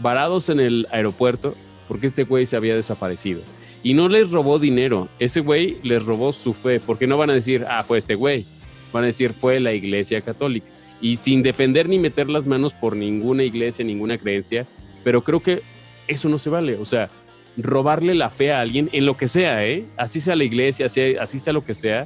varados 0.00 0.48
en 0.48 0.60
el 0.60 0.86
aeropuerto, 0.90 1.54
porque 1.88 2.06
este 2.06 2.24
güey 2.24 2.46
se 2.46 2.56
había 2.56 2.74
desaparecido. 2.74 3.40
Y 3.82 3.94
no 3.94 4.08
les 4.08 4.30
robó 4.32 4.58
dinero, 4.58 5.08
ese 5.20 5.40
güey 5.40 5.76
les 5.84 6.04
robó 6.04 6.32
su 6.32 6.52
fe, 6.52 6.80
porque 6.80 7.06
no 7.06 7.16
van 7.16 7.30
a 7.30 7.34
decir, 7.34 7.64
ah, 7.68 7.82
fue 7.82 7.98
este 7.98 8.16
güey, 8.16 8.44
van 8.92 9.04
a 9.04 9.08
decir, 9.08 9.32
fue 9.32 9.60
la 9.60 9.72
iglesia 9.72 10.20
católica. 10.20 10.66
Y 11.00 11.18
sin 11.18 11.42
defender 11.42 11.88
ni 11.88 11.98
meter 11.98 12.28
las 12.28 12.46
manos 12.46 12.72
por 12.72 12.96
ninguna 12.96 13.44
iglesia, 13.44 13.84
ninguna 13.84 14.18
creencia, 14.18 14.66
pero 15.06 15.22
creo 15.22 15.38
que 15.38 15.62
eso 16.08 16.28
no 16.28 16.36
se 16.36 16.50
vale. 16.50 16.78
O 16.78 16.84
sea, 16.84 17.08
robarle 17.56 18.12
la 18.12 18.28
fe 18.28 18.52
a 18.52 18.60
alguien 18.60 18.90
en 18.92 19.06
lo 19.06 19.16
que 19.16 19.28
sea, 19.28 19.64
¿eh? 19.64 19.86
Así 19.96 20.20
sea 20.20 20.34
la 20.34 20.42
iglesia, 20.42 20.86
así, 20.86 21.38
sea 21.38 21.52
lo 21.52 21.64
que 21.64 21.74
sea, 21.74 22.02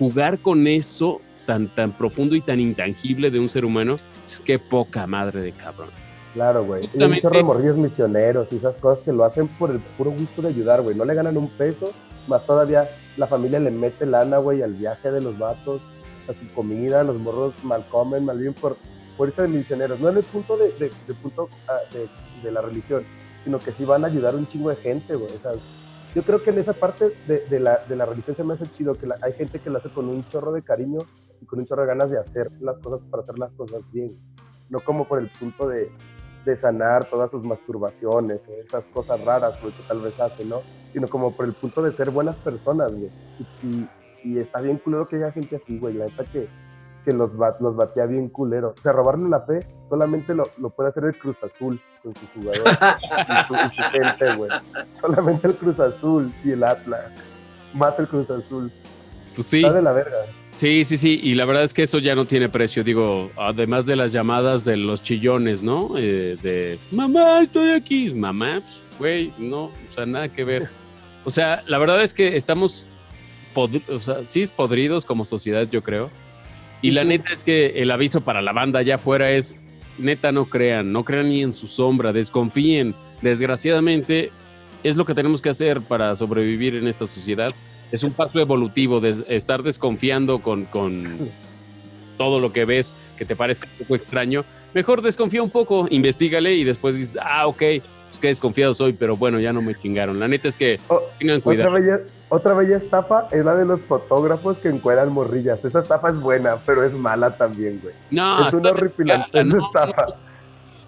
jugar 0.00 0.40
con 0.40 0.66
eso 0.66 1.20
tan, 1.46 1.72
tan 1.72 1.92
profundo 1.92 2.34
y 2.34 2.40
tan 2.40 2.58
intangible 2.58 3.30
de 3.30 3.38
un 3.38 3.48
ser 3.48 3.64
humano, 3.64 3.94
es 4.26 4.40
que 4.40 4.58
poca 4.58 5.06
madre 5.06 5.40
de 5.40 5.52
cabrón. 5.52 5.90
Claro, 6.34 6.64
güey. 6.64 6.82
Hay 7.00 7.08
muchos 7.08 7.32
remorrillos 7.32 7.76
misioneros 7.76 8.52
y 8.52 8.56
esas 8.56 8.76
cosas 8.76 9.04
que 9.04 9.12
lo 9.12 9.24
hacen 9.24 9.46
por 9.46 9.70
el 9.70 9.78
puro 9.78 10.10
gusto 10.10 10.42
de 10.42 10.48
ayudar, 10.48 10.82
güey. 10.82 10.96
No 10.96 11.04
le 11.04 11.14
ganan 11.14 11.36
un 11.36 11.48
peso, 11.48 11.92
más 12.26 12.44
todavía 12.44 12.90
la 13.16 13.28
familia 13.28 13.60
le 13.60 13.70
mete 13.70 14.04
lana, 14.04 14.38
güey, 14.38 14.62
al 14.62 14.74
viaje 14.74 15.12
de 15.12 15.20
los 15.20 15.38
vatos, 15.38 15.80
a 16.28 16.32
su 16.32 16.44
comida, 16.56 17.04
los 17.04 17.20
morros 17.20 17.54
mal 17.62 17.86
comen, 17.88 18.24
mal 18.24 18.40
bien 18.40 18.52
por 18.52 18.76
por 19.16 19.28
eso 19.28 19.42
de 19.42 19.48
misioneros, 19.48 20.00
no 20.00 20.08
en 20.08 20.18
el 20.18 20.24
punto 20.24 20.56
de, 20.56 20.70
de, 20.78 21.14
punto 21.14 21.48
ah, 21.68 21.78
de, 21.92 22.08
de, 22.42 22.52
la 22.52 22.60
religión, 22.60 23.04
sino 23.44 23.58
que 23.58 23.72
sí 23.72 23.84
van 23.84 24.04
a 24.04 24.08
ayudar 24.08 24.34
un 24.34 24.46
chingo 24.46 24.70
de 24.70 24.76
gente, 24.76 25.14
güey. 25.14 25.34
O 25.34 25.38
sea, 25.38 25.52
yo 26.14 26.22
creo 26.22 26.42
que 26.42 26.50
en 26.50 26.58
esa 26.58 26.72
parte 26.72 27.12
de, 27.26 27.60
la, 27.60 27.78
de 27.86 27.96
la 27.96 28.06
religión 28.06 28.34
se 28.36 28.44
me 28.44 28.54
hace 28.54 28.66
chido, 28.66 28.94
que 28.94 29.06
hay 29.20 29.32
gente 29.32 29.58
que 29.58 29.70
lo 29.70 29.78
hace 29.78 29.90
con 29.90 30.08
un 30.08 30.26
chorro 30.28 30.52
de 30.52 30.62
cariño 30.62 31.00
y 31.40 31.46
con 31.46 31.58
un 31.58 31.66
chorro 31.66 31.82
de 31.82 31.88
ganas 31.88 32.10
de 32.10 32.18
hacer 32.18 32.50
las 32.60 32.78
cosas 32.78 33.06
para 33.10 33.22
hacer 33.22 33.38
las 33.38 33.54
cosas 33.54 33.82
bien. 33.92 34.18
No 34.70 34.80
como 34.80 35.06
por 35.06 35.18
el 35.18 35.28
punto 35.28 35.68
de, 35.68 35.90
de 36.44 36.56
sanar 36.56 37.04
todas 37.04 37.30
sus 37.30 37.42
masturbaciones, 37.42 38.48
esas 38.48 38.88
cosas 38.88 39.22
raras, 39.24 39.60
güey, 39.60 39.74
que 39.74 39.82
tal 39.82 40.00
vez 40.00 40.18
hace, 40.18 40.44
¿no? 40.44 40.62
Sino 40.92 41.06
como 41.06 41.32
por 41.36 41.44
el 41.44 41.52
punto 41.52 41.82
de 41.82 41.92
ser 41.92 42.10
buenas 42.10 42.36
personas, 42.36 42.92
güey. 42.92 43.10
Y, 43.62 43.66
y, 43.66 43.90
y 44.24 44.38
está 44.38 44.60
bien 44.60 44.78
culero 44.78 45.08
que 45.08 45.16
haya 45.16 45.32
gente 45.32 45.56
así, 45.56 45.78
güey. 45.78 45.94
La 45.94 46.06
neta 46.06 46.24
que 46.24 46.48
que 47.06 47.12
los, 47.12 47.32
los 47.60 47.76
batía 47.76 48.04
bien 48.04 48.28
culero. 48.28 48.74
O 48.76 48.82
sea, 48.82 48.90
robarle 48.90 49.28
la 49.28 49.40
fe 49.42 49.60
solamente 49.88 50.34
lo, 50.34 50.50
lo 50.58 50.70
puede 50.70 50.88
hacer 50.88 51.04
el 51.04 51.16
Cruz 51.16 51.36
Azul 51.42 51.80
con 52.02 52.14
sus 52.16 52.28
jugadores 52.30 52.76
y, 53.28 53.76
su, 53.76 53.82
gente, 53.92 54.34
güey. 54.34 54.50
Solamente 55.00 55.46
el 55.46 55.54
Cruz 55.54 55.78
Azul 55.78 56.32
y 56.44 56.50
el 56.50 56.64
Atlas. 56.64 57.12
Más 57.72 57.96
el 58.00 58.08
Cruz 58.08 58.28
Azul. 58.28 58.72
Pues 59.36 59.46
sí. 59.46 59.58
Está 59.58 59.72
de 59.72 59.82
la 59.82 59.92
verga. 59.92 60.16
Sí, 60.56 60.84
sí, 60.84 60.96
sí, 60.96 61.20
y 61.22 61.34
la 61.34 61.44
verdad 61.44 61.64
es 61.64 61.74
que 61.74 61.82
eso 61.82 61.98
ya 61.98 62.14
no 62.14 62.24
tiene 62.24 62.48
precio, 62.48 62.82
digo, 62.82 63.30
además 63.36 63.84
de 63.84 63.94
las 63.94 64.10
llamadas 64.10 64.64
de 64.64 64.78
los 64.78 65.02
chillones, 65.02 65.62
¿no? 65.62 65.90
Eh, 65.98 66.38
de, 66.42 66.78
mamá, 66.92 67.42
estoy 67.42 67.72
aquí, 67.72 68.12
mamá, 68.14 68.62
pues, 68.62 68.98
güey, 68.98 69.32
no, 69.36 69.64
o 69.64 69.92
sea, 69.94 70.06
nada 70.06 70.30
que 70.30 70.44
ver. 70.44 70.70
O 71.26 71.30
sea, 71.30 71.62
la 71.66 71.76
verdad 71.76 72.02
es 72.02 72.14
que 72.14 72.36
estamos, 72.36 72.86
o 73.54 73.68
sea, 74.00 74.24
sí 74.24 74.40
es 74.40 74.50
podridos 74.50 75.04
como 75.04 75.26
sociedad, 75.26 75.68
yo 75.70 75.82
creo, 75.82 76.08
y 76.82 76.90
la 76.90 77.04
neta 77.04 77.32
es 77.32 77.44
que 77.44 77.68
el 77.76 77.90
aviso 77.90 78.20
para 78.20 78.42
la 78.42 78.52
banda 78.52 78.80
allá 78.80 78.96
afuera 78.96 79.30
es, 79.30 79.56
neta, 79.98 80.32
no 80.32 80.46
crean, 80.46 80.92
no 80.92 81.04
crean 81.04 81.30
ni 81.30 81.42
en 81.42 81.52
su 81.52 81.66
sombra, 81.66 82.12
desconfíen. 82.12 82.94
desgraciadamente 83.22 84.30
es 84.82 84.96
lo 84.96 85.04
que 85.04 85.14
tenemos 85.14 85.42
que 85.42 85.48
hacer 85.48 85.80
para 85.80 86.14
sobrevivir 86.16 86.74
en 86.76 86.86
esta 86.86 87.06
sociedad. 87.06 87.50
Es 87.92 88.02
un 88.02 88.12
paso 88.12 88.38
evolutivo 88.40 89.00
de 89.00 89.24
estar 89.28 89.62
desconfiando 89.62 90.40
con, 90.40 90.64
con 90.66 91.18
todo 92.16 92.40
lo 92.40 92.52
que 92.52 92.64
ves 92.64 92.94
que 93.16 93.24
te 93.24 93.36
parezca 93.36 93.68
un 93.72 93.78
poco 93.78 93.96
extraño. 93.96 94.44
Mejor 94.74 95.02
desconfía 95.02 95.42
un 95.42 95.50
poco, 95.50 95.86
investigale 95.90 96.54
y 96.54 96.64
después 96.64 96.96
dices, 96.96 97.18
ah, 97.22 97.46
ok, 97.46 97.62
pues 98.16 98.22
qué 98.22 98.28
desconfiado 98.28 98.72
soy, 98.72 98.94
pero 98.94 99.16
bueno, 99.16 99.38
ya 99.38 99.52
no 99.52 99.60
me 99.60 99.74
chingaron. 99.74 100.18
La 100.18 100.26
neta 100.26 100.48
es 100.48 100.56
que 100.56 100.80
tengan 101.18 101.40
cuidado. 101.40 101.70
Otra 101.70 101.80
bella, 101.80 102.00
otra 102.28 102.54
bella 102.54 102.76
estafa 102.78 103.28
es 103.30 103.44
la 103.44 103.54
de 103.54 103.66
los 103.66 103.80
fotógrafos 103.80 104.58
que 104.58 104.68
encueran 104.68 105.12
morrillas. 105.12 105.62
Esa 105.64 105.80
estafa 105.80 106.10
es 106.10 106.20
buena, 106.20 106.56
pero 106.64 106.82
es 106.82 106.94
mala 106.94 107.36
también, 107.36 107.80
güey. 107.82 107.94
No, 108.10 108.48
es 108.48 108.54
una 108.54 108.70
horripilante 108.70 109.40
estafa. 109.40 110.06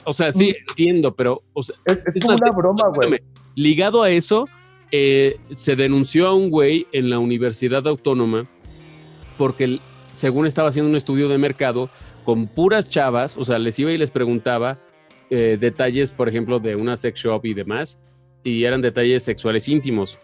O 0.04 0.14
sea, 0.14 0.32
sí, 0.32 0.56
entiendo, 0.68 1.14
pero... 1.14 1.42
es, 1.84 2.02
es, 2.06 2.22
como 2.22 2.36
una 2.36 2.50
broma, 2.50 2.88
güey. 2.88 3.20
Ligado 3.54 4.02
a 4.02 4.10
eso, 4.10 4.46
eh, 4.90 5.38
se 5.54 5.76
denunció 5.76 6.28
a 6.28 6.34
un 6.34 6.48
güey 6.48 6.86
en 6.92 7.10
la 7.10 7.18
Universidad 7.18 7.86
Autónoma 7.86 8.46
porque 9.36 9.80
según 10.14 10.46
estaba 10.46 10.68
haciendo 10.68 10.88
un 10.88 10.96
estudio 10.96 11.28
de 11.28 11.36
mercado 11.36 11.90
con 12.24 12.46
puras 12.46 12.88
chavas, 12.88 13.36
o 13.36 13.44
sea, 13.44 13.58
les 13.58 13.78
iba 13.78 13.92
y 13.92 13.98
les 13.98 14.10
preguntaba 14.10 14.78
eh, 15.30 15.56
detalles, 15.60 16.12
por 16.12 16.28
ejemplo, 16.28 16.58
de 16.58 16.76
una 16.76 16.96
sex 16.96 17.20
shop 17.20 17.44
y 17.44 17.54
demás, 17.54 18.00
y 18.42 18.64
eran 18.64 18.80
detalles 18.82 19.22
sexuales 19.22 19.68
íntimos. 19.68 20.18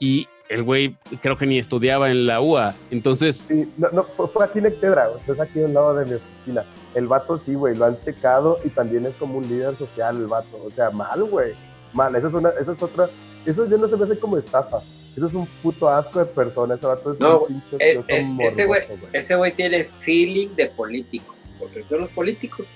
Y 0.00 0.26
el 0.50 0.64
güey 0.64 0.96
creo 1.22 1.36
que 1.36 1.46
ni 1.46 1.58
estudiaba 1.58 2.10
en 2.10 2.26
la 2.26 2.40
UA, 2.40 2.74
entonces... 2.90 3.44
Sí, 3.46 3.72
no, 3.76 3.90
no 3.92 4.02
fue 4.02 4.44
aquí 4.44 4.58
en 4.58 4.66
Excedra, 4.66 5.08
o 5.08 5.22
sea, 5.22 5.34
es 5.34 5.40
aquí 5.40 5.62
al 5.62 5.72
lado 5.72 5.94
de 5.94 6.06
mi 6.06 6.14
oficina. 6.14 6.64
El 6.94 7.06
vato 7.06 7.38
sí, 7.38 7.54
güey, 7.54 7.76
lo 7.76 7.84
han 7.84 8.00
checado 8.00 8.58
y 8.64 8.70
también 8.70 9.06
es 9.06 9.14
como 9.14 9.38
un 9.38 9.48
líder 9.48 9.76
social 9.76 10.16
el 10.16 10.26
vato, 10.26 10.60
o 10.64 10.70
sea, 10.70 10.90
mal, 10.90 11.22
güey, 11.22 11.52
mal, 11.92 12.14
esa 12.16 12.26
es, 12.26 12.34
una, 12.34 12.48
esa 12.60 12.72
es 12.72 12.82
otra, 12.82 13.08
eso 13.46 13.64
ya 13.68 13.76
no 13.76 13.86
se 13.86 13.96
me 13.96 14.04
hace 14.04 14.18
como 14.18 14.38
estafa, 14.38 14.78
eso 14.78 15.26
es 15.26 15.34
un 15.34 15.46
puto 15.62 15.88
asco 15.88 16.18
de 16.18 16.24
persona, 16.24 16.74
ese 16.74 16.86
vato 16.86 17.12
es 17.12 17.20
no, 17.20 17.38
un 17.42 17.46
pinche 17.46 18.00
ese 18.44 18.66
güey. 18.66 18.80
ese 19.12 19.36
güey 19.36 19.52
tiene 19.52 19.84
feeling 19.84 20.48
de 20.56 20.66
político, 20.66 21.36
porque 21.60 21.84
son 21.84 22.00
los 22.00 22.10
políticos, 22.10 22.66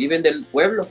viven 0.00 0.22
del 0.22 0.44
pueblo. 0.44 0.86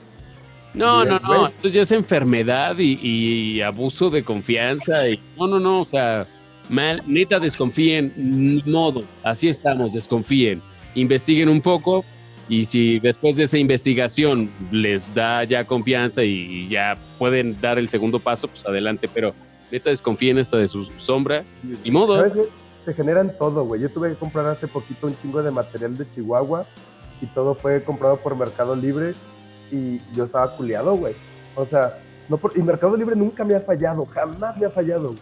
No, 0.75 1.03
no, 1.03 1.19
no, 1.19 1.47
esto 1.47 1.67
ya 1.67 1.81
es 1.81 1.91
enfermedad 1.91 2.77
y, 2.77 3.59
abuso 3.61 4.09
de 4.09 4.23
confianza. 4.23 5.09
Y, 5.09 5.19
no, 5.37 5.47
no, 5.47 5.59
no, 5.59 5.81
o 5.81 5.85
sea, 5.85 6.27
mal, 6.69 7.01
neta 7.07 7.39
desconfíen, 7.39 8.13
ni 8.15 8.61
modo, 8.71 9.03
así 9.23 9.49
estamos, 9.49 9.93
desconfíen, 9.93 10.61
investiguen 10.93 11.49
un 11.49 11.61
poco 11.61 12.05
y 12.47 12.65
si 12.65 12.99
después 12.99 13.35
de 13.35 13.43
esa 13.43 13.57
investigación 13.57 14.51
les 14.71 15.13
da 15.13 15.43
ya 15.43 15.65
confianza 15.65 16.23
y, 16.23 16.67
ya 16.69 16.95
pueden 17.17 17.59
dar 17.59 17.79
el 17.79 17.89
segundo 17.89 18.19
paso, 18.19 18.47
pues 18.47 18.65
adelante, 18.65 19.09
pero 19.11 19.33
neta 19.71 19.89
desconfíen 19.89 20.37
hasta 20.37 20.57
de 20.57 20.67
su 20.67 20.83
sombra, 20.97 21.43
ni 21.83 21.89
modo. 21.89 22.23
Se 22.85 22.93
generan 22.93 23.35
todo, 23.37 23.65
güey. 23.65 23.81
Yo 23.81 23.89
tuve 23.89 24.10
que 24.10 24.15
comprar 24.15 24.45
hace 24.45 24.67
poquito 24.67 25.07
un 25.07 25.15
chingo 25.21 25.43
de 25.43 25.51
material 25.51 25.97
de 25.97 26.05
Chihuahua 26.15 26.65
y 27.21 27.25
todo 27.27 27.53
fue 27.53 27.83
comprado 27.83 28.17
por 28.17 28.35
Mercado 28.35 28.75
Libre 28.75 29.13
y 29.71 29.99
yo 30.13 30.25
estaba 30.25 30.55
culiado, 30.55 30.95
güey. 30.95 31.13
O 31.55 31.65
sea, 31.65 31.99
no 32.29 32.37
por, 32.37 32.57
y 32.57 32.61
Mercado 32.61 32.95
Libre 32.95 33.15
nunca 33.15 33.43
me 33.43 33.55
ha 33.55 33.59
fallado, 33.59 34.05
jamás 34.05 34.57
me 34.57 34.65
ha 34.65 34.69
fallado. 34.69 35.15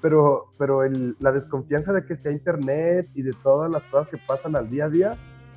Pero, 0.00 0.46
pero 0.58 0.84
el, 0.84 1.16
la 1.18 1.32
desconfianza 1.32 1.92
de 1.92 2.04
que 2.04 2.14
sea 2.14 2.30
internet 2.30 3.08
y 3.14 3.22
de 3.22 3.32
todas 3.42 3.70
las 3.70 3.82
cosas 3.84 4.08
que 4.08 4.16
pasan 4.16 4.54
al 4.56 4.70
día 4.70 4.84
a 4.84 4.88
día, 4.88 5.10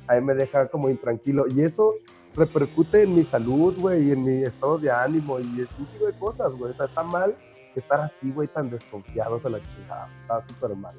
ahí 0.08 0.20
me 0.20 0.34
deja 0.34 0.66
como 0.68 0.90
intranquilo. 0.90 1.44
Y 1.48 1.62
eso 1.62 1.94
repercute 2.34 3.02
en 3.02 3.14
mi 3.14 3.22
salud, 3.22 3.76
güey, 3.78 4.08
y 4.08 4.12
en 4.12 4.24
mi 4.24 4.42
estado 4.42 4.78
de 4.78 4.90
ánimo 4.90 5.38
y 5.38 5.60
es 5.60 5.68
un 5.78 5.88
chingo 5.88 6.06
de 6.06 6.18
cosas, 6.18 6.52
güey. 6.52 6.72
O 6.72 6.74
sea, 6.74 6.86
está 6.86 7.02
mal 7.02 7.36
estar 7.76 8.00
así, 8.00 8.32
güey, 8.32 8.48
tan 8.48 8.70
desconfiados 8.70 9.44
a 9.44 9.50
la 9.50 9.62
chingada. 9.62 10.08
Está 10.20 10.40
súper 10.40 10.74
mal. 10.76 10.94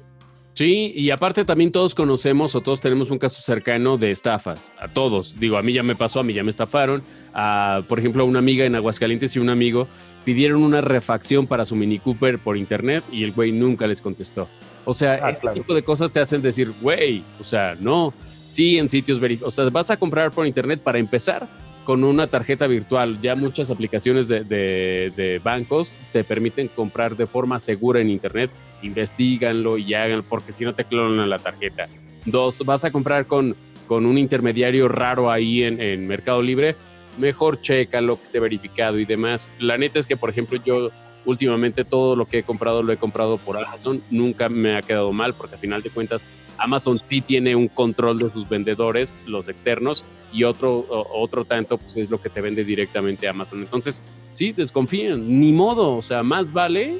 Sí, 0.54 0.92
y 0.94 1.10
aparte 1.10 1.44
también 1.44 1.72
todos 1.72 1.96
conocemos 1.96 2.54
o 2.54 2.60
todos 2.60 2.80
tenemos 2.80 3.10
un 3.10 3.18
caso 3.18 3.42
cercano 3.42 3.98
de 3.98 4.12
estafas, 4.12 4.70
a 4.78 4.86
todos. 4.86 5.34
Digo, 5.40 5.58
a 5.58 5.62
mí 5.62 5.72
ya 5.72 5.82
me 5.82 5.96
pasó, 5.96 6.20
a 6.20 6.22
mí 6.22 6.32
ya 6.32 6.44
me 6.44 6.50
estafaron. 6.50 7.02
A, 7.32 7.82
por 7.88 7.98
ejemplo, 7.98 8.24
una 8.24 8.38
amiga 8.38 8.64
en 8.64 8.76
Aguascalientes 8.76 9.34
y 9.34 9.40
un 9.40 9.50
amigo 9.50 9.88
pidieron 10.24 10.62
una 10.62 10.80
refacción 10.80 11.48
para 11.48 11.64
su 11.64 11.74
Mini 11.74 11.98
Cooper 11.98 12.38
por 12.38 12.56
internet 12.56 13.02
y 13.10 13.24
el 13.24 13.32
güey 13.32 13.50
nunca 13.50 13.88
les 13.88 14.00
contestó. 14.00 14.48
O 14.84 14.94
sea, 14.94 15.18
ah, 15.22 15.30
este 15.30 15.48
tipo 15.50 15.74
de 15.74 15.82
cosas 15.82 16.12
te 16.12 16.20
hacen 16.20 16.40
decir, 16.40 16.72
güey, 16.80 17.24
o 17.40 17.44
sea, 17.44 17.76
no, 17.80 18.14
sí 18.46 18.78
en 18.78 18.88
sitios 18.88 19.18
verificados. 19.18 19.58
O 19.58 19.62
sea, 19.62 19.70
vas 19.70 19.90
a 19.90 19.96
comprar 19.96 20.30
por 20.30 20.46
internet 20.46 20.80
para 20.80 20.98
empezar 20.98 21.48
con 21.84 22.04
una 22.04 22.26
tarjeta 22.26 22.66
virtual. 22.66 23.20
Ya 23.20 23.36
muchas 23.36 23.70
aplicaciones 23.70 24.28
de, 24.28 25.40
bancos 25.42 25.96
te 26.12 26.24
permiten 26.24 26.68
comprar 26.68 27.16
de 27.16 27.26
forma 27.26 27.60
segura 27.60 28.00
en 28.00 28.10
Internet. 28.10 28.50
Investíganlo 28.82 29.78
y 29.78 29.94
hagan, 29.94 30.22
porque 30.22 30.52
si 30.52 30.64
no 30.64 30.74
te 30.74 30.84
clonan 30.84 31.28
la 31.30 31.38
tarjeta. 31.38 31.88
Dos, 32.24 32.64
vas 32.64 32.84
a 32.84 32.90
comprar 32.90 33.26
con, 33.26 33.54
un 33.88 34.18
intermediario 34.18 34.88
raro 34.88 35.30
ahí 35.30 35.62
en, 35.62 35.80
en 35.80 36.06
Mercado 36.06 36.42
Libre. 36.42 36.74
Mejor 37.18 37.60
checa 37.60 38.00
lo 38.00 38.16
que 38.16 38.24
esté 38.24 38.40
verificado 38.40 38.98
y 38.98 39.04
demás. 39.04 39.50
La 39.58 39.76
neta 39.76 39.98
es 39.98 40.06
que, 40.06 40.16
por 40.16 40.30
ejemplo, 40.30 40.58
yo 40.64 40.90
últimamente 41.24 41.84
todo 41.84 42.16
lo 42.16 42.26
que 42.26 42.38
he 42.38 42.42
comprado 42.42 42.82
lo 42.82 42.92
he 42.92 42.96
comprado 42.96 43.38
por 43.38 43.56
Amazon. 43.56 44.02
Nunca 44.10 44.48
me 44.48 44.76
ha 44.76 44.82
quedado 44.82 45.12
mal 45.12 45.34
porque 45.34 45.54
al 45.54 45.60
final 45.60 45.82
de 45.82 45.90
cuentas 45.90 46.28
Amazon 46.58 47.00
sí 47.04 47.20
tiene 47.20 47.56
un 47.56 47.68
control 47.68 48.18
de 48.18 48.30
sus 48.30 48.48
vendedores, 48.48 49.16
los 49.26 49.48
externos, 49.48 50.04
y 50.32 50.44
otro, 50.44 50.84
otro 50.88 51.44
tanto 51.44 51.78
pues 51.78 51.96
es 51.96 52.10
lo 52.10 52.20
que 52.20 52.28
te 52.28 52.40
vende 52.40 52.64
directamente 52.64 53.28
Amazon. 53.28 53.60
Entonces, 53.60 54.02
sí, 54.30 54.52
desconfíen, 54.52 55.40
ni 55.40 55.52
modo, 55.52 55.94
o 55.96 56.02
sea, 56.02 56.22
más 56.22 56.52
vale 56.52 56.98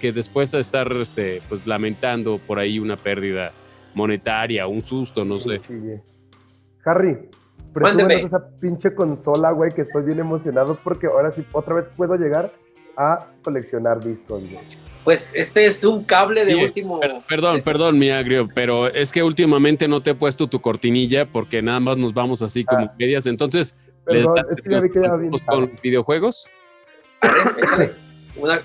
que 0.00 0.12
después 0.12 0.50
de 0.52 0.60
estar 0.60 0.90
este, 0.92 1.42
pues, 1.48 1.66
lamentando 1.66 2.38
por 2.38 2.58
ahí 2.58 2.78
una 2.78 2.96
pérdida 2.96 3.52
monetaria, 3.94 4.66
un 4.66 4.82
susto, 4.82 5.24
no 5.24 5.38
sé. 5.38 5.60
Harry, 6.84 7.28
presúmenos 7.74 8.24
esa 8.24 8.48
pinche 8.60 8.94
consola, 8.94 9.50
güey, 9.50 9.72
que 9.72 9.82
estoy 9.82 10.04
bien 10.04 10.20
emocionado 10.20 10.78
porque 10.82 11.06
ahora 11.06 11.30
sí 11.30 11.44
otra 11.52 11.74
vez 11.74 11.86
puedo 11.96 12.16
llegar 12.16 12.52
a 12.96 13.26
coleccionar 13.42 14.02
discos, 14.02 14.42
güey. 14.50 14.89
Pues 15.10 15.34
este 15.34 15.66
es 15.66 15.82
un 15.82 16.04
cable 16.04 16.44
de 16.44 16.54
último. 16.54 17.00
perdón, 17.28 17.62
perdón, 17.62 17.98
mi 17.98 18.10
agrio, 18.10 18.48
pero 18.54 18.86
es 18.86 19.10
que 19.10 19.24
últimamente 19.24 19.88
no 19.88 20.00
te 20.00 20.10
he 20.10 20.14
puesto 20.14 20.46
tu 20.46 20.60
cortinilla 20.60 21.26
porque 21.26 21.60
nada 21.62 21.80
más 21.80 21.96
nos 21.96 22.14
vamos 22.14 22.42
así 22.42 22.64
como 22.64 22.84
ah. 22.84 22.94
medias. 22.96 23.26
Entonces, 23.26 23.74
perdón, 24.04 24.36
es 24.56 24.64
que 24.64 24.72
ya 24.72 24.78
vi 24.78 24.88
que 24.88 25.02
ya 25.02 25.16
bien 25.16 25.32
con 25.44 25.72
videojuegos. 25.82 26.48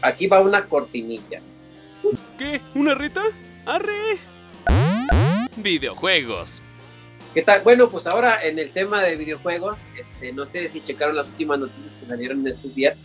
aquí 0.04 0.28
va 0.28 0.40
una 0.42 0.64
cortinilla. 0.66 1.42
¿Qué? 2.38 2.62
¿Una 2.76 2.94
rita? 2.94 3.24
¡Arre! 3.66 4.20
Videojuegos. 5.58 6.62
¿Qué 7.34 7.42
tal? 7.42 7.62
Bueno, 7.64 7.90
pues 7.90 8.06
ahora 8.06 8.44
en 8.44 8.60
el 8.60 8.70
tema 8.70 9.02
de 9.02 9.16
videojuegos, 9.16 9.80
este, 10.00 10.32
no 10.32 10.46
sé 10.46 10.70
si 10.70 10.80
checaron 10.82 11.16
las 11.16 11.26
últimas 11.26 11.58
noticias 11.58 11.96
que 11.96 12.06
salieron 12.06 12.42
en 12.42 12.48
estos 12.50 12.76
días 12.76 13.00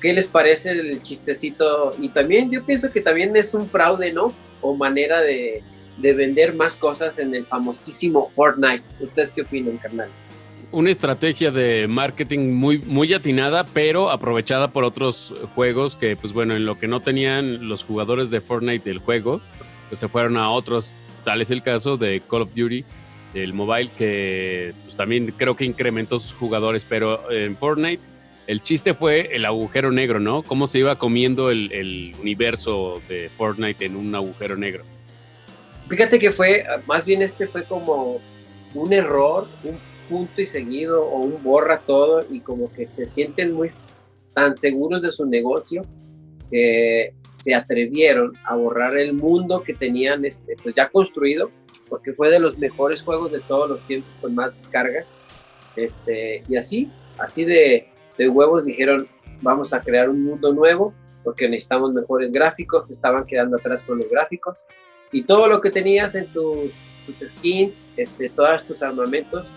¿Qué 0.00 0.12
les 0.12 0.28
parece 0.28 0.72
el 0.72 1.02
chistecito? 1.02 1.94
Y 2.00 2.08
también 2.10 2.50
yo 2.50 2.64
pienso 2.64 2.92
que 2.92 3.00
también 3.00 3.36
es 3.36 3.52
un 3.54 3.68
fraude, 3.68 4.12
¿no? 4.12 4.32
O 4.60 4.76
manera 4.76 5.20
de, 5.20 5.62
vender 5.96 6.54
más 6.54 6.76
cosas 6.76 7.18
en 7.18 7.34
el 7.34 7.44
famosísimo 7.44 8.30
Fortnite. 8.36 8.84
¿Ustedes 9.00 9.32
qué 9.32 9.42
opinan, 9.42 9.76
carnales? 9.78 10.24
Una 10.70 10.90
estrategia 10.90 11.50
de 11.50 11.88
marketing 11.88 12.52
muy, 12.52 12.78
muy 12.78 13.12
atinada, 13.12 13.64
pero 13.64 14.10
aprovechada 14.10 14.70
por 14.70 14.84
otros 14.84 15.34
juegos 15.54 15.96
que, 15.96 16.14
pues 16.14 16.32
bueno, 16.32 16.54
en 16.54 16.66
lo 16.66 16.78
que 16.78 16.86
no 16.86 17.00
tenían 17.00 17.68
los 17.68 17.82
jugadores 17.82 18.30
de 18.30 18.40
Fortnite 18.40 18.88
del 18.88 18.98
juego, 18.98 19.40
pues 19.88 19.98
se 19.98 20.08
fueron 20.08 20.36
a 20.36 20.50
otros. 20.50 20.92
Tal 21.24 21.42
es 21.42 21.50
el 21.50 21.62
caso 21.62 21.96
de 21.96 22.20
Call 22.20 22.42
of 22.42 22.54
Duty, 22.54 22.84
el 23.34 23.52
mobile, 23.52 23.90
que 23.98 24.74
pues, 24.84 24.94
también 24.94 25.34
creo 25.36 25.56
que 25.56 25.64
incrementó 25.64 26.20
sus 26.20 26.32
jugadores, 26.32 26.86
pero 26.88 27.30
en 27.32 27.56
Fortnite 27.56 28.02
el 28.48 28.62
chiste 28.62 28.94
fue 28.94 29.36
el 29.36 29.44
agujero 29.44 29.92
negro, 29.92 30.20
¿no? 30.20 30.42
Cómo 30.42 30.66
se 30.66 30.78
iba 30.78 30.96
comiendo 30.96 31.50
el, 31.50 32.16
universo 32.18 32.98
de 33.06 33.28
Fortnite 33.28 33.84
en 33.84 33.94
un 33.94 34.14
agujero 34.14 34.56
negro. 34.56 34.84
Fíjate 35.86 36.18
que 36.18 36.30
fue, 36.30 36.64
más 36.86 37.04
bien 37.04 37.20
este 37.20 37.46
fue 37.46 37.62
como 37.64 38.22
un 38.74 38.92
error, 38.94 39.46
un 39.64 39.76
punto 40.08 40.40
y 40.40 40.46
seguido 40.46 41.04
o 41.04 41.18
un 41.18 41.42
borra 41.42 41.78
todo 41.80 42.24
y 42.30 42.40
como 42.40 42.72
que 42.72 42.86
se 42.86 43.04
sienten 43.04 43.52
muy 43.52 43.70
tan 44.32 44.56
seguros 44.56 45.02
de 45.02 45.10
su 45.10 45.26
negocio 45.26 45.82
que 46.50 47.12
se 47.36 47.54
atrevieron 47.54 48.32
a 48.46 48.56
borrar 48.56 48.96
el 48.96 49.12
mundo 49.12 49.62
que 49.62 49.74
tenían 49.74 50.24
este, 50.24 50.56
pues 50.62 50.74
ya 50.74 50.88
construido 50.88 51.50
porque 51.90 52.14
fue 52.14 52.30
de 52.30 52.40
los 52.40 52.56
mejores 52.56 53.02
juegos 53.02 53.30
de 53.30 53.40
todos 53.40 53.68
los 53.68 53.80
tiempos 53.82 54.10
con 54.22 54.34
más 54.34 54.54
descargas 54.54 55.18
este, 55.76 56.42
y 56.48 56.56
así, 56.56 56.88
así 57.18 57.44
de, 57.44 57.88
de 58.18 58.28
huevos 58.28 58.66
dijeron, 58.66 59.06
vamos 59.40 59.72
a 59.72 59.80
crear 59.80 60.10
un 60.10 60.24
mundo 60.24 60.52
nuevo 60.52 60.92
porque 61.24 61.48
necesitamos 61.48 61.92
mejores 61.92 62.32
gráficos, 62.32 62.90
estaban 62.90 63.24
quedando 63.24 63.56
atrás 63.56 63.84
con 63.84 63.98
los 63.98 64.08
gráficos 64.10 64.66
y 65.12 65.22
todo 65.22 65.48
lo 65.48 65.60
que 65.60 65.70
tenías 65.70 66.14
en 66.14 66.26
tus, 66.26 66.70
skins, 67.14 67.86
este, 67.96 68.28
todos 68.28 68.64
tus 68.64 68.82
armamentos, 68.82 69.50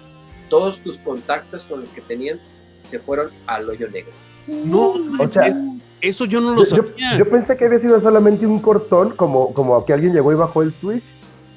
todos 0.50 0.80
tus 0.80 1.00
contactos 1.00 1.66
con 1.66 1.82
los 1.82 1.92
que 1.92 2.02
tenían, 2.02 2.40
se 2.78 3.00
fueron 3.00 3.30
al 3.48 3.70
hoyo 3.70 3.90
negro. 3.90 4.12
No, 4.48 4.96
o 5.20 5.28
sea, 5.28 5.56
eso 6.00 6.26
yo 6.26 6.42
no 6.42 6.56
lo 6.56 6.66
sabía. 6.66 7.18
Yo, 7.18 7.30
pensé 7.30 7.56
que 7.56 7.66
había 7.66 7.80
sido 7.80 8.00
solamente 8.00 8.46
un 8.46 8.60
cortón, 8.60 9.12
como, 9.12 9.54
como 9.54 9.84
que 9.86 9.94
alguien 9.94 10.14
llegó 10.14 10.32
y 10.32 10.36
bajó 10.36 10.62
el 10.62 10.74
Switch 10.74 11.04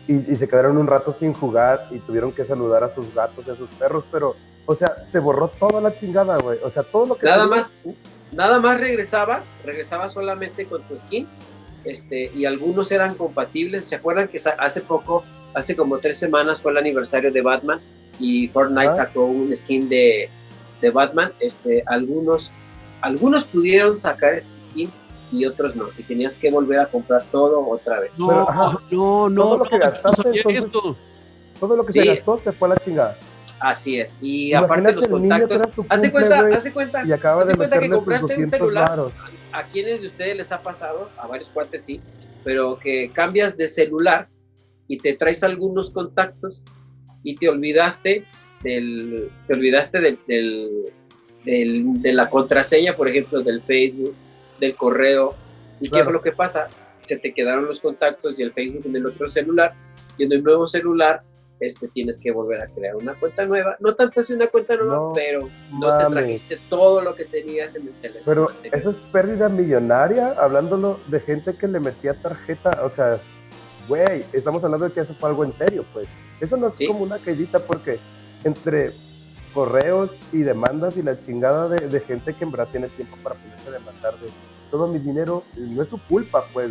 y, 0.07 0.37
se 0.37 0.47
quedaron 0.49 0.77
un 0.77 0.87
rato 0.87 1.15
sin 1.19 1.33
jugar 1.33 1.81
y 1.91 1.99
tuvieron 1.99 2.33
que 2.33 2.45
saludar 2.45 2.85
a 2.85 2.95
sus 2.95 3.15
gatos 3.15 3.47
y 3.47 3.51
a 3.51 3.55
sus 3.55 3.71
perros, 3.71 4.05
pero, 4.13 4.37
o 4.67 4.75
sea, 4.75 4.97
se 5.11 5.19
borró 5.19 5.49
toda 5.49 5.81
la 5.81 5.95
chingada, 5.97 6.39
güey. 6.39 6.59
O 6.63 6.71
sea, 6.71 6.83
todo 6.83 7.07
lo 7.07 7.15
que... 7.17 7.27
Nada 7.27 7.47
más, 7.47 7.75
nada 8.33 8.61
más 8.61 8.81
regresabas, 8.81 9.53
regresabas 9.65 10.13
solamente 10.13 10.67
con 10.67 10.83
tu 10.83 10.99
skin, 10.99 11.27
este, 11.85 12.31
y 12.35 12.47
algunos 12.47 12.91
eran 12.93 13.15
compatibles. 13.15 13.87
¿Se 13.87 13.97
acuerdan 13.97 14.29
que 14.29 14.41
hace 14.59 14.81
poco, 14.81 15.23
hace 15.55 15.77
como 15.77 15.99
tres 15.99 16.19
semanas 16.19 16.63
fue 16.63 16.73
el 16.73 16.79
aniversario 16.79 17.31
de 17.31 17.43
Batman 17.43 17.81
y 18.19 18.49
Fortnite 18.49 18.89
ah. 18.89 18.95
sacó 18.95 19.27
un 19.27 19.55
skin 19.55 19.89
de, 19.89 20.31
de 20.81 20.91
Batman? 20.91 21.33
Este, 21.41 21.83
algunos, 21.87 22.55
algunos 23.03 23.45
pudieron 23.45 23.99
sacar 23.99 24.35
ese 24.35 24.67
skin 24.67 24.91
y 25.31 25.45
otros 25.45 25.77
no. 25.77 25.87
Y 25.99 26.03
tenías 26.05 26.39
que 26.39 26.51
volver 26.51 26.79
a 26.79 26.87
comprar 26.87 27.23
todo 27.25 27.69
otra 27.69 28.01
vez. 28.01 28.19
No, 28.19 28.81
no, 28.91 29.29
no. 29.29 29.43
Todo 29.43 29.59
lo 29.59 29.65
que 29.65 29.79
gastaste, 29.79 30.43
todo 31.61 31.77
lo 31.77 31.85
que 31.85 31.93
se 31.93 32.05
gastó 32.05 32.37
te 32.37 32.53
fue 32.53 32.69
a 32.69 32.75
la 32.75 32.77
chingada. 32.79 33.17
Así 33.65 33.99
es. 33.99 34.19
Y 34.21 34.53
aparte 34.53 34.93
los 34.93 35.09
contactos. 35.09 35.63
Haz 35.89 36.03
de 36.03 36.13
cuenta, 36.13 36.41
haz 36.53 36.65
de 36.65 36.73
cuenta. 36.73 37.03
Y 37.07 37.13
acaba 37.13 37.47
de, 37.47 37.57
cuenta 37.57 37.79
que 37.79 37.89
compraste 37.89 38.37
un 38.37 38.51
celular. 38.51 39.01
¿A 39.53 39.63
quiénes 39.63 40.03
de 40.03 40.09
ustedes 40.09 40.37
les 40.37 40.53
ha 40.53 40.63
pasado? 40.63 41.09
A 41.17 41.27
varios 41.27 41.51
cuates 41.51 41.83
sí. 41.83 41.99
Pero 42.45 42.79
que 42.79 43.11
cambias 43.11 43.57
de 43.57 43.67
celular 43.69 44.29
y 44.87 44.99
te 44.99 45.15
traes 45.15 45.43
algunos 45.43 45.93
contactos 45.93 46.63
y 47.23 47.37
te 47.37 47.49
olvidaste 47.49 48.27
del. 48.63 49.31
Te 49.47 49.55
olvidaste 49.55 49.99
del, 49.99 50.19
del, 51.47 52.03
de 52.03 52.13
la 52.13 52.29
contraseña, 52.29 52.93
por 52.93 53.09
ejemplo, 53.09 53.41
del 53.41 53.63
Facebook 53.63 54.15
del 54.61 54.77
correo. 54.77 55.35
¿Y 55.81 55.89
qué 55.89 56.01
es 56.01 56.07
lo 56.07 56.21
que 56.21 56.33
pasa? 56.33 56.69
Se 57.01 57.17
te 57.17 57.33
quedaron 57.33 57.65
los 57.65 57.81
contactos 57.81 58.35
y 58.37 58.43
el 58.43 58.53
Facebook 58.53 58.83
en 58.85 58.97
el 58.97 59.07
otro 59.07 59.31
celular. 59.31 59.73
Y 60.19 60.25
en 60.25 60.33
el 60.33 60.45
nuevo 60.45 60.67
celular 60.67 61.23
este, 61.61 61.89
tienes 61.89 62.19
que 62.19 62.33
volver 62.33 62.63
a 62.63 62.69
crear 62.69 62.97
una 62.97 63.15
cuenta 63.15 63.45
nueva. 63.45 63.77
No 63.81 63.95
tanto 63.95 64.21
es 64.21 64.31
una 64.31 64.49
cuenta 64.49 64.77
nueva, 64.77 65.13
pero 65.13 65.49
no 65.79 65.99
te 65.99 66.05
trajiste 66.07 66.59
todo 66.69 67.01
lo 67.01 67.15
que 67.15 67.25
tenías 67.25 67.75
en 67.77 67.89
el 67.89 67.95
teléfono. 67.95 68.25
Pero 68.25 68.49
eso 68.73 68.91
es 68.91 68.97
pérdida 68.97 69.49
millonaria, 69.49 70.33
hablándolo 70.33 70.99
de 71.07 71.21
gente 71.21 71.55
que 71.55 71.69
le 71.69 71.81
metía 71.81 72.15
tarjeta. 72.15 72.81
O 72.83 72.91
sea, 72.91 73.19
güey, 73.89 74.25
estamos 74.33 74.65
hablando 74.65 74.89
de 74.89 74.93
que 74.93 75.01
eso 75.01 75.15
fue 75.15 75.29
algo 75.31 75.45
en 75.45 75.53
serio, 75.53 75.85
pues. 75.93 76.09
Eso 76.41 76.57
no 76.57 76.67
es 76.67 76.75
como 76.87 77.01
una 77.01 77.19
caidita 77.19 77.61
porque 77.61 77.99
entre 78.43 78.91
correos 79.55 80.11
y 80.33 80.39
demandas 80.39 80.97
y 80.97 81.03
la 81.03 81.21
chingada 81.21 81.69
de, 81.69 82.01
gente 82.01 82.35
que 82.35 82.45
en 82.45 82.51
verdad 82.51 82.69
tiene 82.73 82.89
tiempo 82.89 83.17
para 83.23 83.37
ponerse 83.37 83.69
a 83.69 83.73
demandar 83.73 84.15
de 84.19 84.27
todo 84.71 84.89
mi 84.89 84.99
dinero, 84.99 85.45
no 85.57 85.83
es 85.83 85.89
su 85.89 85.99
culpa, 86.09 86.45
pues. 86.53 86.71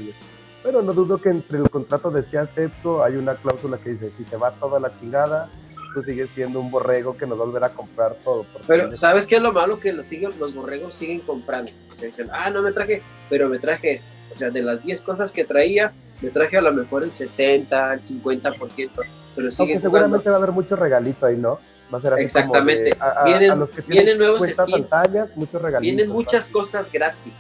Pero 0.64 0.82
no 0.82 0.94
dudo 0.94 1.18
que 1.20 1.30
entre 1.30 1.60
el 1.60 1.70
contrato 1.70 2.10
decía 2.10 2.42
acepto, 2.42 3.04
hay 3.04 3.18
una 3.18 3.36
cláusula 3.36 3.78
que 3.78 3.90
dice, 3.90 4.12
si 4.18 4.24
se 4.24 4.38
va 4.38 4.52
toda 4.52 4.80
la 4.80 4.98
chingada, 4.98 5.50
tú 5.94 6.02
sigues 6.02 6.30
siendo 6.30 6.60
un 6.60 6.72
borrego 6.72 7.18
que 7.18 7.28
nos 7.28 7.38
volverá 7.38 7.68
a 7.68 7.70
comprar 7.70 8.16
todo. 8.24 8.46
Pero, 8.66 8.96
¿sabes 8.96 9.28
qué 9.28 9.36
es 9.36 9.42
lo 9.42 9.52
malo? 9.52 9.80
Que 9.80 9.92
los, 9.92 10.08
siguen, 10.08 10.32
los 10.40 10.56
borregos 10.56 10.96
siguen 10.96 11.20
comprando. 11.20 11.72
se 11.88 12.08
dicen, 12.08 12.30
ah, 12.32 12.50
no 12.50 12.62
me 12.62 12.72
traje, 12.72 13.02
pero 13.30 13.50
me 13.50 13.60
traje 13.60 13.96
esto. 13.96 14.08
O 14.34 14.38
sea, 14.38 14.50
de 14.50 14.62
las 14.62 14.84
10 14.84 15.02
cosas 15.02 15.32
que 15.32 15.44
traía, 15.44 15.94
me 16.22 16.30
traje 16.30 16.58
a 16.58 16.62
lo 16.62 16.74
mejor 16.74 17.04
el 17.04 17.12
60, 17.12 17.94
el 17.94 18.02
50%, 18.02 18.90
pero 19.36 19.52
sigue 19.52 19.80
seguramente 19.80 20.30
va 20.30 20.36
a 20.36 20.40
haber 20.40 20.52
mucho 20.52 20.76
regalito 20.76 21.26
ahí, 21.26 21.38
¿no? 21.38 21.60
Va 21.94 21.98
a 21.98 22.02
ser 22.02 22.14
así 22.14 22.24
Exactamente. 22.24 22.98
vienen, 23.26 23.68
vienen 23.88 24.18
nuevos 24.18 24.42
skins, 24.48 24.90
muchos 25.36 25.62
regalitos. 25.62 25.82
Vienen 25.82 26.10
muchas 26.10 26.48
cosas 26.48 26.92
gratis, 26.92 27.34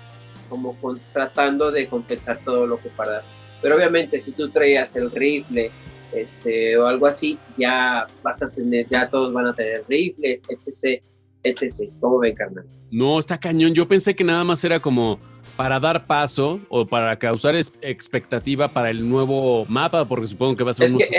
como 0.53 0.77
tratando 1.11 1.71
de 1.71 1.87
compensar 1.87 2.39
todo 2.45 2.67
lo 2.67 2.79
que 2.79 2.89
pagas. 2.89 3.31
Pero 3.61 3.75
obviamente, 3.75 4.19
si 4.19 4.33
tú 4.33 4.49
traías 4.49 4.95
el 4.95 5.09
rifle, 5.09 5.71
este, 6.13 6.77
o 6.77 6.85
algo 6.85 7.07
así, 7.07 7.39
ya 7.57 8.05
vas 8.21 8.41
a 8.43 8.49
tener, 8.49 8.87
ya 8.89 9.09
todos 9.09 9.33
van 9.33 9.47
a 9.47 9.55
tener 9.55 9.83
rifle, 9.89 10.41
etc, 10.47 11.01
etc. 11.43 11.91
¿Cómo 11.99 12.19
ven, 12.19 12.35
carnal? 12.35 12.65
No, 12.91 13.17
está 13.17 13.39
cañón. 13.39 13.73
Yo 13.73 13.87
pensé 13.87 14.15
que 14.15 14.23
nada 14.23 14.43
más 14.43 14.63
era 14.63 14.79
como 14.79 15.19
para 15.57 15.79
dar 15.79 16.05
paso 16.05 16.59
o 16.69 16.85
para 16.85 17.17
causar 17.17 17.55
expectativa 17.55 18.67
para 18.67 18.89
el 18.89 19.07
nuevo 19.07 19.65
mapa, 19.67 20.05
porque 20.05 20.27
supongo 20.27 20.55
que 20.55 20.63
va 20.63 20.71
a 20.71 20.73
ser 20.75 20.87
es 20.87 20.95
que 20.95 21.09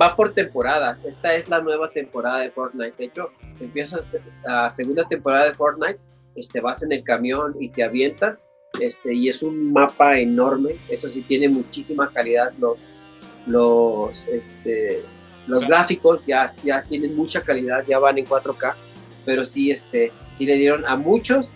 Va 0.00 0.16
por 0.16 0.34
temporadas. 0.34 1.04
Esta 1.04 1.34
es 1.34 1.48
la 1.48 1.60
nueva 1.60 1.88
temporada 1.90 2.40
de 2.40 2.50
Fortnite. 2.50 2.94
De 2.98 3.04
hecho, 3.04 3.30
empiezas 3.60 4.18
la 4.44 4.68
segunda 4.70 5.06
temporada 5.08 5.46
de 5.46 5.54
Fortnite, 5.54 6.00
este, 6.34 6.60
vas 6.60 6.82
en 6.82 6.92
el 6.92 7.04
camión 7.04 7.54
y 7.60 7.68
te 7.68 7.82
avientas, 7.82 8.48
este, 8.80 9.14
y 9.14 9.28
es 9.28 9.42
un 9.42 9.72
mapa 9.72 10.18
enorme. 10.18 10.76
Eso 10.88 11.08
sí 11.08 11.22
tiene 11.22 11.48
muchísima 11.48 12.10
calidad. 12.10 12.52
Los, 12.58 12.78
los, 13.46 14.28
este, 14.28 15.02
los 15.46 15.66
gráficos 15.66 16.24
ya, 16.24 16.46
ya 16.64 16.82
tienen 16.82 17.16
mucha 17.16 17.42
calidad, 17.42 17.84
ya 17.86 17.98
van 17.98 18.18
en 18.18 18.26
4K, 18.26 18.74
pero 19.24 19.44
sí, 19.44 19.70
este, 19.70 20.12
sí 20.32 20.46
le 20.46 20.56
dieron 20.56 20.84
a 20.86 20.96
muchos 20.96 21.50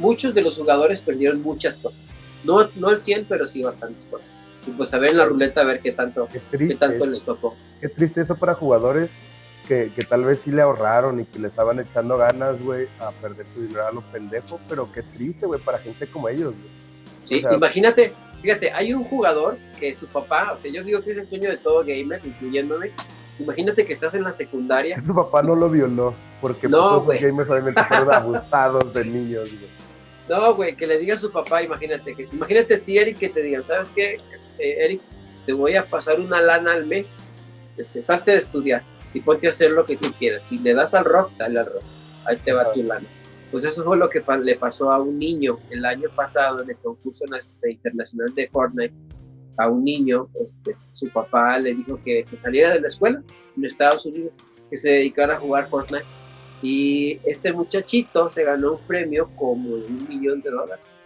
muchos 0.00 0.34
de 0.34 0.42
los 0.42 0.56
jugadores 0.56 1.02
perdieron 1.02 1.42
muchas 1.42 1.76
cosas. 1.76 2.06
No, 2.42 2.66
no 2.76 2.90
el 2.90 3.00
100, 3.00 3.26
pero 3.28 3.46
sí 3.46 3.62
bastantes 3.62 4.06
cosas. 4.06 4.36
Y 4.66 4.70
pues 4.72 4.92
a 4.92 4.98
ver 4.98 5.12
en 5.12 5.18
la 5.18 5.26
ruleta 5.26 5.60
a 5.60 5.64
ver 5.64 5.80
qué 5.80 5.92
tanto, 5.92 6.26
qué, 6.50 6.74
tanto 6.74 7.06
les 7.06 7.22
tocó. 7.22 7.54
Qué 7.80 7.88
triste 7.88 8.22
eso 8.22 8.34
para 8.34 8.54
jugadores 8.54 9.10
que, 9.70 9.92
que, 9.94 10.02
tal 10.02 10.24
vez 10.24 10.40
sí 10.40 10.50
le 10.50 10.62
ahorraron 10.62 11.20
y 11.20 11.24
que 11.24 11.38
le 11.38 11.46
estaban 11.46 11.78
echando 11.78 12.16
ganas, 12.16 12.60
güey, 12.60 12.88
a 12.98 13.12
perder 13.12 13.46
su 13.46 13.62
dinero 13.62 13.86
a 13.86 13.92
los 13.92 14.02
pendejos, 14.02 14.60
pero 14.68 14.90
qué 14.90 15.04
triste, 15.04 15.46
güey, 15.46 15.60
para 15.60 15.78
gente 15.78 16.08
como 16.08 16.28
ellos, 16.28 16.54
güey. 16.56 16.70
Sí, 17.22 17.40
imagínate, 17.48 18.12
fíjate, 18.42 18.72
hay 18.72 18.92
un 18.92 19.04
jugador 19.04 19.58
que 19.78 19.94
su 19.94 20.08
papá, 20.08 20.56
o 20.58 20.60
sea, 20.60 20.72
yo 20.72 20.82
digo 20.82 21.00
que 21.00 21.12
es 21.12 21.18
el 21.18 21.30
dueño 21.30 21.50
de 21.50 21.56
todo 21.56 21.84
gamer, 21.84 22.20
incluyéndome, 22.24 22.90
imagínate 23.38 23.86
que 23.86 23.92
estás 23.92 24.16
en 24.16 24.24
la 24.24 24.32
secundaria. 24.32 25.00
Su 25.00 25.14
papá 25.14 25.40
no 25.40 25.54
lo 25.54 25.70
violó, 25.70 26.14
porque 26.40 26.68
no, 26.68 27.04
pues, 27.04 27.22
los 27.22 27.30
gamers 27.30 27.50
obviamente 27.50 27.84
fueron 27.84 28.12
abusados 28.12 28.92
de 28.92 29.04
niños, 29.04 29.44
güey. 29.44 29.70
No, 30.28 30.52
güey, 30.56 30.74
que 30.74 30.88
le 30.88 30.98
diga 30.98 31.14
a 31.14 31.18
su 31.18 31.30
papá, 31.30 31.62
imagínate, 31.62 32.16
que, 32.16 32.28
imagínate 32.32 32.74
a 32.74 32.80
ti, 32.80 32.98
Eric, 32.98 33.18
que 33.18 33.28
te 33.28 33.40
digan, 33.40 33.62
¿sabes 33.62 33.92
qué, 33.92 34.18
eh, 34.58 34.78
Eric? 34.84 35.00
Te 35.46 35.52
voy 35.52 35.76
a 35.76 35.84
pasar 35.84 36.18
una 36.18 36.40
lana 36.40 36.72
al 36.72 36.86
mes, 36.86 37.20
este, 37.76 38.02
salte 38.02 38.32
de 38.32 38.38
estudiar 38.38 38.82
y 39.14 39.20
ponte 39.20 39.46
a 39.46 39.50
hacer 39.50 39.72
lo 39.72 39.84
que 39.84 39.96
tú 39.96 40.12
quieras. 40.18 40.46
Si 40.46 40.58
le 40.58 40.74
das 40.74 40.94
al 40.94 41.04
rock, 41.04 41.32
dale 41.36 41.60
al 41.60 41.66
rock, 41.66 41.82
ahí 42.26 42.36
te 42.36 42.52
va 42.52 42.72
tu 42.72 42.82
lana. 42.82 43.06
Pues 43.50 43.64
eso 43.64 43.84
fue 43.84 43.96
lo 43.96 44.08
que 44.08 44.22
le 44.42 44.56
pasó 44.56 44.92
a 44.92 45.00
un 45.00 45.18
niño 45.18 45.58
el 45.70 45.84
año 45.84 46.08
pasado 46.14 46.62
en 46.62 46.70
el 46.70 46.76
concurso 46.76 47.24
internacional 47.64 48.32
de 48.34 48.48
Fortnite. 48.48 48.94
A 49.56 49.68
un 49.68 49.84
niño, 49.84 50.28
este, 50.42 50.76
su 50.94 51.08
papá 51.10 51.58
le 51.58 51.74
dijo 51.74 52.00
que 52.04 52.24
se 52.24 52.36
saliera 52.36 52.72
de 52.72 52.80
la 52.80 52.86
escuela 52.86 53.22
en 53.56 53.64
Estados 53.64 54.06
Unidos, 54.06 54.38
que 54.70 54.76
se 54.76 54.90
dedicara 54.90 55.34
a 55.34 55.38
jugar 55.38 55.66
Fortnite 55.66 56.04
y 56.62 57.18
este 57.24 57.52
muchachito 57.52 58.28
se 58.28 58.44
ganó 58.44 58.74
un 58.74 58.86
premio 58.86 59.30
como 59.36 59.76
de 59.76 59.86
un 59.86 60.08
millón 60.08 60.42
de 60.42 60.50
dólares 60.50 61.00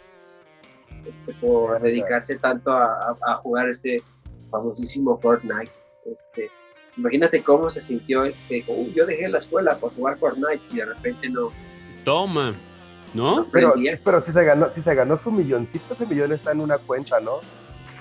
este, 1.06 1.32
por 1.34 1.80
dedicarse 1.80 2.38
tanto 2.38 2.72
a, 2.72 3.40
jugar 3.42 3.68
este 3.68 4.02
famosísimo 4.50 5.18
Fortnite. 5.18 5.70
Este, 6.06 6.50
imagínate 6.96 7.42
cómo 7.42 7.70
se 7.70 7.80
sintió 7.80 8.22
que 8.48 8.64
yo 8.94 9.06
dejé 9.06 9.28
la 9.28 9.38
escuela 9.38 9.76
por 9.76 9.94
jugar 9.94 10.18
Fortnite 10.18 10.60
y 10.72 10.76
de 10.76 10.86
repente 10.86 11.28
no. 11.28 11.50
Toma, 12.04 12.54
¿no? 13.14 13.46
pero, 13.50 13.74
pero 14.04 14.20
si 14.20 14.32
se 14.32 14.44
ganó, 14.44 14.72
si 14.72 14.82
se 14.82 14.94
ganó 14.94 15.16
su 15.16 15.30
milloncito, 15.30 15.94
ese 15.94 16.06
millón 16.06 16.32
está 16.32 16.52
en 16.52 16.60
una 16.60 16.78
cuenta, 16.78 17.20
¿no? 17.20 17.40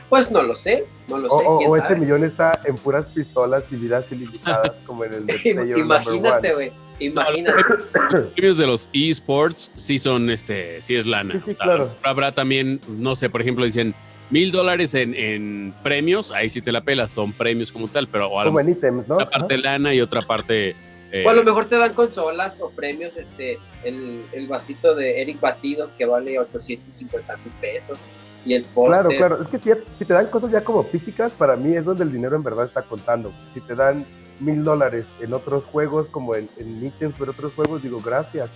Pues 0.10 0.30
no 0.32 0.44
lo 0.44 0.56
sé, 0.56 0.86
no 1.08 1.18
lo 1.18 1.30
sé. 1.30 1.46
O, 1.48 1.76
este 1.76 1.96
millón 1.96 2.24
está 2.24 2.60
en 2.66 2.76
puras 2.76 3.08
pistolas 3.08 3.72
y 3.72 3.78
vidas 3.78 4.12
ilimitadas 4.12 4.76
como 4.86 5.06
en 5.06 5.14
el 5.14 5.26
de 5.26 5.80
Imagínate, 5.80 6.54
güey. 6.54 6.72
Imagínate. 7.00 7.64
Los 8.12 8.28
premios 8.28 8.58
de 8.58 8.68
los 8.68 8.90
esports 8.94 9.72
sí 9.76 9.98
son, 9.98 10.30
este, 10.30 10.82
sí 10.82 10.96
es 10.96 11.06
lana. 11.06 11.42
Sí, 11.44 11.56
claro. 11.56 11.90
Habrá 12.04 12.34
también, 12.34 12.80
no 12.88 13.16
sé, 13.16 13.30
por 13.30 13.42
ejemplo, 13.42 13.66
dicen 13.66 13.96
mil 14.34 14.52
dólares 14.52 14.96
en, 14.96 15.76
premios, 15.84 16.32
ahí 16.32 16.50
sí 16.50 16.60
te 16.60 16.72
la 16.72 16.82
pelas, 16.82 17.12
son 17.12 17.32
premios 17.34 17.72
como 17.72 17.88
tal, 17.88 18.08
pero 18.08 18.30
como 18.30 18.60
en 18.60 18.70
ítems, 18.72 19.08
¿no? 19.08 19.18
Una 19.18 19.30
parte 19.30 19.60
lana 19.60 19.94
y 19.94 20.02
otra 20.02 20.24
parte. 20.24 20.76
Eh, 21.12 21.24
a 21.28 21.34
lo 21.34 21.44
mejor 21.44 21.66
te 21.66 21.78
dan 21.78 21.94
consolas 21.94 22.60
o 22.60 22.72
premios, 22.72 23.16
este, 23.18 23.60
el, 23.84 24.24
el 24.32 24.48
vasito 24.48 24.96
de 24.96 25.22
Eric 25.22 25.40
Batidos 25.40 25.94
que 25.94 26.08
vale 26.08 26.40
850 26.40 27.38
mil 27.38 27.54
pesos. 27.62 28.00
Y 28.44 28.56
el 28.56 28.66
Claro, 28.66 29.10
claro. 29.10 29.44
Es 29.44 29.48
que 29.50 29.60
si, 29.60 29.70
si 29.98 30.04
te 30.04 30.14
dan 30.14 30.26
cosas 30.26 30.52
ya 30.52 30.64
como 30.64 30.84
físicas, 30.84 31.32
para 31.34 31.56
mí 31.56 31.76
es 31.76 31.86
donde 31.86 32.04
el 32.04 32.12
dinero 32.12 32.36
en 32.36 32.44
verdad 32.44 32.66
está 32.66 32.82
contando. 32.82 33.32
Si 33.54 33.62
te 33.62 33.76
dan 33.76 34.06
mil 34.40 34.64
dólares 34.64 35.06
en 35.22 35.32
otros 35.34 35.64
juegos, 35.66 36.08
como 36.08 36.36
en, 36.36 36.50
en 36.58 36.84
ítems, 36.84 37.14
pero 37.20 37.32
otros 37.32 37.54
juegos, 37.54 37.84
digo, 37.84 38.02
gracias. 38.04 38.50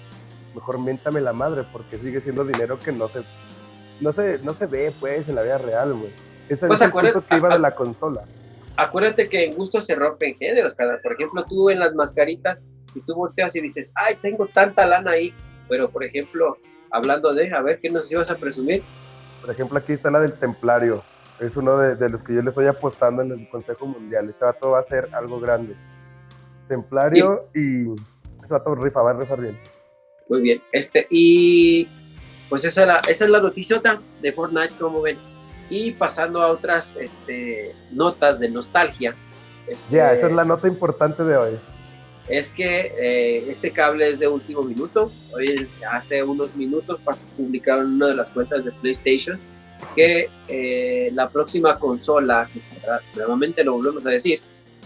Mejor 0.56 0.80
méntame 0.80 1.22
la 1.22 1.34
madre, 1.34 1.64
porque 1.72 2.00
sigue 2.00 2.20
siendo 2.20 2.44
dinero 2.44 2.80
que 2.80 2.92
no 2.92 3.08
se, 3.08 3.22
no 4.02 4.12
se, 4.12 4.40
no 4.40 4.54
se 4.54 4.66
ve, 4.66 4.92
pues, 5.00 5.30
en 5.30 5.36
la 5.36 5.44
vida 5.44 5.58
real, 5.58 5.94
güey. 5.94 6.12
Ese 6.50 6.68
pues 6.68 6.82
es 6.82 6.88
el 6.94 7.24
que 7.24 7.36
iba 7.36 7.50
de 7.50 7.60
la 7.60 7.76
consola. 7.76 8.24
Acuérdate 8.78 9.28
que 9.28 9.46
en 9.46 9.56
gusto 9.56 9.82
se 9.82 9.96
rompen 9.96 10.36
géneros, 10.36 10.76
cada. 10.76 11.02
Por 11.02 11.14
ejemplo, 11.14 11.44
tú 11.48 11.70
en 11.70 11.80
las 11.80 11.94
mascaritas, 11.94 12.64
y 12.98 13.02
tú 13.02 13.16
volteas 13.16 13.56
y 13.56 13.62
dices, 13.62 13.94
ay, 13.96 14.16
tengo 14.22 14.48
tanta 14.48 14.86
lana 14.86 15.12
ahí, 15.12 15.34
Pero, 15.70 15.90
por 15.90 16.04
ejemplo, 16.04 16.58
hablando 16.92 17.34
de, 17.34 17.54
a 17.54 17.62
ver, 17.62 17.80
¿qué 17.80 17.90
nos 17.90 18.12
ibas 18.12 18.32
a 18.32 18.36
presumir? 18.38 18.82
Por 19.42 19.52
ejemplo, 19.52 19.78
aquí 19.78 19.94
está 19.94 20.10
la 20.10 20.22
del 20.22 20.34
Templario. 20.34 21.04
Es 21.40 21.58
uno 21.58 21.78
de, 21.78 22.10
los 22.10 22.24
que 22.24 22.34
yo 22.34 22.42
le 22.42 22.50
estoy 22.50 22.66
apostando 22.66 23.22
en 23.22 23.32
el 23.32 23.50
Consejo 23.50 23.86
Mundial. 23.86 24.30
Este 24.30 24.46
vato 24.46 24.72
va 24.72 24.80
a 24.80 24.84
ser 24.84 25.10
algo 25.12 25.40
grande. 25.40 25.76
Templario 26.68 27.42
y, 27.54 27.92
ese 28.44 28.54
vato 28.54 28.76
rifa, 28.76 29.02
va 29.02 29.12
a 29.12 29.14
rifar 29.14 29.42
bien. 29.42 29.60
Muy 30.30 30.42
bien. 30.42 30.62
Este, 30.72 31.06
y 31.10 31.88
pues 32.50 32.66
esa, 32.66 32.82
es 32.82 32.88
la, 32.88 33.00
esa 33.08 33.26
es 33.26 33.30
la 33.30 33.42
noticiota 33.42 34.02
de 34.22 34.32
Fortnite, 34.32 34.74
como 34.80 35.02
ven. 35.02 35.18
Y 35.70 35.92
pasando 35.92 36.42
a 36.42 36.48
otras 36.48 36.96
este, 36.98 37.74
notas 37.92 38.40
de 38.40 38.50
nostalgia. 38.50 39.16
Este, 39.68 39.98
ya, 39.98 40.14
esa 40.14 40.28
es 40.28 40.34
la 40.34 40.46
nota 40.46 40.68
importante 40.68 41.24
de 41.24 41.36
hoy. 41.36 41.60
Es 42.30 42.52
que 42.52 42.94
eh, 42.98 43.46
este 43.50 43.72
cable 43.72 44.10
es 44.10 44.20
de 44.20 44.28
último 44.28 44.64
minuto. 44.64 45.12
Hoy, 45.34 45.68
hace 45.92 46.24
unos 46.24 46.56
minutos, 46.56 47.00
publicaron 47.36 47.96
una 47.96 48.08
de 48.08 48.16
las 48.16 48.30
cuentas 48.30 48.64
de 48.64 48.72
PlayStation 48.72 49.38
que 49.96 50.30
eh, 50.48 51.12
la 51.14 51.30
próxima 51.30 51.78
consola, 51.78 52.48
que 52.52 52.62
será, 52.62 53.00
nuevamente 53.16 53.64
lo 53.64 53.74
volvemos 53.74 54.06
a 54.06 54.10
decir, 54.10 54.42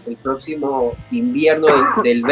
el 0.06 0.16
próximo 0.16 0.96
invierno 1.10 1.68
del, 2.02 2.22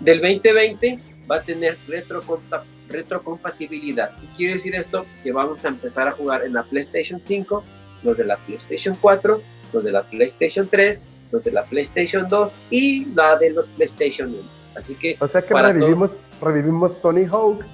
del 0.00 0.20
2020 0.20 0.98
va 1.30 1.36
a 1.36 1.42
tener 1.42 1.76
retrocompatibilidad. 1.88 2.81
¿Qué 2.92 4.26
quiere 4.36 4.54
decir 4.54 4.74
esto? 4.74 5.06
Que 5.22 5.32
vamos 5.32 5.64
a 5.64 5.68
empezar 5.68 6.08
a 6.08 6.12
jugar 6.12 6.44
en 6.44 6.52
la 6.52 6.62
PlayStation 6.62 7.20
5, 7.22 7.64
los 8.02 8.16
de 8.16 8.24
la 8.24 8.36
PlayStation 8.36 8.96
4, 9.00 9.40
los 9.72 9.84
de 9.84 9.92
la 9.92 10.02
PlayStation 10.02 10.68
3, 10.68 11.04
los 11.30 11.44
de 11.44 11.50
la 11.50 11.64
PlayStation 11.64 12.28
2 12.28 12.60
y 12.70 13.06
la 13.14 13.36
de 13.36 13.50
los 13.50 13.68
PlayStation 13.70 14.28
1. 14.28 14.38
Así 14.76 14.94
que... 14.94 15.16
O 15.20 15.28
sea 15.28 15.42
que 15.42 15.54
revivimos, 15.54 16.10
revivimos 16.40 17.00
Tony 17.00 17.24
Hawk. 17.24 17.64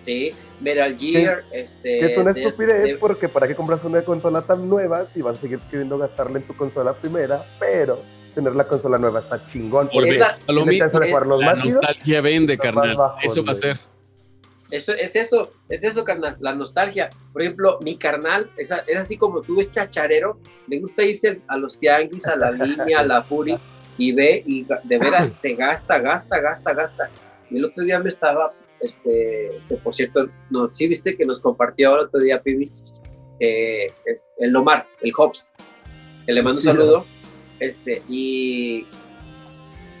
Sí, 0.00 0.32
Metal 0.60 0.96
Gear. 0.98 1.44
Este, 1.52 1.98
que 1.98 2.06
es 2.06 2.18
una 2.18 2.32
estupidez 2.32 2.98
porque 2.98 3.28
para 3.28 3.46
qué 3.48 3.54
compras 3.54 3.84
una 3.84 4.02
consola 4.02 4.42
tan 4.42 4.68
nueva 4.68 5.06
si 5.12 5.22
vas 5.22 5.38
a 5.38 5.40
seguir 5.40 5.58
queriendo 5.70 5.98
gastarle 5.98 6.40
en 6.40 6.46
tu 6.46 6.54
consola 6.54 6.92
primera, 6.94 7.42
pero 7.58 8.00
tener 8.34 8.54
la 8.54 8.66
consola 8.66 8.98
nueva 8.98 9.20
está 9.20 9.40
chingón. 9.46 9.88
Porque 9.92 10.20
a 10.20 10.52
lo 10.52 10.66
mismo, 10.66 11.38
la 11.38 11.54
nostalgia 11.54 12.20
vende, 12.20 12.58
carnal. 12.58 12.96
Eso 13.22 13.44
va 13.44 13.52
a 13.52 13.54
ser. 13.54 13.78
Eso, 14.74 14.92
es 14.92 15.14
eso, 15.14 15.52
es 15.68 15.84
eso, 15.84 16.02
carnal, 16.02 16.36
la 16.40 16.52
nostalgia. 16.52 17.08
Por 17.32 17.42
ejemplo, 17.42 17.78
mi 17.84 17.96
carnal 17.96 18.50
es, 18.56 18.72
es 18.88 18.96
así 18.96 19.16
como 19.16 19.40
tú, 19.40 19.60
es 19.60 19.70
chacharero, 19.70 20.40
le 20.66 20.80
gusta 20.80 21.04
irse 21.04 21.40
a 21.46 21.56
los 21.56 21.78
tianguis, 21.78 22.26
a 22.26 22.34
la 22.34 22.50
línea, 22.66 22.98
a 22.98 23.04
la 23.04 23.22
Fury, 23.22 23.56
y 23.98 24.10
ve, 24.10 24.42
y 24.44 24.64
de 24.64 24.98
veras 24.98 25.32
se 25.32 25.54
gasta, 25.54 26.00
gasta, 26.00 26.40
gasta, 26.40 26.72
gasta. 26.72 27.10
Y 27.50 27.58
el 27.58 27.66
otro 27.66 27.84
día 27.84 28.00
me 28.00 28.08
estaba, 28.08 28.52
este, 28.80 29.62
que 29.68 29.76
por 29.76 29.94
cierto, 29.94 30.28
no, 30.50 30.68
sí 30.68 30.88
viste 30.88 31.16
que 31.16 31.24
nos 31.24 31.40
compartió 31.40 31.94
el 31.94 32.06
otro 32.06 32.18
día, 32.18 32.42
Pibi, 32.42 32.68
eh, 33.38 33.86
el 34.38 34.50
Lomar, 34.50 34.88
el 35.02 35.12
Hobbs, 35.16 35.52
que 36.26 36.32
le 36.32 36.42
mando 36.42 36.58
un 36.58 36.64
saludo, 36.64 37.06
este, 37.60 38.02
y 38.08 38.88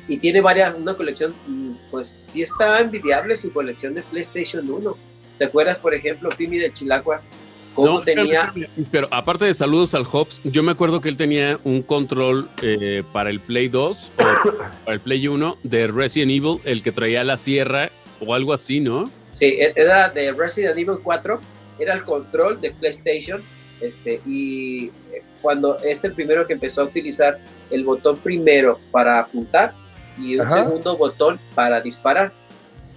y 0.08 0.18
tiene 0.18 0.40
varias, 0.40 0.74
una 0.74 0.94
colección, 0.94 1.34
mm, 1.46 1.72
pues 1.90 2.08
sí 2.08 2.42
está 2.42 2.80
envidiable 2.80 3.36
su 3.36 3.52
colección 3.52 3.94
de 3.94 4.02
PlayStation 4.02 4.68
1. 4.68 4.96
¿Te 5.38 5.44
acuerdas, 5.44 5.78
por 5.78 5.94
ejemplo, 5.94 6.30
Pimi 6.30 6.58
de 6.58 6.72
Chilacuas? 6.72 7.28
¿Cómo 7.74 8.02
tenía? 8.02 8.52
Pero, 8.92 9.08
aparte 9.10 9.46
de 9.46 9.54
saludos 9.54 9.94
al 9.94 10.04
Hobbs, 10.04 10.40
yo 10.44 10.62
me 10.62 10.72
acuerdo 10.72 11.00
que 11.00 11.08
él 11.08 11.16
tenía 11.16 11.58
un 11.64 11.82
control 11.82 12.48
eh, 12.62 13.02
para 13.12 13.30
el 13.30 13.40
Play 13.40 13.68
2 13.68 14.12
o 14.16 14.22
para 14.84 14.94
el 14.94 15.00
Play 15.00 15.26
1 15.26 15.58
de 15.64 15.88
Resident 15.88 16.30
Evil, 16.30 16.58
el 16.64 16.82
que 16.82 16.92
traía 16.92 17.24
la 17.24 17.36
sierra 17.36 17.90
o 18.20 18.32
algo 18.32 18.52
así, 18.52 18.78
¿no? 18.78 19.10
Sí, 19.32 19.46
e-, 19.46 19.72
era 19.74 20.08
de 20.08 20.32
Resident 20.32 20.78
Evil 20.78 20.98
4, 21.02 21.40
era 21.80 21.94
el 21.94 22.04
control 22.04 22.60
de 22.60 22.70
PlayStation 22.70 23.42
este, 23.80 24.20
y 24.24 24.86
eh, 25.12 25.22
cuando 25.42 25.78
es 25.80 26.04
el 26.04 26.12
primero 26.12 26.46
que 26.46 26.54
empezó 26.54 26.82
a 26.82 26.84
utilizar 26.84 27.38
el 27.70 27.84
botón 27.84 28.16
primero 28.16 28.78
para 28.90 29.20
apuntar, 29.20 29.74
y 30.18 30.38
un 30.38 30.50
segundo 30.50 30.96
botón 30.96 31.38
para 31.54 31.80
disparar. 31.80 32.32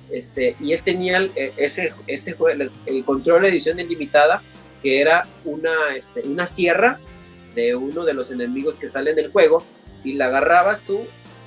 Este, 0.09 0.55
y 0.59 0.74
él 0.74 0.82
tenía 0.84 1.18
el, 1.18 1.32
e, 1.36 1.53
ese, 1.57 1.93
ese 2.07 2.36
el, 2.51 2.72
el 2.86 3.05
control 3.05 3.41
de 3.41 3.49
edición 3.49 3.80
ilimitada, 3.80 4.41
que 4.82 5.01
era 5.01 5.26
una, 5.43 5.95
este, 5.95 6.22
una 6.22 6.47
sierra 6.47 6.99
de 7.55 7.76
uno 7.76 8.05
de 8.05 8.13
los 8.13 8.32
enemigos 8.32 8.76
que 8.76 8.88
sale 8.88 9.11
en 9.11 9.20
el 9.20 9.32
juego, 9.32 9.63
y 10.03 10.13
la 10.13 10.28
agarrabas 10.28 10.84
tú 10.84 11.01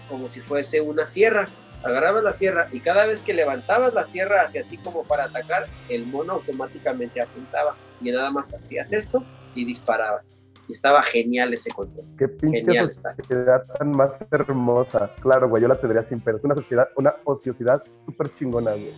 como 0.08 0.28
si 0.28 0.40
fuese 0.40 0.80
una 0.80 1.06
sierra. 1.06 1.46
Agarrabas 1.82 2.22
la 2.22 2.32
sierra 2.34 2.68
y 2.72 2.80
cada 2.80 3.06
vez 3.06 3.22
que 3.22 3.32
levantabas 3.32 3.94
la 3.94 4.04
sierra 4.04 4.42
hacia 4.42 4.64
ti 4.64 4.76
como 4.76 5.04
para 5.04 5.24
atacar, 5.24 5.66
el 5.88 6.04
mono 6.06 6.34
automáticamente 6.34 7.22
apuntaba 7.22 7.74
y 8.02 8.10
nada 8.10 8.30
más 8.30 8.52
hacías 8.52 8.92
esto 8.92 9.24
y 9.54 9.64
disparabas 9.64 10.39
estaba 10.72 11.02
genial 11.04 11.52
ese 11.52 11.70
control. 11.70 12.04
Qué 12.18 12.28
pinche 12.28 12.62
sociedad 12.90 13.64
tan 13.78 13.90
más 13.92 14.12
hermosa. 14.30 15.10
Claro, 15.20 15.48
güey, 15.48 15.62
yo 15.62 15.68
la 15.68 15.74
tendría 15.74 16.02
sin 16.02 16.20
pero. 16.20 16.36
Es 16.36 16.44
una 16.44 16.54
sociedad, 16.54 16.88
una 16.96 17.14
ociosidad 17.24 17.82
súper 18.04 18.34
chingona, 18.34 18.72
güey. 18.72 18.92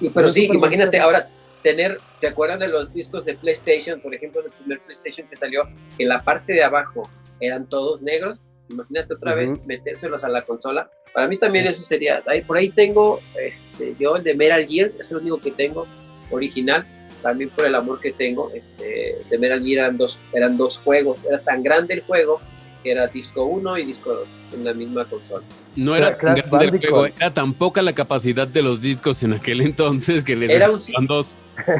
Y, 0.00 0.10
pero 0.10 0.28
sí, 0.28 0.48
imagínate 0.52 0.98
ahora 0.98 1.28
tener, 1.62 1.98
¿se 2.16 2.28
acuerdan 2.28 2.60
de 2.60 2.68
los 2.68 2.92
discos 2.92 3.24
de 3.24 3.34
PlayStation? 3.34 4.00
Por 4.00 4.14
ejemplo, 4.14 4.40
el 4.44 4.50
primer 4.50 4.80
PlayStation 4.80 5.26
que 5.28 5.36
salió, 5.36 5.62
en 5.98 6.08
la 6.08 6.20
parte 6.20 6.52
de 6.52 6.62
abajo 6.62 7.08
eran 7.40 7.68
todos 7.68 8.02
negros. 8.02 8.38
Imagínate 8.70 9.14
otra 9.14 9.34
vez 9.34 9.64
metérselos 9.66 10.24
a 10.24 10.28
la 10.28 10.42
consola. 10.42 10.90
Para 11.14 11.26
mí 11.26 11.38
también 11.38 11.66
eso 11.66 11.82
sería. 11.82 12.22
Ahí, 12.26 12.42
por 12.42 12.56
ahí 12.56 12.68
tengo, 12.68 13.18
este, 13.40 13.94
yo 13.98 14.16
el 14.16 14.22
de 14.22 14.34
Metal 14.34 14.66
Gear, 14.66 14.92
es 15.00 15.10
el 15.10 15.18
único 15.18 15.40
que 15.40 15.50
tengo 15.50 15.86
original 16.30 16.86
también 17.22 17.50
por 17.50 17.66
el 17.66 17.74
amor 17.74 18.00
que 18.00 18.12
tengo, 18.12 18.50
este, 18.54 19.18
de 19.28 19.38
Metal 19.38 19.62
Gear 19.62 19.84
eran 19.84 19.96
dos, 19.96 20.20
eran 20.32 20.56
dos 20.56 20.78
juegos, 20.78 21.18
era 21.24 21.38
tan 21.40 21.62
grande 21.62 21.94
el 21.94 22.00
juego 22.02 22.40
que 22.82 22.92
era 22.92 23.06
disco 23.08 23.44
1 23.44 23.78
y 23.78 23.84
disco 23.84 24.12
2 24.12 24.28
en 24.54 24.64
la 24.64 24.72
misma 24.72 25.04
consola. 25.04 25.44
No 25.76 25.96
era 25.96 26.16
tan 26.16 26.36
grande 26.36 26.66
el 26.66 26.78
juego, 26.78 27.06
era 27.06 27.34
tan 27.34 27.54
poca 27.54 27.82
la 27.82 27.92
capacidad 27.92 28.46
de 28.46 28.62
los 28.62 28.80
discos 28.80 29.22
en 29.22 29.34
aquel 29.34 29.60
entonces 29.60 30.24
que 30.24 30.36
necesitaban 30.36 31.06
dos. 31.06 31.36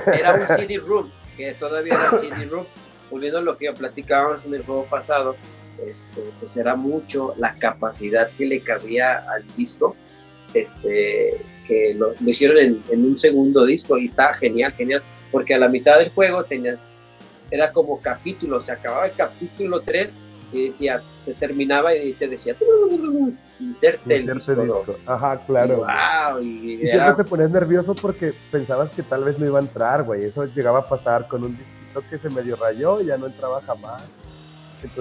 Era 0.07 0.34
un 0.34 0.57
CD 0.57 0.78
room, 0.78 1.11
que 1.36 1.53
todavía 1.55 1.95
era 1.95 2.16
CD 2.16 2.47
room. 2.47 2.64
Volviendo 3.11 3.39
a 3.39 3.43
lo 3.43 3.57
que 3.57 3.72
platicábamos 3.72 4.45
en 4.45 4.55
el 4.55 4.62
juego 4.62 4.84
pasado, 4.84 5.36
este, 5.86 6.22
pues 6.41 6.57
era 6.57 6.76
mucho 6.76 7.34
la 7.39 7.55
capacidad 7.55 8.28
que 8.36 8.45
le 8.45 8.61
cabía 8.61 9.18
al 9.18 9.45
disco 9.57 9.97
este, 10.55 11.36
que 11.66 11.94
lo, 11.94 12.12
hicieron 12.26 12.59
en, 12.59 12.82
en, 12.90 13.05
un 13.05 13.18
segundo 13.18 13.64
disco 13.64 13.99
y 13.99 14.05
está 14.05 14.34
genial, 14.34 14.72
genial 14.72 15.03
porque 15.30 15.55
a 15.55 15.59
la 15.59 15.68
mitad 15.68 15.99
del 15.99 16.11
juego 16.11 16.44
tenías, 16.44 16.92
era 17.51 17.72
como 17.72 18.01
capítulo, 18.01 18.61
se 18.61 18.72
acababa 18.72 19.07
el 19.07 19.12
capítulo 19.12 19.80
3 19.80 20.16
y 20.53 20.66
decía, 20.66 21.01
se 21.24 21.34
terminaba 21.34 21.94
y 21.94 22.12
te 22.14 22.26
decía, 22.26 22.57
inserte 23.61 24.16
el 24.16 24.26
disco 24.32 24.86
Ajá, 25.07 25.40
claro. 25.46 25.86
Y, 26.40 26.78
siempre 26.78 27.14
te 27.22 27.24
ponías 27.24 27.51
nervioso 27.51 27.94
porque 27.94 28.32
pensabas 28.51 28.90
que 28.90 29.03
tal 29.03 29.24
vez 29.24 29.38
no 29.38 29.46
iba 29.46 29.59
a 29.59 29.62
entrar, 29.62 30.05
güey. 30.05 30.24
Eso 30.24 30.44
llegaba 30.46 30.80
a 30.80 30.88
pasar 30.88 31.28
con 31.28 31.44
un 31.44 31.57
disquito 31.57 32.03
que 32.09 32.16
se 32.16 32.30
medio 32.30 32.57
rayó 32.57 33.01
y 33.01 33.07
ya 33.07 33.18
no 33.18 33.26
entraba 33.26 33.61
jamás. 33.61 34.03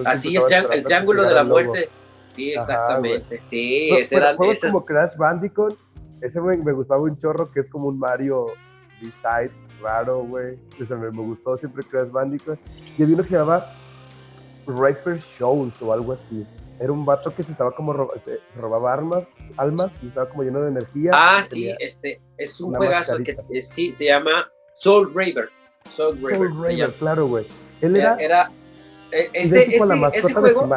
Así 0.04 0.36
es, 0.36 0.42
el 0.70 0.84
triángulo 0.84 1.24
de 1.24 1.34
la 1.34 1.44
muerte. 1.44 1.88
Sí, 2.28 2.52
exactamente. 2.52 3.40
sí, 3.40 3.90
ese 3.90 4.16
era. 4.16 4.36
Juegos 4.36 4.60
como 4.60 4.84
Crash 4.84 5.16
Bandicoot, 5.16 5.76
ese 6.20 6.40
me, 6.40 6.56
me 6.58 6.72
gustaba 6.72 7.02
un 7.02 7.18
chorro 7.18 7.50
que 7.50 7.60
es 7.60 7.68
como 7.68 7.88
un 7.88 7.98
Mario 7.98 8.46
B-Side 9.00 9.52
raro, 9.80 10.22
güey. 10.24 10.58
me, 10.78 10.96
me, 10.96 11.22
gustó 11.22 11.56
siempre 11.56 11.82
Crash 11.82 12.10
Bandicoot. 12.10 12.58
Y 12.96 13.02
había 13.02 13.14
uno 13.14 13.22
que 13.22 13.30
se 13.30 13.36
llamaba 13.36 13.66
Raper 14.66 15.18
Shows 15.18 15.80
o 15.82 15.92
algo 15.92 16.12
así. 16.12 16.46
Era 16.80 16.92
un 16.92 17.04
vato 17.04 17.34
que 17.34 17.42
se 17.42 17.52
estaba 17.52 17.72
como 17.72 17.92
se, 18.24 18.38
robaba 18.56 18.92
armas, 18.92 19.24
almas 19.56 19.92
y 20.00 20.06
estaba 20.06 20.28
como 20.28 20.44
lleno 20.44 20.60
de 20.60 20.68
energía. 20.68 21.10
Ah, 21.12 21.42
sí, 21.44 21.74
este 21.80 22.20
es 22.36 22.60
un 22.60 22.74
juegazo 22.74 23.18
que 23.18 23.36
sí 23.60 23.90
se 23.90 24.06
llama 24.06 24.48
Soul 24.74 25.12
Raver. 25.12 25.48
Soul 25.90 26.16
Raver, 26.22 26.50
Soul 26.78 26.92
claro, 26.98 27.26
güey. 27.26 27.46
Él 27.80 27.96
era, 27.96 28.16
era, 28.16 28.50
eh, 29.10 29.28
este, 29.32 29.76
ese, 29.76 29.86
ese, 30.14 30.34
juego, 30.34 30.68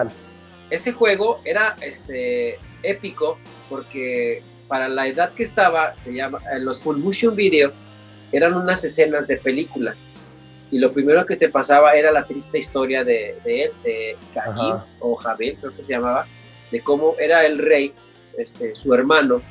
ese 0.72 0.94
juego 0.94 1.40
era 1.46 1.76
este 1.82 2.58
épico 2.82 3.38
porque 3.70 4.42
para 4.68 4.88
la 4.88 5.06
edad 5.06 5.34
que 5.34 5.44
estaba 5.44 5.96
se 5.98 6.14
llama 6.14 6.40
en 6.52 6.66
los 6.66 6.82
full 6.82 6.98
motion 6.98 7.36
video 7.36 7.72
eran 8.32 8.54
unas 8.54 8.84
escenas 8.84 9.28
de 9.28 9.38
películas. 9.38 10.08
Y 10.72 10.80
lo 10.80 10.94
primero 10.94 11.26
que 11.26 11.36
te 11.36 11.50
pasaba 11.50 11.96
era 11.96 12.12
la 12.12 12.24
triste 12.24 12.58
historia 12.58 13.04
de, 13.04 13.38
de 13.44 13.64
él, 13.64 13.72
de 13.84 14.18
Caín 14.34 14.78
o 15.02 15.16
Javier, 15.18 15.58
creo 15.60 15.76
que 15.76 15.84
se 15.84 15.92
llamaba, 15.92 16.26
de 16.72 16.80
cómo 16.80 17.16
era 17.20 17.46
el 17.46 17.58
rey, 17.58 17.94
este, 18.38 18.74
su 18.74 18.94
hermano, 18.94 19.42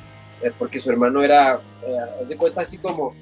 eh, 0.41 0.51
porque 0.57 0.79
su 0.79 0.89
hermano 0.89 1.21
era, 1.21 1.59
eh, 1.85 1.97
haz 2.19 2.29
de 2.29 2.37
cuenta, 2.37 2.61
así 2.61 2.79
como, 2.79 3.13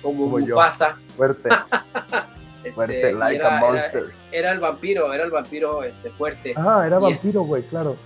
como, 0.00 0.26
Mufasa. 0.28 0.96
Fuerte. 1.14 1.50
este, 2.64 2.72
fuerte, 2.72 3.12
like 3.12 3.36
era, 3.36 3.58
a 3.58 3.60
monster. 3.60 4.04
Era, 4.30 4.52
el 4.52 4.60
vampiro, 4.60 5.12
era 5.12 5.24
el 5.24 5.30
vampiro 5.30 5.82
este, 5.82 6.10
fuerte. 6.10 6.54
Ah, 6.56 6.84
era 6.86 6.98
vampiro, 6.98 7.42
güey, 7.42 7.62
claro. 7.62 7.96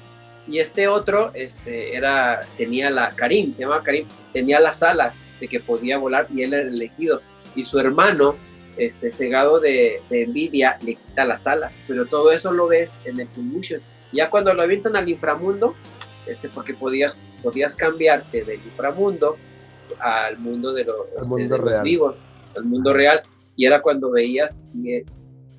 Y 0.49 0.59
este 0.59 0.87
otro, 0.89 1.31
este, 1.35 1.97
era, 1.97 2.41
tenía 2.57 2.91
la, 2.91 3.11
Karim, 3.11 3.53
se 3.53 3.63
llamaba 3.63 3.83
Karim, 3.83 4.07
tenía 4.33 4.61
las 4.61 4.83
alas 4.83 5.21
de 5.41 5.49
que 5.49 5.61
podía 5.61 5.99
volar 5.99 6.27
y 6.33 6.43
él 6.43 6.55
era 6.55 6.63
el 6.63 6.75
elegido. 6.75 7.21
Y 7.55 7.65
su 7.65 7.79
hermano, 7.79 8.37
este, 8.77 9.11
cegado 9.11 9.59
de, 9.59 10.01
de 10.09 10.23
envidia, 10.23 10.79
le 10.83 10.95
quita 10.95 11.25
las 11.25 11.47
alas. 11.47 11.81
Pero 11.89 12.07
todo 12.07 12.31
eso 12.31 12.53
lo 12.53 12.69
ves 12.69 12.93
en 13.05 13.19
el 13.19 13.27
Full 13.29 13.45
Motion. 13.45 13.81
Ya 14.13 14.31
cuando 14.31 14.55
lo 14.55 14.63
avientan 14.63 14.95
al 14.95 15.09
inframundo, 15.09 15.75
este, 16.27 16.49
porque 16.49 16.75
podías, 16.75 17.17
podías 17.43 17.77
cambiarte 17.77 18.45
del 18.45 18.61
inframundo 18.65 19.37
al 19.99 20.39
mundo 20.39 20.73
de, 20.73 20.85
los, 20.85 20.97
este, 21.15 21.29
mundo 21.29 21.59
de 21.59 21.71
los 21.71 21.83
vivos, 21.83 22.25
al 22.57 22.65
mundo 22.65 22.93
real. 22.93 23.23
Y 23.57 23.67
era 23.67 23.81
cuando 23.83 24.11
veías, 24.11 24.63
y, 24.75 24.93
eh, 24.93 25.05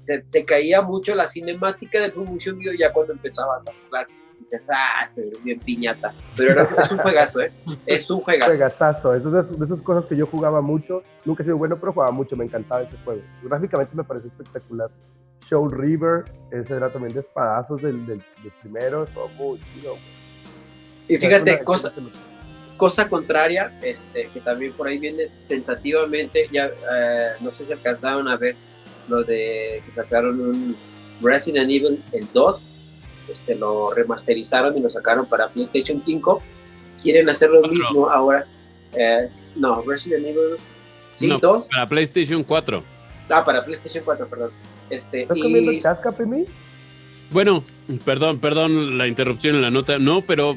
se, 0.04 0.24
se 0.28 0.46
caía 0.46 0.82
mucho 0.82 1.16
la 1.16 1.28
cinemática 1.28 2.00
del 2.00 2.12
Full 2.14 2.30
Motion 2.30 2.58
Video 2.60 2.74
ya 2.74 2.94
cuando 2.94 3.14
empezabas 3.14 3.68
a 3.68 3.72
jugar. 3.86 4.08
Dices, 4.40 4.70
ah, 4.72 5.10
se 5.14 5.22
ve 5.22 5.32
bien 5.44 5.60
piñata. 5.60 6.14
Pero 6.38 6.52
era, 6.52 6.70
es 6.80 6.92
un 6.92 7.00
juegazo, 7.00 7.42
¿eh? 7.42 7.52
Es 7.88 8.10
un 8.12 8.22
juegazo. 8.22 8.52
Juegazazo, 8.52 9.14
es 9.16 9.24
de, 9.24 9.30
esas- 9.32 9.60
de 9.60 9.66
esas 9.66 9.82
cosas 9.82 10.06
que 10.06 10.16
yo 10.16 10.28
jugaba 10.28 10.62
mucho. 10.62 11.02
Nunca 11.26 11.42
he 11.42 11.46
sido 11.46 11.58
bueno, 11.58 11.78
pero 11.80 11.92
jugaba 11.92 12.12
mucho. 12.12 12.36
Me 12.36 12.46
encantaba 12.46 12.84
ese 12.84 12.96
juego. 13.04 13.22
Gráficamente 13.42 13.96
me 13.96 14.04
parece 14.04 14.28
espectacular. 14.28 14.90
Show 15.50 15.68
River, 15.70 16.24
ese 16.52 16.76
era 16.76 16.92
también 16.92 17.14
de 17.16 17.22
espadazos 17.22 17.82
del, 17.82 18.06
del, 18.06 18.20
del 18.44 18.52
primero. 18.62 19.06
Todo 19.08 19.28
muy 19.40 19.60
chido. 19.74 19.96
Y 21.08 21.18
fíjate, 21.18 21.64
cosa, 21.64 21.92
cosa 22.78 23.10
contraria, 23.10 23.78
este, 23.82 24.30
que 24.34 24.40
también 24.40 24.72
por 24.74 24.88
ahí 24.88 24.98
viene 24.98 25.30
tentativamente, 25.48 26.48
ya 26.52 26.66
eh, 26.68 27.28
no 27.42 27.52
sé 27.52 27.66
si 27.66 27.74
alcanzaron 27.74 28.28
a 28.28 28.38
ver 28.38 28.56
lo 29.10 29.24
de 29.24 29.82
que 29.86 29.92
sacaron 29.92 30.40
un 30.40 30.76
Resident 31.22 31.70
Evil 31.70 32.02
el 32.12 32.28
2, 32.34 32.66
este, 33.32 33.56
lo 33.56 33.92
remasterizaron 33.94 34.78
y 34.78 34.82
lo 34.82 34.90
sacaron 34.90 35.26
para 35.26 35.50
PlayStation 35.50 36.02
5. 36.04 36.42
Quieren 37.02 37.30
hacer 37.30 37.50
lo 37.50 37.62
mismo 37.68 38.10
ahora. 38.10 38.46
eh, 38.94 39.30
no, 39.56 39.82
Resident 39.82 40.26
Evil 40.26 40.58
sí, 41.14 41.28
No. 41.28 41.38
2. 41.40 41.70
Para 41.70 41.86
PlayStation 41.88 42.44
4. 42.44 42.84
Ah, 43.30 43.44
para 43.44 43.66
PlayStation 43.66 44.04
4, 44.06 44.28
perdón. 44.28 44.52
Este, 44.90 45.24
¿Estás 45.24 45.38
comiendo 45.38 45.72
y 45.72 45.80
casca, 45.82 46.12
Pimi? 46.12 46.46
Bueno, 47.32 47.64
perdón, 48.06 48.40
perdón 48.40 48.98
la 48.98 49.08
interrupción 49.08 49.56
en 49.56 49.62
la 49.62 49.70
nota. 49.70 50.00
No, 50.00 50.22
pero 50.22 50.56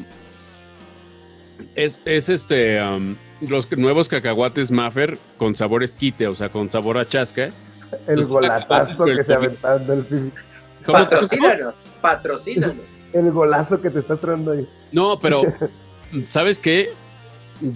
es, 1.75 2.01
es 2.05 2.29
este 2.29 2.83
um, 2.83 3.17
los 3.41 3.71
nuevos 3.77 4.09
cacahuates 4.09 4.71
Maffer 4.71 5.17
con 5.39 5.55
sabor 5.55 5.83
esquite, 5.83 6.27
o 6.27 6.35
sea, 6.35 6.49
con 6.51 6.71
sabor 6.71 6.99
a 6.99 7.09
chasca. 7.09 7.51
El 8.07 8.17
Los 8.17 8.29
golazazo 8.29 9.05
que 9.05 9.11
del 9.15 9.25
se 9.27 9.35
COVID. 9.35 9.47
aventando 9.47 9.93
el 9.95 10.05
Pimi. 10.05 10.31
¿Cómo- 10.87 10.99
patrocínanos, 10.99 11.75
patrocínanos. 12.01 12.77
El 13.13 13.33
golazo 13.33 13.81
que 13.81 13.91
te 13.91 13.99
estás 13.99 14.21
trayendo 14.21 14.53
ahí. 14.53 14.69
No, 14.93 15.19
pero 15.19 15.43
¿sabes 16.29 16.59
qué? 16.59 16.91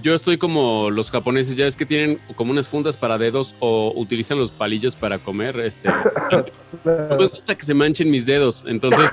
Yo 0.03 0.14
estoy 0.14 0.39
como 0.39 0.89
los 0.91 1.11
japoneses, 1.11 1.57
ya 1.57 1.64
ves 1.66 1.76
que 1.76 1.85
tienen 1.85 2.18
como 2.37 2.53
unas 2.53 2.68
fundas 2.68 2.97
para 2.97 3.18
dedos 3.18 3.55
o 3.59 3.93
utilizan 3.97 4.39
los 4.39 4.51
palillos 4.51 4.95
para 4.95 5.18
comer. 5.18 5.59
Este, 5.61 5.91
no 6.85 7.16
me 7.18 7.26
gusta 7.28 7.55
que 7.55 7.62
se 7.64 7.74
manchen 7.74 8.11
mis 8.11 8.24
dedos, 8.24 8.64
entonces 8.66 9.11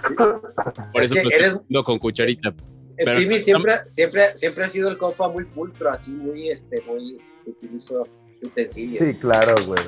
por 0.93 1.01
Es 1.01 1.07
eso 1.07 1.15
que 1.15 1.23
lo 1.23 1.29
estoy 1.29 1.33
eres- 1.33 1.53
haciendo 1.55 1.83
con 1.83 1.99
cucharita. 1.99 2.53
El 3.01 3.05
Pero- 3.05 3.17
Pimi 3.19 3.39
siempre, 3.39 3.73
siempre, 3.87 4.37
siempre 4.37 4.63
ha 4.63 4.67
sido 4.67 4.87
el 4.89 4.97
compa 4.99 5.27
muy 5.27 5.43
pulcro, 5.45 5.89
así 5.89 6.11
muy, 6.11 6.49
este, 6.51 6.83
muy, 6.85 7.19
utilizo 7.47 8.07
utensilios. 8.43 9.03
Sí, 9.03 9.19
claro, 9.19 9.55
güey. 9.65 9.81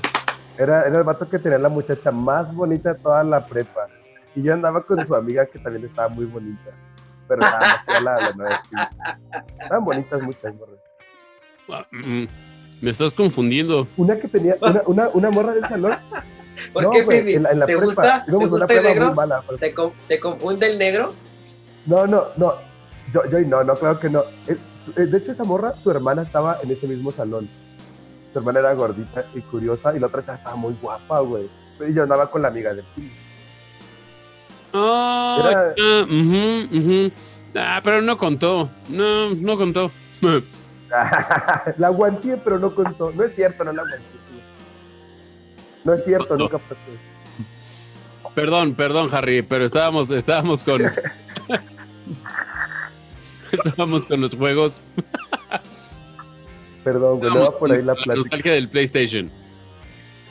Era, 0.58 0.88
era 0.88 0.98
el 0.98 1.04
vato 1.04 1.30
que 1.30 1.38
tenía 1.38 1.60
la 1.60 1.70
muchacha 1.70 2.12
más 2.12 2.52
bonita 2.56 2.94
de 2.94 3.00
toda 3.00 3.24
la 3.24 3.46
prepa. 3.46 3.88
Y 4.36 4.42
yo 4.42 4.52
andaba 4.54 4.84
con 4.84 5.06
su 5.06 5.14
amiga 5.14 5.46
que 5.46 5.60
también 5.60 5.86
estaba 5.86 6.10
muy 6.10 6.26
bonita. 6.26 6.72
Pero 7.28 7.42
nada, 7.42 7.82
era 7.88 8.02
la, 8.02 8.16
la 8.20 8.32
nueva. 8.34 8.64
Estaban 9.62 9.86
bonitas 9.86 10.22
muchas, 10.24 10.56
morras. 10.56 10.80
Ah, 11.70 11.86
mm, 11.92 12.26
Me 12.82 12.90
estás 12.90 13.14
confundiendo. 13.14 13.88
Una 13.96 14.18
que 14.20 14.28
tenía, 14.28 14.56
una, 14.60 14.82
una, 14.88 15.10
una 15.10 15.30
morra 15.30 15.54
del 15.54 15.66
salón. 15.68 15.94
¿Por 16.74 16.82
no, 16.84 16.92
qué, 16.92 17.04
güey, 17.04 17.34
en 17.36 17.44
la, 17.44 17.52
en 17.52 17.60
la 17.60 17.66
¿Te 17.68 17.74
prepa. 17.74 17.86
gusta, 17.86 18.26
¿te 18.26 18.32
íbamos 18.32 18.50
gusta 18.50 18.74
el 18.74 18.84
negro? 18.84 19.14
mala, 19.14 19.44
pero- 19.46 19.58
¿Te, 19.60 19.74
con- 19.74 19.94
¿Te 20.08 20.20
confunde 20.20 20.66
el 20.72 20.80
negro? 20.80 21.14
No, 21.86 22.08
no, 22.08 22.26
no. 22.38 22.54
Yo, 23.14 23.26
yo 23.30 23.40
no, 23.42 23.64
no, 23.64 23.74
claro 23.76 24.00
que 24.00 24.10
no. 24.10 24.22
Eh, 24.48 24.58
eh, 24.98 25.02
De 25.06 25.18
hecho, 25.18 25.32
esa 25.32 25.44
morra, 25.44 25.74
su 25.76 25.92
hermana 25.92 26.22
estaba 26.24 26.58
en 26.64 26.72
ese 26.72 26.88
mismo 26.88 27.12
salón. 27.12 27.48
Su 28.32 28.40
hermana 28.40 28.60
era 28.60 28.74
gordita 28.74 29.24
y 29.36 29.42
curiosa, 29.42 29.96
y 29.96 30.00
la 30.00 30.08
otra 30.08 30.22
chava 30.26 30.38
estaba 30.38 30.56
muy 30.56 30.74
guapa, 30.82 31.20
güey. 31.20 31.48
Y 31.88 31.94
yo 31.94 32.04
andaba 32.04 32.30
con 32.32 32.42
la 32.42 32.48
amiga 32.48 32.74
de 32.74 32.84
Pimi. 32.96 33.12
Ah, 34.74 35.38
Era- 35.40 35.76
ah. 35.80 37.10
Ah, 37.56 37.82
pero 37.84 38.02
no 38.02 38.18
contó. 38.18 38.70
No, 38.90 39.30
no 39.36 39.56
contó. 39.56 39.92
la 41.78 41.88
aguanté, 41.88 42.38
pero 42.38 42.58
no 42.58 42.74
contó. 42.74 43.12
No 43.16 43.24
es 43.24 43.36
cierto, 43.36 43.64
no 43.64 43.72
la 43.74 43.84
aguanté. 43.84 44.00
sí. 44.32 44.42
No 45.84 45.94
es 45.94 46.04
cierto, 46.04 46.36
No. 46.36 46.46
nunca 46.46 46.58
pasó. 46.58 46.76
Perdón, 48.34 48.74
perdón, 48.74 49.10
Harry, 49.14 49.44
pero 49.44 49.64
estábamos, 49.66 50.10
estábamos 50.10 50.64
con. 50.64 50.82
estábamos 53.54 54.06
con 54.06 54.22
los 54.22 54.36
juegos. 54.36 54.80
Perdón, 56.84 57.20
güey, 57.20 57.34
no 57.34 57.58
por 57.58 57.72
ahí 57.72 57.78
con 57.78 57.88
la 57.88 57.94
la 57.94 57.96
plática. 57.96 58.16
nostalgia 58.16 58.54
del 58.54 58.68
PlayStation. 58.68 59.32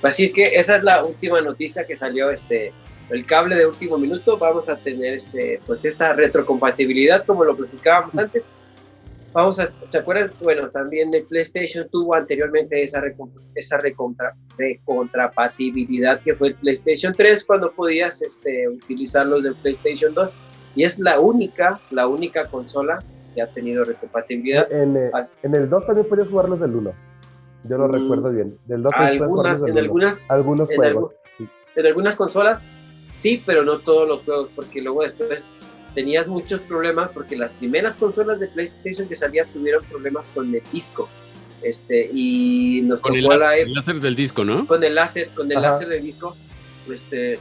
Así 0.03 0.33
que 0.33 0.57
esa 0.57 0.77
es 0.77 0.83
la 0.83 1.05
última 1.05 1.41
noticia 1.41 1.87
que 1.87 1.97
salió, 1.97 2.31
este, 2.31 2.73
el 3.11 3.25
cable 3.25 3.57
de 3.57 3.67
último 3.67 3.99
minuto. 3.99 4.37
Vamos 4.37 4.69
a 4.69 4.77
tener, 4.77 5.15
este, 5.15 5.61
pues 5.65 5.85
esa 5.85 6.13
retrocompatibilidad 6.13 7.25
como 7.25 7.45
lo 7.45 7.57
platicábamos 7.57 8.19
antes. 8.19 8.51
Vamos 9.33 9.59
a, 9.61 9.71
¿se 9.89 9.99
acuerdan? 9.99 10.31
Bueno, 10.43 10.69
también 10.69 11.15
el 11.15 11.23
PlayStation 11.25 11.89
tuvo 11.89 12.15
anteriormente 12.15 12.83
esa, 12.83 13.03
esa 13.55 13.79
recontra, 13.79 14.35
recontrapatibilidad 14.59 16.21
que 16.21 16.35
fue 16.35 16.49
el 16.49 16.55
PlayStation 16.57 17.15
3 17.15 17.47
cuando 17.47 17.73
podías 17.73 18.21
este, 18.23 18.69
utilizar 18.69 19.25
los 19.27 19.43
del 19.43 19.55
PlayStation 19.55 20.13
2 20.13 20.37
y 20.75 20.85
es 20.85 20.99
la 20.99 21.21
única, 21.21 21.81
la 21.91 22.07
única 22.07 22.45
consola 22.47 22.99
que 23.35 23.43
ha 23.43 23.47
tenido 23.47 23.85
retrocompatibilidad. 23.85 24.71
En, 24.73 24.97
eh, 24.97 25.11
Ah. 25.15 25.27
en 25.43 25.55
el 25.55 25.69
2 25.71 25.87
también 25.87 26.07
podías 26.09 26.29
jugar 26.29 26.49
los 26.49 26.61
del 26.61 26.75
1. 26.75 26.93
Yo 27.65 27.79
lo 27.79 27.89
Mm. 27.89 27.93
recuerdo 27.93 28.31
bien. 28.31 28.57
Del 28.67 28.83
2 28.83 28.93
también 28.93 29.19
podías 29.19 29.31
jugar 29.31 29.47
Algunas, 29.47 29.59
en 29.61 29.67
del 29.67 29.73
1. 29.73 29.81
algunas, 29.85 30.31
Algunos 30.31 30.71
en 30.71 30.77
juegos. 30.77 31.15
sí. 31.39 31.49
en 31.77 31.87
algunas 31.87 32.17
consolas 32.17 32.67
sí, 33.11 33.43
pero 33.47 33.63
no 33.65 33.79
todos 33.79 34.07
los 34.09 34.23
juegos, 34.25 34.51
porque 34.55 34.83
luego 34.83 35.03
después 35.03 35.49
tenías 35.95 36.27
muchos 36.27 36.61
problemas, 36.61 37.11
porque 37.13 37.37
las 37.37 37.53
primeras 37.53 37.97
consolas 37.99 38.41
de 38.41 38.49
PlayStation 38.49 39.07
que 39.09 39.15
salían 39.15 39.47
tuvieron 39.53 39.83
problemas 39.85 40.29
con 40.31 40.55
el 40.55 40.63
disco. 40.73 41.09
Este, 41.63 42.11
y 42.13 42.81
nos 42.85 43.01
Con 43.01 43.15
el 43.15 43.23
tocó 43.23 43.35
la 43.37 43.47
láser, 43.47 43.59
ep- 43.61 43.69
el 43.69 43.75
láser 43.75 44.01
del 44.01 44.17
disco, 44.17 44.45
¿no? 44.45 44.67
con 44.67 44.83
el 44.83 44.95
láser, 44.95 45.29
con 45.29 45.51
el 45.53 45.59
Ajá. 45.59 45.69
láser 45.69 45.89
de 45.89 46.01
disco, 46.01 46.35
este, 46.93 47.39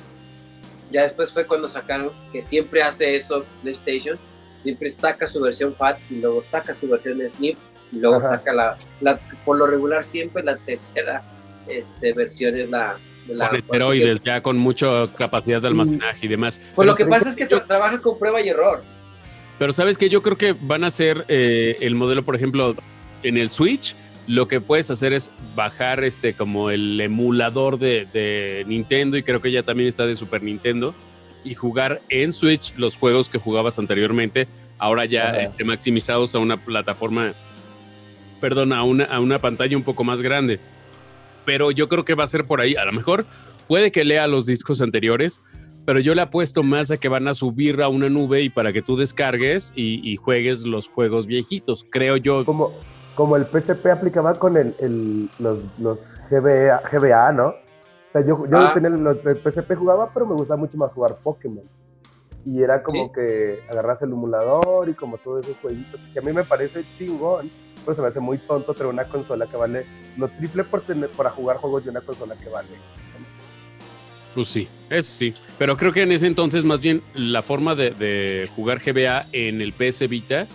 ya 0.92 1.04
después 1.04 1.32
fue 1.32 1.46
cuando 1.46 1.70
sacaron, 1.70 2.10
que 2.32 2.42
siempre 2.42 2.84
hace 2.84 3.16
eso 3.16 3.46
PlayStation, 3.62 4.18
siempre 4.56 4.90
saca 4.90 5.26
su 5.28 5.40
versión 5.42 5.74
FAT 5.76 5.98
y 6.10 6.20
luego 6.22 6.44
saca 6.44 6.74
su 6.76 6.88
versión 6.88 7.18
de 7.18 7.30
Slim 7.32 7.56
y 7.92 8.00
luego 8.00 8.18
Ajá. 8.18 8.30
saca 8.30 8.54
la, 8.54 8.78
la, 9.02 9.16
por 9.46 9.58
lo 9.58 9.66
regular 9.68 10.04
siempre 10.04 10.44
la 10.44 10.56
tercera 10.58 11.24
este, 11.68 12.14
versión 12.14 12.56
es 12.56 12.70
la... 12.70 12.96
la 13.28 13.50
Con 13.50 13.60
esteroides, 13.60 14.22
ya 14.24 14.42
con 14.44 14.58
mucha 14.58 15.08
capacidad 15.18 15.62
de 15.62 15.68
almacenaje 15.68 16.26
y 16.26 16.30
demás. 16.30 16.62
Pues 16.76 16.88
lo 16.88 16.96
que 16.96 17.06
pasa 17.06 17.30
es 17.30 17.36
que 17.36 17.48
tra- 17.48 17.66
trabaja 17.66 18.00
con 18.00 18.18
prueba 18.20 18.42
y 18.42 18.50
error. 18.50 18.84
Pero 19.60 19.74
sabes 19.74 19.98
que 19.98 20.10
yo 20.10 20.22
creo 20.22 20.38
que 20.38 20.56
van 20.62 20.84
a 20.84 20.92
ser 20.92 21.24
eh, 21.28 21.78
el 21.82 21.96
modelo, 21.96 22.24
por 22.24 22.36
ejemplo, 22.36 22.76
en 23.24 23.38
el 23.38 23.50
Switch, 23.52 23.96
lo 24.28 24.48
que 24.48 24.62
puedes 24.62 24.92
hacer 24.92 25.14
es 25.14 25.32
bajar 25.56 26.04
este 26.04 26.34
como 26.34 26.70
el 26.70 27.00
emulador 27.02 27.80
de, 27.80 28.08
de 28.14 28.64
Nintendo 28.68 29.18
y 29.18 29.24
creo 29.24 29.42
que 29.42 29.52
ya 29.52 29.64
también 29.64 29.88
está 29.88 30.06
de 30.06 30.16
Super 30.16 30.44
Nintendo 30.44 30.94
y 31.44 31.56
jugar 31.56 32.02
en 32.10 32.34
Switch 32.34 32.74
los 32.78 32.98
juegos 32.98 33.30
que 33.30 33.38
jugabas 33.38 33.80
anteriormente, 33.80 34.48
ahora 34.78 35.06
ya 35.06 35.32
este, 35.42 35.64
maximizados 35.64 36.36
a 36.36 36.40
una 36.40 36.58
plataforma, 36.58 37.34
perdón, 38.40 38.74
a 38.74 38.84
una, 38.84 39.06
a 39.06 39.20
una 39.20 39.40
pantalla 39.40 39.78
un 39.78 39.84
poco 39.84 40.04
más 40.04 40.22
grande. 40.22 40.60
Pero 41.46 41.72
yo 41.72 41.90
creo 41.90 42.06
que 42.06 42.14
va 42.14 42.24
a 42.24 42.28
ser 42.28 42.46
por 42.46 42.62
ahí, 42.62 42.76
a 42.76 42.86
lo 42.86 42.94
mejor 42.94 43.26
puede 43.68 43.92
que 43.92 44.06
lea 44.06 44.28
los 44.28 44.46
discos 44.46 44.82
anteriores, 44.82 45.42
pero 45.86 46.00
yo 46.00 46.14
le 46.14 46.22
apuesto 46.22 46.62
más 46.62 46.92
a 46.92 46.98
que 46.98 47.08
van 47.08 47.28
a 47.28 47.34
subir 47.34 47.82
a 47.82 47.88
una 47.88 48.10
nube 48.10 48.44
y 48.44 48.50
para 48.50 48.72
que 48.72 48.84
tú 48.84 48.96
descargues 48.96 49.74
y, 49.76 50.08
y 50.08 50.16
juegues 50.16 50.62
los 50.62 50.88
juegos 50.88 51.26
viejitos, 51.26 51.86
creo 51.90 52.18
yo. 52.18 52.46
Como, 52.46 52.72
como 53.16 53.36
el 53.36 53.46
PSP 53.46 53.88
aplicaba 53.92 54.36
con 54.36 54.58
el, 54.58 54.76
el- 54.80 55.30
los, 55.40 55.64
los 55.80 56.00
GBA, 56.30 56.82
GBA, 56.92 57.32
¿no? 57.34 57.48
O 57.48 58.12
sea, 58.12 58.22
yo, 58.22 58.46
yo 58.46 58.58
Ah. 58.58 58.72
tenía 58.74 58.90
los 58.90 59.18
el 59.26 59.38
PSP 59.42 59.76
jugaba, 59.76 60.12
pero 60.14 60.26
me 60.26 60.34
gustaba 60.36 60.58
mucho 60.58 60.78
más 60.78 60.92
jugar 60.92 61.16
Pokémon. 61.24 61.64
Y 62.46 62.62
era 62.64 62.82
como 62.82 63.06
Sí. 63.06 63.12
que 63.14 63.60
agarras 63.70 64.02
el 64.02 64.12
emulador 64.12 64.90
y 64.90 64.94
como 64.96 65.18
todos 65.18 65.46
esos 65.46 65.58
jueguitos, 65.62 66.00
que 66.12 66.20
a 66.20 66.22
mí 66.24 66.34
me 66.34 66.44
parece 66.44 66.84
chingón, 66.98 67.50
pero 67.86 67.96
se 67.96 68.02
me 68.02 68.08
hace 68.08 68.20
muy 68.20 68.38
tonto 68.40 68.74
tener 68.74 68.92
una 68.92 69.04
consola 69.06 69.46
que 69.46 69.58
vale 69.58 69.86
lo 70.18 70.28
triple 70.28 70.64
por 70.64 70.82
tener, 70.82 71.10
para 71.10 71.30
jugar 71.30 71.58
juegos 71.58 71.84
de 71.84 71.92
una 71.92 72.02
consola 72.02 72.36
que 72.36 72.50
vale. 72.50 72.68
Pues 74.34 74.48
sí, 74.48 74.68
eso 74.90 75.14
sí. 75.14 75.34
Pero 75.58 75.76
creo 75.76 75.92
que 75.92 76.04
en 76.04 76.12
ese 76.14 76.26
entonces, 76.26 76.64
más 76.64 76.80
bien, 76.80 77.02
la 77.16 77.42
forma 77.42 77.76
de, 77.76 78.50
jugar 78.56 78.80
GBA 78.80 79.26
en 79.34 79.62
el 79.62 79.74
PS 79.74 80.08
Vita, 80.08 80.48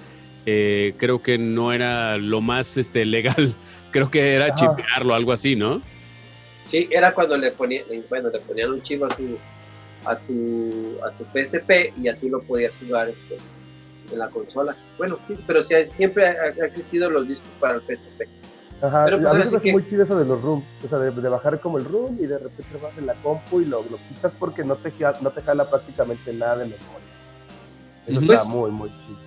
eh, 0.46 0.94
creo 0.96 1.20
que 1.20 1.38
no 1.38 1.72
era 1.72 2.16
lo 2.18 2.40
más 2.40 2.76
este, 2.76 3.04
legal. 3.04 3.54
Creo 3.90 4.10
que 4.10 4.34
era 4.34 4.54
chipearlo, 4.54 5.14
algo 5.14 5.32
así, 5.32 5.56
¿no? 5.56 5.80
Sí, 6.66 6.86
era 6.90 7.14
cuando 7.14 7.36
le 7.36 7.50
ponían, 7.50 7.84
bueno, 8.10 8.28
le 8.28 8.40
ponían 8.40 8.72
un 8.72 8.82
chip 8.82 9.02
a 9.02 9.08
tu, 9.08 9.38
a 10.04 10.16
tu, 10.18 10.98
a 11.02 11.10
tu 11.12 11.24
PSP 11.24 11.94
y 11.96 12.08
a 12.08 12.14
ti 12.14 12.28
lo 12.28 12.42
podías 12.42 12.76
jugar 12.76 13.08
este, 13.08 13.38
en 14.12 14.18
la 14.18 14.28
consola. 14.28 14.76
Bueno, 14.98 15.18
pero 15.46 15.62
sí, 15.62 15.74
siempre 15.86 16.26
ha, 16.26 16.48
existido 16.66 17.08
los 17.08 17.26
discos 17.26 17.50
para 17.58 17.74
el 17.74 17.80
PSP. 17.80 18.22
Ajá, 18.82 19.06
pero 19.06 19.18
pues 19.18 19.32
a 19.32 19.36
veces 19.38 19.60
es 19.64 19.72
muy 19.72 19.88
chido 19.88 20.04
eso 20.04 20.18
de 20.18 20.26
los 20.26 20.42
rooms, 20.42 20.64
o 20.84 20.88
sea, 20.88 20.98
de, 20.98 21.28
bajar 21.30 21.58
como 21.60 21.78
el 21.78 21.86
room 21.86 22.18
y 22.20 22.26
de 22.26 22.38
repente 22.38 22.76
vas 22.82 22.98
en 22.98 23.06
la 23.06 23.14
compu 23.14 23.62
y 23.62 23.64
lo, 23.64 23.78
lo 23.90 23.96
quitas 24.08 24.32
porque 24.38 24.62
no 24.64 24.74
te, 24.74 24.92
no 25.22 25.30
te 25.30 25.40
jala 25.40 25.64
prácticamente 25.64 26.34
nada 26.34 26.58
de 26.58 26.64
memoria. 26.64 27.06
Eso 28.06 28.20
está 28.20 28.26
pues 28.26 28.46
muy, 28.48 28.70
muy 28.70 28.90
chido. 28.90 29.25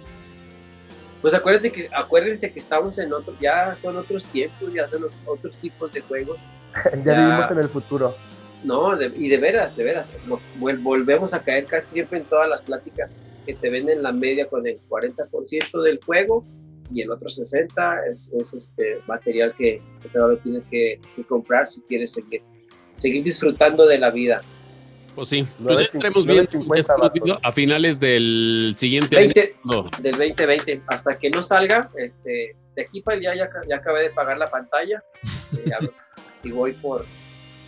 Pues 1.22 1.34
acuérdense 1.34 1.72
que, 1.72 1.90
acuérdense 1.94 2.52
que 2.52 2.60
estamos 2.60 2.98
en 3.00 3.12
otro, 3.12 3.36
ya 3.42 3.76
son 3.76 3.98
otros 3.98 4.26
tiempos, 4.26 4.74
ya 4.74 4.88
son 4.88 5.06
otros 5.26 5.56
tipos 5.58 5.92
de 5.92 6.02
juegos. 6.02 6.38
ya, 7.06 7.14
vivimos 7.14 7.52
en 7.52 7.58
el 7.60 7.70
futuro. 7.70 8.16
No, 8.64 9.02
y 9.02 9.30
de 9.30 9.38
veras, 9.38 9.78
de 9.78 9.84
veras, 9.86 10.12
volvemos 10.58 11.34
a 11.34 11.42
caer 11.42 11.66
casi 11.66 11.94
siempre 11.94 12.20
en 12.20 12.26
todas 12.26 12.50
las 12.50 12.62
pláticas 12.62 13.12
que 13.46 13.54
te 13.54 13.70
venden 13.70 14.04
la 14.04 14.12
media 14.12 14.48
con 14.48 14.68
el 14.68 14.78
40% 14.90 15.82
del 15.82 16.00
juego 16.06 16.44
y 16.94 17.02
el 17.02 17.12
otro 17.12 17.30
60 17.30 18.08
es, 18.08 18.32
es 18.38 18.54
este 18.54 19.00
material 19.08 19.54
que, 19.58 19.82
que 20.02 20.10
todavía 20.10 20.42
tienes 20.42 20.66
que, 20.66 21.00
comprar 21.28 21.68
si 21.68 21.82
quieres 21.82 22.14
seguir, 22.14 22.42
seguir 22.96 23.24
disfrutando 23.24 23.86
de 23.86 23.98
la 23.98 24.10
vida. 24.10 24.42
Pues 25.20 25.28
sí, 25.28 25.46
pues 25.62 25.78
ya 25.78 25.84
estaremos 25.84 26.26
viendo, 26.26 27.40
a 27.44 27.52
finales 27.52 28.00
del 28.00 28.74
siguiente 28.78 29.18
20, 29.18 29.58
año. 29.66 29.90
Del 30.02 30.14
2020, 30.14 30.84
hasta 30.88 31.20
que 31.20 31.30
no 31.30 31.44
salga, 31.44 31.90
este, 31.98 32.56
de 32.74 32.82
aquí 32.82 33.02
para 33.02 33.18
allá 33.18 33.36
ya, 33.36 33.50
ya 33.68 33.76
acabé 33.76 34.04
de 34.04 34.10
pagar 34.12 34.38
la 34.38 34.48
pantalla 34.48 35.04
eh, 35.58 35.90
y 36.44 36.52
voy 36.52 36.72
por, 36.72 37.04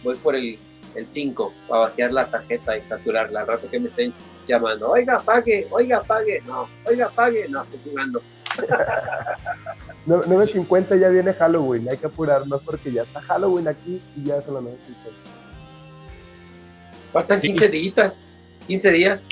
voy 0.02 0.16
por 0.16 0.38
el, 0.38 0.58
el 0.96 1.12
5 1.12 1.54
para 1.68 1.82
vaciar 1.82 2.14
la 2.14 2.26
tarjeta 2.26 2.78
y 2.78 2.86
saturarla 2.86 3.42
al 3.42 3.48
rato 3.48 3.70
que 3.70 3.82
me 3.82 3.90
estén 3.90 4.14
llamando, 4.48 4.90
oiga, 4.90 5.20
pague, 5.20 5.68
oiga, 5.72 6.02
pague, 6.04 6.42
no, 6.46 6.70
oiga, 6.86 7.10
pague, 7.10 7.50
no, 7.50 7.64
estoy 7.64 7.80
jugando. 7.84 8.22
9.50 10.08 10.98
ya 10.98 11.10
viene 11.10 11.34
Halloween, 11.34 11.90
hay 11.90 11.98
que 11.98 12.08
apurarnos 12.08 12.64
porque 12.64 12.94
ya 12.94 13.02
está 13.02 13.20
Halloween 13.20 13.68
aquí 13.68 14.02
y 14.16 14.24
ya 14.24 14.40
son 14.40 14.54
las 14.54 14.64
9.50. 14.64 15.31
Faltan 17.12 17.42
15 17.42 17.70
días, 17.70 18.24
15 18.68 18.92
días, 18.92 19.28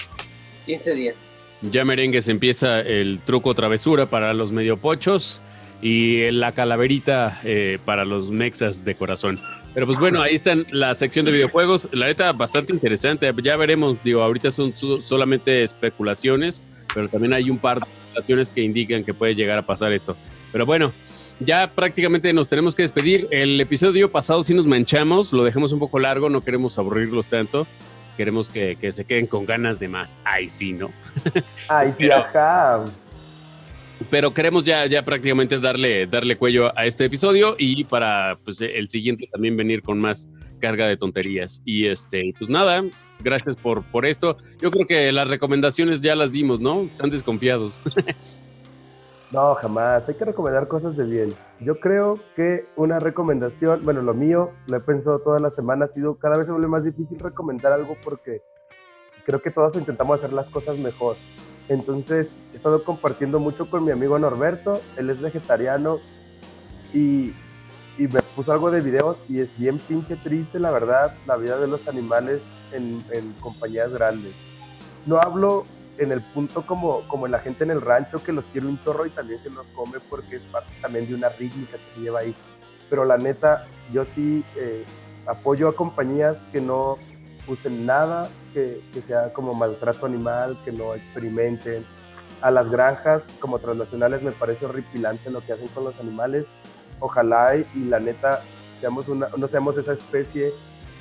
15 0.65 0.95
días. 0.95 1.31
Ya 1.61 1.83
merengues 1.85 2.27
empieza 2.29 2.79
el 2.81 3.19
truco 3.25 3.53
travesura 3.53 4.09
para 4.09 4.33
los 4.33 4.51
medio 4.51 4.77
pochos 4.77 5.41
y 5.81 6.29
la 6.31 6.51
calaverita 6.51 7.39
eh, 7.43 7.79
para 7.85 8.05
los 8.05 8.31
mexas 8.31 8.83
de 8.85 8.95
corazón. 8.95 9.39
Pero 9.73 9.85
pues 9.85 9.99
bueno, 9.99 10.21
ahí 10.21 10.35
está 10.35 10.55
la 10.71 10.93
sección 10.93 11.25
de 11.25 11.31
videojuegos. 11.31 11.89
La 11.91 12.07
neta, 12.07 12.31
bastante 12.31 12.73
interesante. 12.73 13.31
Ya 13.43 13.55
veremos, 13.55 13.97
digo, 14.03 14.21
ahorita 14.23 14.51
son 14.51 14.73
solamente 14.73 15.63
especulaciones, 15.63 16.61
pero 16.93 17.07
también 17.07 17.33
hay 17.33 17.49
un 17.49 17.59
par 17.59 17.79
de 17.79 17.85
especulaciones 17.85 18.51
que 18.51 18.61
indican 18.61 19.03
que 19.03 19.13
puede 19.13 19.35
llegar 19.35 19.57
a 19.59 19.61
pasar 19.61 19.93
esto. 19.93 20.17
Pero 20.51 20.65
bueno, 20.65 20.91
ya 21.39 21.71
prácticamente 21.71 22.31
nos 22.33 22.47
tenemos 22.47 22.75
que 22.75 22.83
despedir. 22.83 23.27
El 23.31 23.59
episodio 23.59 24.11
pasado 24.11 24.43
sí 24.43 24.53
nos 24.53 24.65
manchamos, 24.65 25.33
lo 25.33 25.43
dejamos 25.43 25.71
un 25.71 25.79
poco 25.79 25.99
largo, 25.99 26.29
no 26.29 26.41
queremos 26.41 26.77
aburrirlos 26.77 27.29
tanto. 27.29 27.67
Queremos 28.17 28.49
que, 28.49 28.77
se 28.91 29.05
queden 29.05 29.27
con 29.27 29.45
ganas 29.45 29.79
de 29.79 29.87
más. 29.87 30.17
Ay, 30.25 30.49
sí, 30.49 30.73
¿no? 30.73 30.91
Ay, 31.67 31.93
sí, 31.97 32.11
ajá 32.11 32.85
pero 34.09 34.33
queremos 34.33 34.63
ya, 34.63 34.85
ya 34.85 35.03
prácticamente 35.03 35.59
darle, 35.59 36.07
darle 36.07 36.37
cuello 36.37 36.77
a 36.77 36.85
este 36.85 37.05
episodio 37.05 37.55
y 37.57 37.83
para 37.83 38.37
pues, 38.43 38.61
el 38.61 38.89
siguiente 38.89 39.27
también 39.31 39.57
venir 39.57 39.81
con 39.81 39.99
más 39.99 40.29
carga 40.59 40.87
de 40.87 40.97
tonterías. 40.97 41.61
Y 41.65 41.85
este, 41.85 42.33
pues 42.37 42.49
nada, 42.49 42.83
gracias 43.23 43.55
por, 43.55 43.83
por 43.83 44.05
esto. 44.05 44.37
Yo 44.61 44.71
creo 44.71 44.87
que 44.87 45.11
las 45.11 45.29
recomendaciones 45.29 46.01
ya 46.01 46.15
las 46.15 46.31
dimos, 46.31 46.59
¿no? 46.59 46.83
Están 46.83 47.09
desconfiados. 47.09 47.81
No, 49.31 49.53
jamás. 49.55 50.07
Hay 50.09 50.15
que 50.15 50.25
recomendar 50.25 50.67
cosas 50.67 50.97
de 50.97 51.03
bien. 51.03 51.33
Yo 51.59 51.79
creo 51.79 52.19
que 52.35 52.65
una 52.75 52.99
recomendación, 52.99 53.81
bueno, 53.83 54.01
lo 54.01 54.13
mío, 54.13 54.51
lo 54.67 54.77
he 54.77 54.79
pensado 54.79 55.19
toda 55.19 55.39
la 55.39 55.49
semana, 55.51 55.85
ha 55.85 55.87
sido 55.87 56.15
cada 56.15 56.37
vez 56.37 56.47
se 56.47 56.51
vuelve 56.51 56.67
más 56.67 56.83
difícil 56.83 57.19
recomendar 57.19 57.71
algo 57.73 57.95
porque 58.03 58.41
creo 59.25 59.41
que 59.41 59.51
todos 59.51 59.75
intentamos 59.75 60.17
hacer 60.17 60.33
las 60.33 60.49
cosas 60.49 60.77
mejor. 60.79 61.15
Entonces, 61.67 62.31
he 62.51 62.55
estado 62.55 62.83
compartiendo 62.83 63.39
mucho 63.39 63.69
con 63.69 63.85
mi 63.85 63.91
amigo 63.91 64.17
Norberto, 64.17 64.81
él 64.97 65.11
es 65.11 65.21
vegetariano 65.21 65.99
y, 66.93 67.33
me 67.99 68.21
puso 68.35 68.53
algo 68.53 68.71
de 68.71 68.79
videos 68.79 69.17
y 69.27 69.41
es 69.41 69.55
bien 69.57 69.77
pinche 69.77 70.15
triste, 70.15 70.57
la 70.57 70.71
verdad, 70.71 71.13
la 71.27 71.35
vida 71.35 71.59
de 71.59 71.67
los 71.67 71.87
animales 71.87 72.41
en, 72.71 73.03
compañías 73.41 73.93
grandes. 73.93 74.33
No 75.05 75.19
hablo 75.19 75.65
en 75.99 76.11
el 76.13 76.21
punto 76.21 76.65
como, 76.65 77.01
como 77.07 77.27
la 77.27 77.39
gente 77.39 77.65
en 77.65 77.71
el 77.71 77.81
rancho 77.81 78.23
que 78.23 78.31
los 78.31 78.45
quiere 78.45 78.67
un 78.67 78.81
chorro 78.83 79.05
y 79.05 79.09
también 79.09 79.41
se 79.41 79.49
los 79.49 79.65
come 79.75 79.99
porque 80.09 80.37
es 80.37 80.41
parte 80.43 80.73
también 80.81 81.07
de 81.07 81.13
una 81.13 81.29
rítmica 81.29 81.73
que 81.73 81.95
se 81.95 82.01
lleva 82.01 82.19
ahí. 82.19 82.33
Pero 82.89 83.05
la 83.05 83.17
neta, 83.17 83.65
yo 83.91 84.03
sí 84.03 84.43
eh, 84.55 84.85
apoyo 85.27 85.67
a 85.67 85.75
compañías 85.75 86.37
que 86.51 86.61
no 86.61 86.97
usen 87.47 87.85
nada 87.85 88.29
que, 88.53 88.81
sea 89.05 89.33
como 89.33 89.53
maltrato 89.53 90.05
animal, 90.05 90.57
que 90.63 90.71
no 90.71 90.95
experimenten. 90.95 91.85
A 92.41 92.51
las 92.51 92.69
granjas 92.69 93.23
como 93.39 93.59
transnacionales 93.59 94.21
me 94.21 94.31
parece 94.31 94.65
horripilante 94.65 95.29
lo 95.29 95.41
que 95.41 95.53
hacen 95.53 95.67
con 95.67 95.83
los 95.83 95.99
animales. 95.99 96.45
Ojalá 97.01 97.55
y, 97.57 97.83
la 97.89 97.99
neta 97.99 98.41
seamos 98.79 99.09
una, 99.09 99.27
no 99.35 99.47
seamos 99.49 99.77
esa 99.77 99.93
especie 99.93 100.51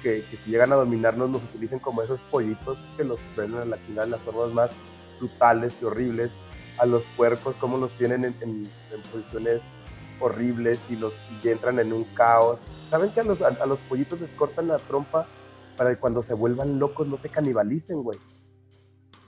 que, 0.03 0.22
si 0.22 0.51
llegan 0.51 0.72
a 0.72 0.76
dominarnos 0.76 1.30
nos 1.30 1.42
utilicen 1.42 1.78
como 1.78 2.03
esos 2.03 2.20
pollitos 2.30 2.78
que 2.96 3.05
los 3.05 3.20
prenden 3.34 3.62
en 3.62 3.70
la 3.70 3.82
chingada 3.84 4.07
en 4.07 4.11
las 4.12 4.20
formas 4.20 4.53
más 4.53 4.70
brutales 5.18 5.76
y 5.80 5.84
horribles. 5.84 6.30
A 6.78 6.86
los 6.86 7.03
puercos, 7.16 7.57
como 7.57 7.76
los 7.76 7.90
tienen 7.92 8.24
en, 8.24 8.70
posiciones 9.11 9.61
horribles 10.20 10.80
y 10.88 10.96
los 10.96 11.12
y 11.42 11.49
entran 11.49 11.80
en 11.80 11.92
un 11.92 12.05
caos. 12.05 12.59
¿Saben 12.88 13.11
que 13.11 13.20
a 13.20 13.24
los, 13.24 13.42
a 13.42 13.66
los 13.66 13.78
pollitos 13.80 14.20
les 14.20 14.30
cortan 14.30 14.68
la 14.68 14.76
trompa 14.76 15.26
para 15.78 15.90
que 15.90 15.96
cuando 15.96 16.22
se 16.22 16.34
vuelvan 16.34 16.78
locos 16.78 17.07
no 17.07 17.16
se 17.16 17.30
canibalicen, 17.30 18.03
güey. 18.03 18.18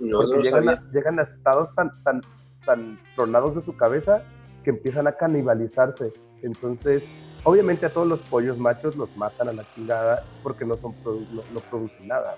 No, 0.00 0.18
Porque 0.18 0.42
llegan, 0.42 0.68
a, 0.68 0.90
llegan, 0.92 1.18
a, 1.20 1.22
estados 1.22 1.72
tan, 1.74 1.90
tan, 2.02 2.20
tan 2.66 2.98
tronados 3.14 3.54
de 3.54 3.62
su 3.62 3.76
cabeza 3.76 4.24
que 4.64 4.70
empiezan 4.70 5.06
a 5.06 5.12
canibalizarse. 5.12 6.12
Entonces, 6.42 7.04
obviamente 7.45 7.86
a 7.86 7.91
todos 7.91 8.07
los 8.07 8.20
pollos 8.20 8.59
machos 8.59 8.97
los 8.97 9.16
matan 9.16 9.49
a 9.49 9.53
la 9.53 9.64
chingada 9.74 10.24
porque 10.43 10.64
no, 10.64 10.74
son 10.74 10.95
no, 11.05 11.61
producen 11.70 12.09
nada. 12.09 12.36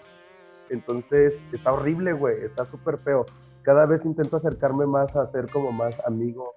Entonces, 0.70 1.34
está 1.52 1.72
horrible, 1.72 2.12
güey, 2.12 2.44
está 2.44 2.64
súper 2.64 2.98
feo. 2.98 3.26
Cada 3.62 3.86
vez 3.86 4.04
intento 4.04 4.36
acercarme 4.36 4.86
más 4.86 5.14
a 5.16 5.26
ser 5.26 5.48
como 5.48 5.72
más 5.72 6.00
amigo 6.06 6.54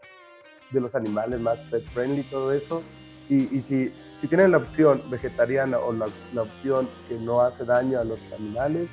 de 0.72 0.80
los 0.80 0.96
animales, 0.96 1.40
más 1.40 1.58
pet 1.72 1.84
friendly 1.92 2.24
todo 2.24 2.54
eso. 2.54 2.82
Y, 3.28 3.42
si, 3.62 3.92
si, 4.22 4.28
tienen 4.28 4.52
la 4.52 4.58
opción 4.58 5.02
vegetariana 5.10 5.80
o 5.80 5.92
la, 5.92 6.06
la, 6.36 6.44
opción 6.44 6.88
que 7.10 7.16
no 7.18 7.42
hace 7.42 7.66
daño 7.66 8.00
a 8.00 8.04
los 8.04 8.20
animales, 8.32 8.88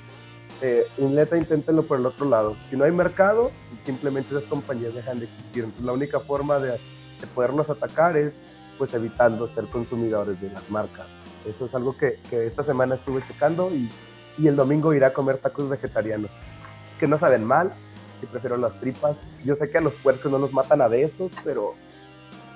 eh, 0.62 0.86
neta 0.98 1.36
inténtenlo 1.36 1.82
por 1.82 1.98
el 1.98 2.07
otro 2.07 2.26
lado. 2.26 2.57
Si 2.70 2.76
no 2.76 2.84
hay 2.84 2.92
mercado, 2.92 3.50
simplemente 3.84 4.34
esas 4.34 4.48
compañías 4.48 4.94
dejan 4.94 5.18
de 5.18 5.26
existir. 5.26 5.64
Entonces 5.64 5.84
la 5.84 5.92
única 5.92 6.18
forma 6.18 6.59
de, 6.59 6.70
de 6.70 7.26
poderlos 7.34 7.68
atacar 7.68 8.16
es 8.16 8.32
pues 8.82 8.94
evitando 8.94 9.46
ser 9.46 9.66
consumidores 9.66 10.40
de 10.40 10.50
las 10.50 10.68
marcas. 10.68 11.06
Eso 11.48 11.66
es 11.66 11.74
algo 11.76 11.96
que, 11.96 12.18
que 12.28 12.46
esta 12.46 12.64
semana 12.64 12.96
estuve 12.96 13.22
checando 13.24 13.70
y, 13.72 13.88
y, 14.36 14.48
el 14.48 14.56
domingo 14.56 14.92
iré 14.92 15.06
a 15.06 15.12
comer 15.12 15.38
tacos 15.38 15.68
vegetarianos, 15.68 16.32
que 16.98 17.06
no 17.06 17.16
saben 17.16 17.44
mal, 17.44 17.70
que 18.20 18.26
prefiero 18.26 18.56
las 18.56 18.74
tripas. 18.80 19.18
Yo 19.44 19.54
sé 19.54 19.70
que 19.70 19.78
a 19.78 19.80
los 19.80 19.94
puercos 19.94 20.32
no 20.32 20.38
los 20.38 20.52
matan 20.52 20.80
a 20.80 20.88
besos, 20.88 21.30
pero 21.44 21.76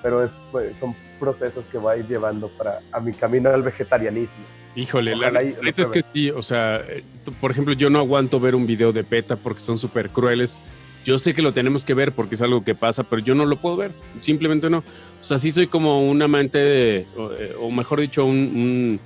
pero 0.03 0.21
es, 0.21 0.31
pues, 0.51 0.75
son 0.75 0.93
procesos 1.17 1.63
que 1.67 1.77
voy 1.77 1.95
a 1.95 1.97
ir 1.99 2.07
llevando 2.07 2.49
para, 2.49 2.81
a 2.91 2.99
mi 2.99 3.13
camino 3.13 3.49
al 3.49 3.63
vegetarianismo. 3.63 4.43
Híjole, 4.75 5.15
la 5.15 5.31
neta 5.31 5.81
es 5.83 5.87
que 5.87 6.03
sí, 6.11 6.29
o 6.29 6.43
sea, 6.43 6.75
eh, 6.75 7.05
por 7.39 7.51
ejemplo, 7.51 7.73
yo 7.73 7.89
no 7.89 7.99
aguanto 7.99 8.37
ver 8.37 8.53
un 8.53 8.67
video 8.67 8.91
de 8.91 9.05
PETA 9.05 9.37
porque 9.37 9.61
son 9.61 9.77
súper 9.77 10.09
crueles. 10.09 10.59
Yo 11.07 11.17
sé 11.17 11.33
que 11.33 11.41
lo 11.41 11.53
tenemos 11.53 11.85
que 11.85 11.93
ver 11.93 12.11
porque 12.11 12.35
es 12.35 12.41
algo 12.41 12.65
que 12.65 12.75
pasa, 12.75 13.05
pero 13.05 13.21
yo 13.21 13.33
no 13.33 13.45
lo 13.45 13.55
puedo 13.55 13.77
ver, 13.77 13.93
simplemente 14.19 14.69
no. 14.69 14.79
O 14.79 15.23
sea, 15.23 15.37
sí 15.37 15.53
soy 15.53 15.67
como 15.67 16.05
un 16.05 16.21
amante, 16.21 16.57
de, 16.57 17.05
o, 17.15 17.31
eh, 17.31 17.71
mejor 17.71 18.01
dicho, 18.01 18.25
un, 18.25 18.99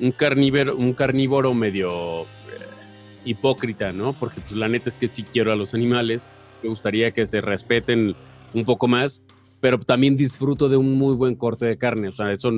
un, 0.00 0.10
carnívoro, 0.10 0.74
un 0.74 0.94
carnívoro 0.94 1.54
medio 1.54 2.22
eh, 2.22 2.26
hipócrita, 3.24 3.92
¿no? 3.92 4.14
Porque 4.14 4.40
pues 4.40 4.50
la 4.50 4.66
neta 4.66 4.88
es 4.88 4.96
que 4.96 5.06
sí 5.06 5.22
quiero 5.22 5.52
a 5.52 5.54
los 5.54 5.74
animales, 5.74 6.28
me 6.60 6.70
gustaría 6.70 7.12
que 7.12 7.24
se 7.24 7.40
respeten 7.40 8.16
un 8.52 8.64
poco 8.64 8.88
más, 8.88 9.22
pero 9.60 9.78
también 9.78 10.16
disfruto 10.16 10.68
de 10.68 10.76
un 10.76 10.94
muy 10.94 11.14
buen 11.14 11.36
corte 11.36 11.66
de 11.66 11.78
carne. 11.78 12.08
O 12.08 12.12
sea, 12.12 12.32
eso, 12.32 12.50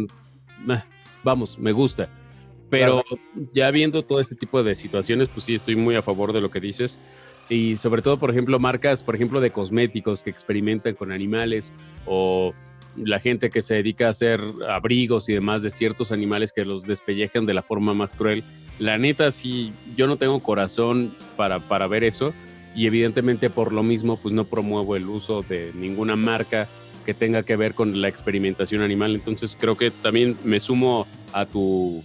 vamos, 1.23 1.59
me 1.59 1.73
gusta. 1.73 2.09
Pero 2.71 3.05
ya 3.53 3.71
viendo 3.73 4.03
todo 4.05 4.21
este 4.21 4.37
tipo 4.37 4.63
de 4.63 4.75
situaciones, 4.75 5.29
pues 5.29 5.45
sí, 5.45 5.55
estoy 5.55 5.77
muy 5.77 5.97
a 5.97 6.03
favor 6.03 6.33
de 6.33 6.41
lo 6.41 6.51
que 6.51 6.61
dices. 6.61 6.99
Y 7.51 7.77
sobre 7.77 8.01
todo, 8.01 8.19
por 8.19 8.31
ejemplo, 8.31 8.59
marcas, 8.61 9.03
por 9.03 9.17
ejemplo, 9.17 9.41
de 9.41 9.51
cosméticos 9.51 10.23
que 10.23 10.31
experimentan 10.31 10.95
con 10.95 11.11
animales 11.13 11.75
o 12.07 12.55
la 12.97 13.19
gente 13.19 13.51
que 13.51 13.61
se 13.61 13.75
dedica 13.75 14.07
a 14.07 14.11
hacer 14.11 14.41
abrigos 14.69 15.29
y 15.29 15.33
demás 15.33 15.63
de 15.63 15.71
ciertos 15.71 16.13
animales 16.13 16.53
que 16.53 16.65
los 16.65 16.85
despellejan 16.85 17.47
de 17.47 17.55
la 17.55 17.63
forma 17.63 17.93
más 17.93 18.15
cruel. 18.15 18.45
La 18.79 18.99
neta, 18.99 19.33
sí, 19.33 19.73
yo 19.97 20.07
no 20.07 20.17
tengo 20.17 20.41
corazón 20.41 21.13
para, 21.37 21.59
para 21.59 21.89
ver 21.89 22.05
eso 22.05 22.33
y 22.75 22.87
evidentemente 22.87 23.51
por 23.51 23.73
lo 23.73 23.83
mismo, 23.83 24.17
pues 24.17 24.33
no 24.33 24.45
promuevo 24.45 24.95
el 24.95 25.09
uso 25.09 25.43
de 25.43 25.73
ninguna 25.75 26.15
marca 26.15 26.69
que 27.05 27.15
tenga 27.15 27.43
que 27.43 27.57
ver 27.57 27.75
con 27.75 28.01
la 28.01 28.09
experimentación 28.09 28.83
animal. 28.83 29.15
Entonces 29.15 29.57
creo 29.59 29.77
que 29.77 29.91
también 29.91 30.37
me 30.45 30.61
sumo 30.61 31.07
a 31.33 31.47
tu, 31.47 32.03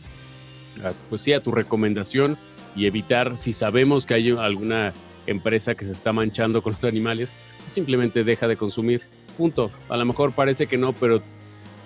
pues 1.10 1.22
sí, 1.22 1.34
a 1.34 1.40
tu 1.40 1.52
recomendación 1.52 2.38
y 2.76 2.88
evitar, 2.88 3.38
si 3.38 3.54
sabemos 3.54 4.06
que 4.06 4.16
hay 4.16 4.32
alguna 4.32 4.94
empresa 5.28 5.76
que 5.76 5.86
se 5.86 5.92
está 5.92 6.14
manchando 6.14 6.62
con 6.62 6.74
los 6.74 6.84
animales, 6.84 7.34
pues 7.60 7.72
simplemente 7.72 8.24
deja 8.24 8.48
de 8.48 8.58
consumir. 8.58 9.02
Punto. 9.38 9.72
A 9.90 9.98
lo 9.98 10.06
mejor 10.06 10.34
parece 10.34 10.68
que 10.68 10.78
no, 10.78 10.94
pero 10.94 11.22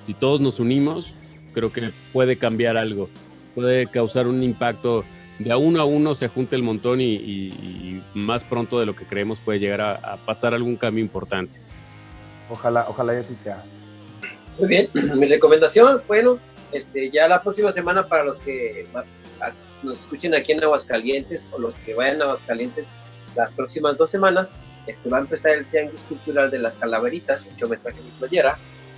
si 0.06 0.14
todos 0.14 0.42
nos 0.42 0.60
unimos, 0.60 1.16
creo 1.54 1.72
que 1.72 1.92
puede 2.14 2.38
cambiar 2.38 2.78
algo. 2.78 3.10
Puede 3.56 3.88
causar 3.88 4.28
un 4.28 4.44
impacto 4.44 5.04
de 5.40 5.52
a 5.52 5.58
uno 5.58 5.82
a 5.82 5.86
uno 5.86 6.14
se 6.16 6.28
junta 6.28 6.56
el 6.56 6.64
montón 6.64 7.00
y, 7.02 8.04
más 8.14 8.44
pronto 8.44 8.80
de 8.80 8.86
lo 8.86 8.96
que 8.96 9.06
creemos 9.06 9.40
puede 9.40 9.60
llegar 9.60 9.82
a, 9.82 10.18
pasar 10.26 10.54
algún 10.54 10.76
cambio 10.76 11.04
importante. 11.04 11.60
Ojalá, 12.50 12.86
ojalá 12.90 13.14
y 13.14 13.18
así 13.18 13.36
sea. 13.36 13.64
Muy 14.60 14.68
bien, 14.68 14.90
mi 15.16 15.28
recomendación, 15.28 16.02
bueno, 16.08 16.38
este, 16.72 17.10
ya 17.10 17.28
la 17.28 17.42
próxima 17.42 17.72
semana 17.72 18.06
para 18.06 18.24
los 18.24 18.38
que 18.38 18.86
nos 19.82 20.00
escuchen 20.00 20.36
aquí 20.36 20.52
en 20.52 20.64
Aguascalientes 20.64 21.48
o 21.52 21.60
los 21.60 21.74
que 21.76 21.94
vayan 21.94 22.22
a 22.22 22.26
Aguascalientes 22.26 22.96
las 23.36 23.52
próximas 23.54 23.98
dos 23.98 24.10
semanas, 24.10 24.56
este, 24.88 25.10
va 25.10 25.18
a 25.18 25.22
empezar 25.22 25.54
el 25.54 25.66
Tianguis 25.66 26.04
Cultural 26.04 26.50
de 26.50 26.60
las 26.60 26.78
Calaveritas, 26.78 27.46
hecho 27.46 27.68
metraje 27.68 28.02
mi 28.02 28.10
playera, 28.20 28.58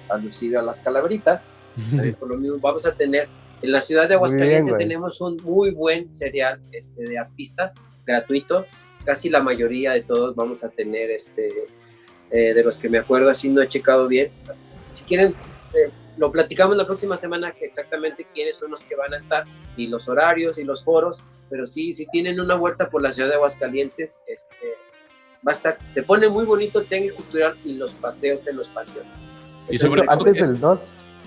alusivo 0.10 0.60
a 0.60 0.62
las 0.62 0.80
calaveritas. 0.80 1.52
Por 2.20 2.30
lo 2.30 2.38
mismo 2.38 2.58
vamos 2.60 2.86
a 2.86 2.94
tener 2.94 3.28
en 3.62 3.72
la 3.72 3.82
ciudad 3.82 4.08
de 4.08 4.16
Aguascalientes 4.16 4.76
tenemos 4.78 5.22
un 5.22 5.38
muy 5.44 5.72
buen 5.72 6.12
serial 6.12 6.60
este, 6.72 7.04
de 7.04 7.18
artistas 7.20 7.76
gratuitos. 8.06 8.68
Casi 9.06 9.30
la 9.30 9.42
mayoría 9.42 9.92
de 9.92 10.02
todos 10.02 10.36
vamos 10.36 10.64
a 10.64 10.70
tener, 10.70 11.12
este, 11.12 11.50
eh, 12.32 12.54
de 12.54 12.64
los 12.64 12.80
que 12.80 12.90
me 12.90 12.98
acuerdo, 12.98 13.30
así 13.30 13.50
no 13.50 13.62
he 13.62 13.68
checado 13.68 14.08
bien. 14.08 14.32
Si 14.90 15.04
quieren, 15.04 15.36
eh, 15.74 15.92
lo 16.22 16.32
platicamos 16.32 16.78
la 16.78 16.86
próxima 16.86 17.18
semana 17.18 17.52
que 17.52 17.66
exactamente 17.66 18.28
quiénes 18.32 18.56
son 18.56 18.70
los 18.70 18.84
que 18.84 18.96
van 18.96 19.12
a 19.12 19.18
estar 19.18 19.44
y 19.76 19.88
los 19.88 20.08
horarios 20.08 20.60
y 20.60 20.64
los 20.64 20.84
foros. 20.84 21.24
Pero 21.50 21.66
sí, 21.66 21.94
si 21.94 22.06
tienen 22.06 22.40
una 22.40 22.54
vuelta 22.54 22.92
por 22.92 23.02
la 23.02 23.12
ciudad 23.12 23.28
de 23.28 23.36
Aguascalientes, 23.38 24.24
este, 24.28 24.78
va 25.46 25.52
a 25.52 25.54
estar, 25.54 25.80
se 25.96 26.04
pone 26.04 26.30
muy 26.30 26.46
bonito 26.46 26.84
el 26.88 27.14
Cultural 27.16 27.58
y 27.66 27.74
los 27.74 27.94
paseos 27.96 28.46
en 28.46 28.58
los 28.58 28.70
panteones. 28.70 29.26
Y 29.68 29.80
sobre 29.80 30.04
antes 30.08 30.52
del 30.52 30.60
2, 30.60 30.80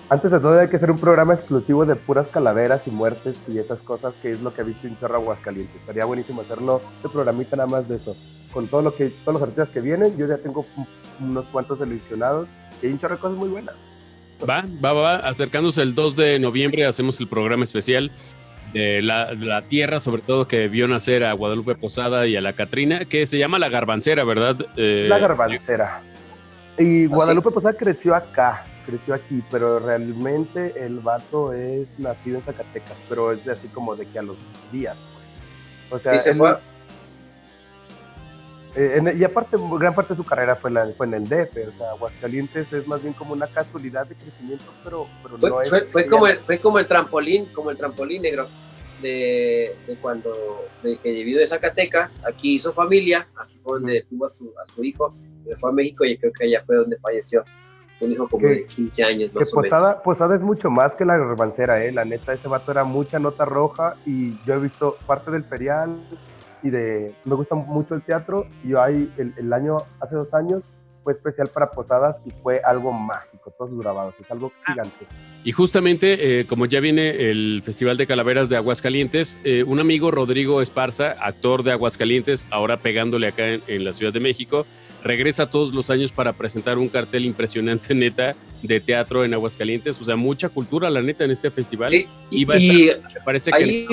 antes 0.07 0.31
de 0.31 0.39
todo 0.39 0.57
hay 0.57 0.69
que 0.69 0.77
hacer 0.77 0.89
un 0.89 0.97
programa 0.97 1.33
exclusivo 1.33 1.85
de 1.85 1.97
puras 1.97 2.29
calaveras 2.29 2.87
y 2.87 2.91
muertes 2.91 3.41
y 3.49 3.59
esas 3.59 3.81
cosas 3.81 4.15
que 4.21 4.31
es 4.31 4.41
lo 4.41 4.53
que 4.53 4.61
ha 4.61 4.63
visto 4.63 4.87
en 4.87 4.95
Cerro 4.95 5.15
Aguascalientes. 5.15 5.75
Estaría 5.75 6.05
buenísimo 6.05 6.39
hacerlo, 6.39 6.81
este 6.95 7.09
programita 7.09 7.57
nada 7.57 7.67
más 7.67 7.89
de 7.89 7.97
eso. 7.97 8.15
Con 8.53 8.69
todo 8.69 8.81
lo 8.81 8.95
que, 8.95 9.09
todos 9.09 9.33
los 9.33 9.41
artistas 9.41 9.71
que 9.71 9.81
vienen, 9.81 10.15
yo 10.15 10.25
ya 10.25 10.37
tengo 10.37 10.65
unos 11.19 11.47
cuantos 11.47 11.79
seleccionados 11.79 12.47
y 12.81 12.85
hay 12.85 12.93
un 12.93 12.99
chorro 12.99 13.15
de 13.15 13.21
cosas 13.21 13.37
muy 13.37 13.49
buenas. 13.49 13.75
Va, 14.47 14.65
va, 14.83 14.93
va, 14.93 15.15
acercándose 15.17 15.81
el 15.81 15.95
2 15.95 16.15
de 16.15 16.39
noviembre 16.39 16.85
hacemos 16.85 17.19
el 17.19 17.27
programa 17.27 17.63
especial 17.63 18.11
de 18.73 19.01
la, 19.01 19.33
la, 19.33 19.61
tierra, 19.61 20.01
sobre 20.01 20.21
todo 20.21 20.47
que 20.47 20.67
vio 20.67 20.87
nacer 20.87 21.23
a 21.23 21.31
Guadalupe 21.33 21.75
Posada 21.75 22.27
y 22.27 22.35
a 22.35 22.41
la 22.41 22.51
Catrina, 22.51 23.05
que 23.05 23.25
se 23.25 23.37
llama 23.37 23.57
La 23.57 23.69
Garbancera, 23.69 24.25
¿verdad? 24.25 24.57
Eh, 24.75 25.05
la 25.07 25.19
Garbancera. 25.19 26.01
Y 26.77 27.05
Guadalupe 27.05 27.51
Posada 27.51 27.77
creció 27.77 28.13
acá, 28.13 28.65
creció 28.85 29.13
aquí, 29.13 29.41
pero 29.49 29.79
realmente 29.79 30.73
el 30.85 30.99
vato 30.99 31.53
es 31.53 31.97
nacido 31.97 32.37
en 32.37 32.43
Zacatecas, 32.43 32.97
pero 33.07 33.31
es 33.31 33.45
de 33.45 33.53
así 33.53 33.69
como 33.69 33.95
de 33.95 34.05
que 34.07 34.19
a 34.19 34.23
los 34.23 34.35
días. 34.73 34.97
Pues. 35.89 36.01
O 36.01 36.03
sea, 36.03 36.15
¿Y 36.15 36.19
se 36.19 36.35
fue? 36.35 36.57
Eh, 38.77 39.15
y 39.17 39.23
aparte, 39.23 39.55
gran 39.79 39.95
parte 39.95 40.13
de 40.13 40.17
su 40.17 40.25
carrera 40.25 40.55
fue, 40.57 40.69
la, 40.69 40.85
fue 40.87 41.05
en 41.05 41.13
el 41.13 41.23
DF, 41.23 41.67
o 41.67 41.71
sea, 41.71 41.91
Aguascalientes 41.91 42.73
es 42.73 42.85
más 42.87 43.01
bien 43.01 43.13
como 43.13 43.33
una 43.33 43.47
casualidad 43.47 44.05
de 44.05 44.15
crecimiento, 44.15 44.65
pero, 44.83 45.07
pero 45.23 45.37
fue, 45.37 45.49
no 45.49 45.61
es. 45.61 45.89
Fue, 45.89 46.05
como 46.05 46.27
el, 46.27 46.37
fue 46.37 46.57
como 46.59 46.79
el 46.79 46.85
trampolín, 46.85 47.45
como 47.53 47.71
el 47.71 47.77
trampolín 47.77 48.21
negro 48.21 48.47
de, 49.01 49.73
de 49.87 49.95
cuando 49.97 50.33
de 50.83 50.97
que 50.97 51.13
vivió 51.13 51.39
de 51.39 51.47
Zacatecas, 51.47 52.23
aquí 52.25 52.55
hizo 52.55 52.73
familia, 52.73 53.25
aquí 53.37 53.57
fue 53.63 53.79
donde 53.79 54.05
tuvo 54.09 54.25
a 54.25 54.29
su, 54.29 54.51
a 54.61 54.65
su 54.65 54.83
hijo, 54.83 55.13
se 55.45 55.55
fue 55.55 55.69
a 55.69 55.73
México 55.73 56.03
y 56.03 56.17
creo 56.17 56.33
que 56.33 56.43
allá 56.43 56.61
fue 56.65 56.75
donde 56.75 56.97
falleció 56.97 57.45
un 58.01 58.11
hijo 58.11 58.27
como 58.27 58.47
de 58.47 58.65
15 58.65 59.03
años 59.05 59.33
más 59.33 59.51
que 59.51 59.57
o 59.57 59.61
posada, 59.61 60.03
Posada 60.03 60.35
es 60.35 60.41
mucho 60.41 60.69
más 60.69 60.95
que 60.95 61.05
la 61.05 61.17
revancera, 61.17 61.83
eh. 61.83 61.93
La 61.93 62.03
neta, 62.03 62.33
ese 62.33 62.49
vato 62.49 62.71
era 62.71 62.83
mucha 62.83 63.19
nota 63.19 63.45
roja 63.45 63.95
y 64.05 64.37
yo 64.45 64.55
he 64.55 64.59
visto 64.59 64.97
parte 65.07 65.31
del 65.31 65.45
ferial 65.45 65.95
y 66.65 66.71
de... 66.71 67.13
Me 67.25 67.35
gusta 67.35 67.53
mucho 67.53 67.93
el 67.93 68.01
teatro 68.01 68.47
y 68.63 68.69
yo 68.69 68.81
ahí 68.81 69.13
el, 69.17 69.33
el 69.37 69.53
año, 69.53 69.77
hace 69.99 70.15
dos 70.15 70.33
años, 70.33 70.65
fue 71.03 71.13
especial 71.13 71.47
para 71.47 71.69
Posadas 71.69 72.19
y 72.25 72.31
fue 72.31 72.59
algo 72.65 72.91
mágico, 72.91 73.53
todos 73.55 73.69
sus 73.69 73.79
grabados, 73.79 74.15
es 74.19 74.29
algo 74.31 74.51
ah. 74.65 74.71
gigantesco. 74.71 75.13
Y 75.43 75.51
justamente, 75.51 76.39
eh, 76.39 76.45
como 76.47 76.65
ya 76.65 76.79
viene 76.79 77.29
el 77.29 77.61
Festival 77.63 77.97
de 77.97 78.07
Calaveras 78.07 78.49
de 78.49 78.57
Aguascalientes, 78.57 79.39
eh, 79.43 79.63
un 79.63 79.79
amigo, 79.79 80.09
Rodrigo 80.09 80.63
Esparza, 80.63 81.11
actor 81.19 81.61
de 81.61 81.71
Aguascalientes, 81.71 82.47
ahora 82.49 82.79
pegándole 82.79 83.27
acá 83.27 83.43
en 83.47 83.85
la 83.85 83.93
Ciudad 83.93 84.11
de 84.11 84.19
México, 84.19 84.65
regresa 85.03 85.51
todos 85.51 85.75
los 85.75 85.91
años 85.91 86.11
para 86.11 86.33
presentar 86.33 86.79
un 86.79 86.89
cartel 86.89 87.25
impresionante, 87.25 87.93
neta, 87.93 88.35
de 88.63 88.79
teatro 88.79 89.23
en 89.23 89.35
Aguascalientes. 89.35 90.01
O 90.01 90.05
sea, 90.05 90.15
mucha 90.15 90.49
cultura, 90.49 90.89
la 90.89 91.03
neta, 91.03 91.23
en 91.25 91.29
este 91.29 91.51
festival. 91.51 91.89
Sí, 91.89 92.07
y, 92.31 92.47
me 92.47 92.55
parece 93.23 93.51
que 93.51 93.85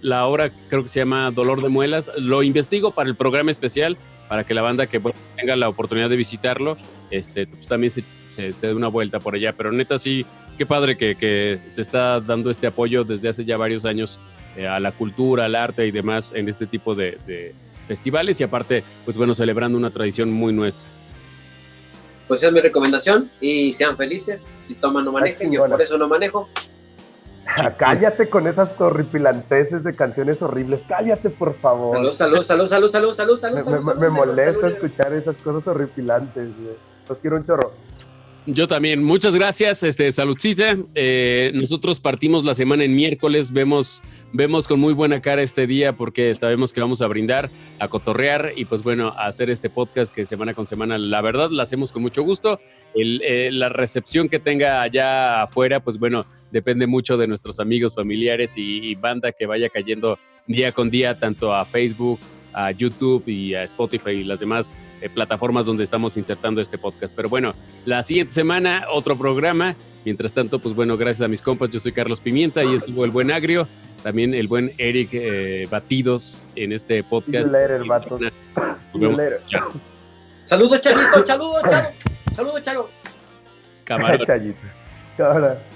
la 0.00 0.26
obra, 0.26 0.50
creo 0.68 0.82
que 0.82 0.88
se 0.88 1.00
llama 1.00 1.30
Dolor 1.30 1.62
de 1.62 1.68
Muelas. 1.68 2.10
Lo 2.18 2.42
investigo 2.42 2.92
para 2.92 3.08
el 3.08 3.16
programa 3.16 3.50
especial, 3.50 3.96
para 4.28 4.44
que 4.44 4.54
la 4.54 4.62
banda 4.62 4.86
que 4.86 5.00
tenga 5.36 5.56
la 5.56 5.68
oportunidad 5.68 6.08
de 6.08 6.16
visitarlo, 6.16 6.76
este, 7.10 7.46
pues 7.46 7.66
también 7.66 7.90
se, 7.90 8.02
se, 8.30 8.66
dé 8.66 8.74
una 8.74 8.88
vuelta 8.88 9.20
por 9.20 9.34
allá. 9.34 9.52
Pero 9.54 9.72
neta, 9.72 9.98
sí, 9.98 10.24
qué 10.56 10.66
padre 10.66 10.96
que, 10.96 11.16
que 11.16 11.60
se 11.66 11.82
está 11.82 12.20
dando 12.20 12.50
este 12.50 12.66
apoyo 12.66 13.04
desde 13.04 13.28
hace 13.28 13.44
ya 13.44 13.56
varios 13.56 13.84
años 13.84 14.20
eh, 14.56 14.66
a 14.66 14.80
la 14.80 14.92
cultura, 14.92 15.44
al 15.44 15.54
arte 15.54 15.86
y 15.86 15.90
demás 15.90 16.32
en 16.34 16.48
este 16.48 16.66
tipo 16.66 16.94
de 16.94 17.54
festivales 17.88 18.40
y 18.40 18.44
aparte, 18.44 18.82
pues 19.04 19.16
bueno, 19.16 19.34
celebrando 19.34 19.76
una 19.76 19.90
tradición 19.90 20.32
muy 20.32 20.52
nuestra. 20.52 20.88
Pues 22.28 22.40
esa 22.40 22.48
es 22.48 22.54
mi 22.54 22.60
recomendación 22.60 23.30
y 23.40 23.72
sean 23.72 23.96
felices. 23.96 24.54
Si 24.62 24.74
toman, 24.74 25.04
no 25.04 25.12
manejen. 25.12 25.52
Yo 25.52 25.66
por 25.66 25.82
eso 25.82 25.98
no 25.98 26.08
manejo. 26.08 26.48
Cállate 27.78 28.28
con 28.28 28.46
esas 28.46 28.78
horripilanteses 28.80 29.84
de 29.84 29.94
canciones 29.94 30.42
horribles. 30.42 30.84
Cállate, 30.88 31.30
por 31.30 31.54
favor. 31.54 31.96
Salud, 31.96 32.42
salud, 32.42 32.42
salud, 32.42 32.68
salud, 32.88 33.14
salud, 33.14 33.38
salud, 33.38 33.62
salud. 33.62 33.98
Me, 33.98 34.08
molesta 34.08 34.68
escuchar 34.68 35.12
esas 35.12 35.36
cosas 35.36 35.66
horripilantes. 35.66 36.48
Los 37.08 37.18
quiero 37.18 37.36
un 37.36 37.46
chorro. 37.46 37.72
Yo 38.46 38.66
también. 38.66 39.04
Muchas 39.04 39.36
gracias, 39.36 39.84
este, 39.84 40.10
saludcita. 40.10 40.76
Eh, 40.96 41.52
nosotros 41.54 42.00
partimos 42.00 42.44
la 42.44 42.54
semana 42.54 42.82
en 42.82 42.96
miércoles. 42.96 43.52
Vemos, 43.52 44.02
vemos 44.32 44.66
con 44.66 44.80
muy 44.80 44.94
buena 44.94 45.22
cara 45.22 45.42
este 45.42 45.68
día 45.68 45.92
porque 45.92 46.34
sabemos 46.34 46.72
que 46.72 46.80
vamos 46.80 47.02
a 47.02 47.06
brindar, 47.06 47.50
a 47.78 47.86
cotorrear 47.86 48.52
y 48.56 48.64
pues 48.64 48.82
bueno, 48.82 49.14
a 49.16 49.26
hacer 49.26 49.48
este 49.48 49.70
podcast 49.70 50.12
que 50.12 50.24
semana 50.24 50.54
con 50.54 50.66
semana, 50.66 50.98
la 50.98 51.20
verdad, 51.20 51.50
la 51.52 51.62
hacemos 51.62 51.92
con 51.92 52.02
mucho 52.02 52.24
gusto. 52.24 52.58
Eh, 52.96 53.50
la 53.52 53.68
recepción 53.68 54.28
que 54.28 54.40
tenga 54.40 54.82
allá 54.82 55.42
afuera, 55.42 55.78
pues 55.78 56.00
bueno, 56.00 56.24
depende 56.52 56.86
mucho 56.86 57.16
de 57.16 57.26
nuestros 57.26 57.58
amigos, 57.58 57.94
familiares 57.94 58.54
y 58.56 58.94
banda 58.94 59.32
que 59.32 59.46
vaya 59.46 59.68
cayendo 59.68 60.18
día 60.46 60.72
con 60.72 60.90
día, 60.90 61.18
tanto 61.18 61.54
a 61.54 61.64
Facebook, 61.64 62.20
a 62.52 62.70
YouTube 62.70 63.26
y 63.26 63.54
a 63.54 63.62
Spotify 63.64 64.10
y 64.10 64.24
las 64.24 64.40
demás 64.40 64.72
eh, 65.00 65.08
plataformas 65.08 65.66
donde 65.66 65.84
estamos 65.84 66.16
insertando 66.16 66.60
este 66.60 66.78
podcast. 66.78 67.14
Pero 67.14 67.28
bueno, 67.28 67.52
la 67.84 68.02
siguiente 68.02 68.32
semana 68.32 68.86
otro 68.90 69.16
programa. 69.16 69.74
Mientras 70.04 70.32
tanto, 70.32 70.58
pues 70.58 70.74
bueno, 70.74 70.96
gracias 70.96 71.24
a 71.24 71.28
mis 71.28 71.40
compas, 71.40 71.70
yo 71.70 71.78
soy 71.78 71.92
Carlos 71.92 72.20
Pimienta 72.20 72.64
y 72.64 72.74
estuvo 72.74 73.04
el 73.04 73.12
buen 73.12 73.30
Agrio, 73.30 73.68
también 74.02 74.34
el 74.34 74.48
buen 74.48 74.72
Eric 74.76 75.10
eh, 75.12 75.68
Batidos 75.70 76.42
en 76.56 76.72
este 76.72 77.04
podcast. 77.04 77.52
Saludos, 80.44 80.80
Charito, 80.80 81.24
saludos, 81.24 81.62
Chalo. 81.62 81.88
Saludos, 82.34 82.62
Chalo. 82.64 82.88
Camarón. 83.84 84.20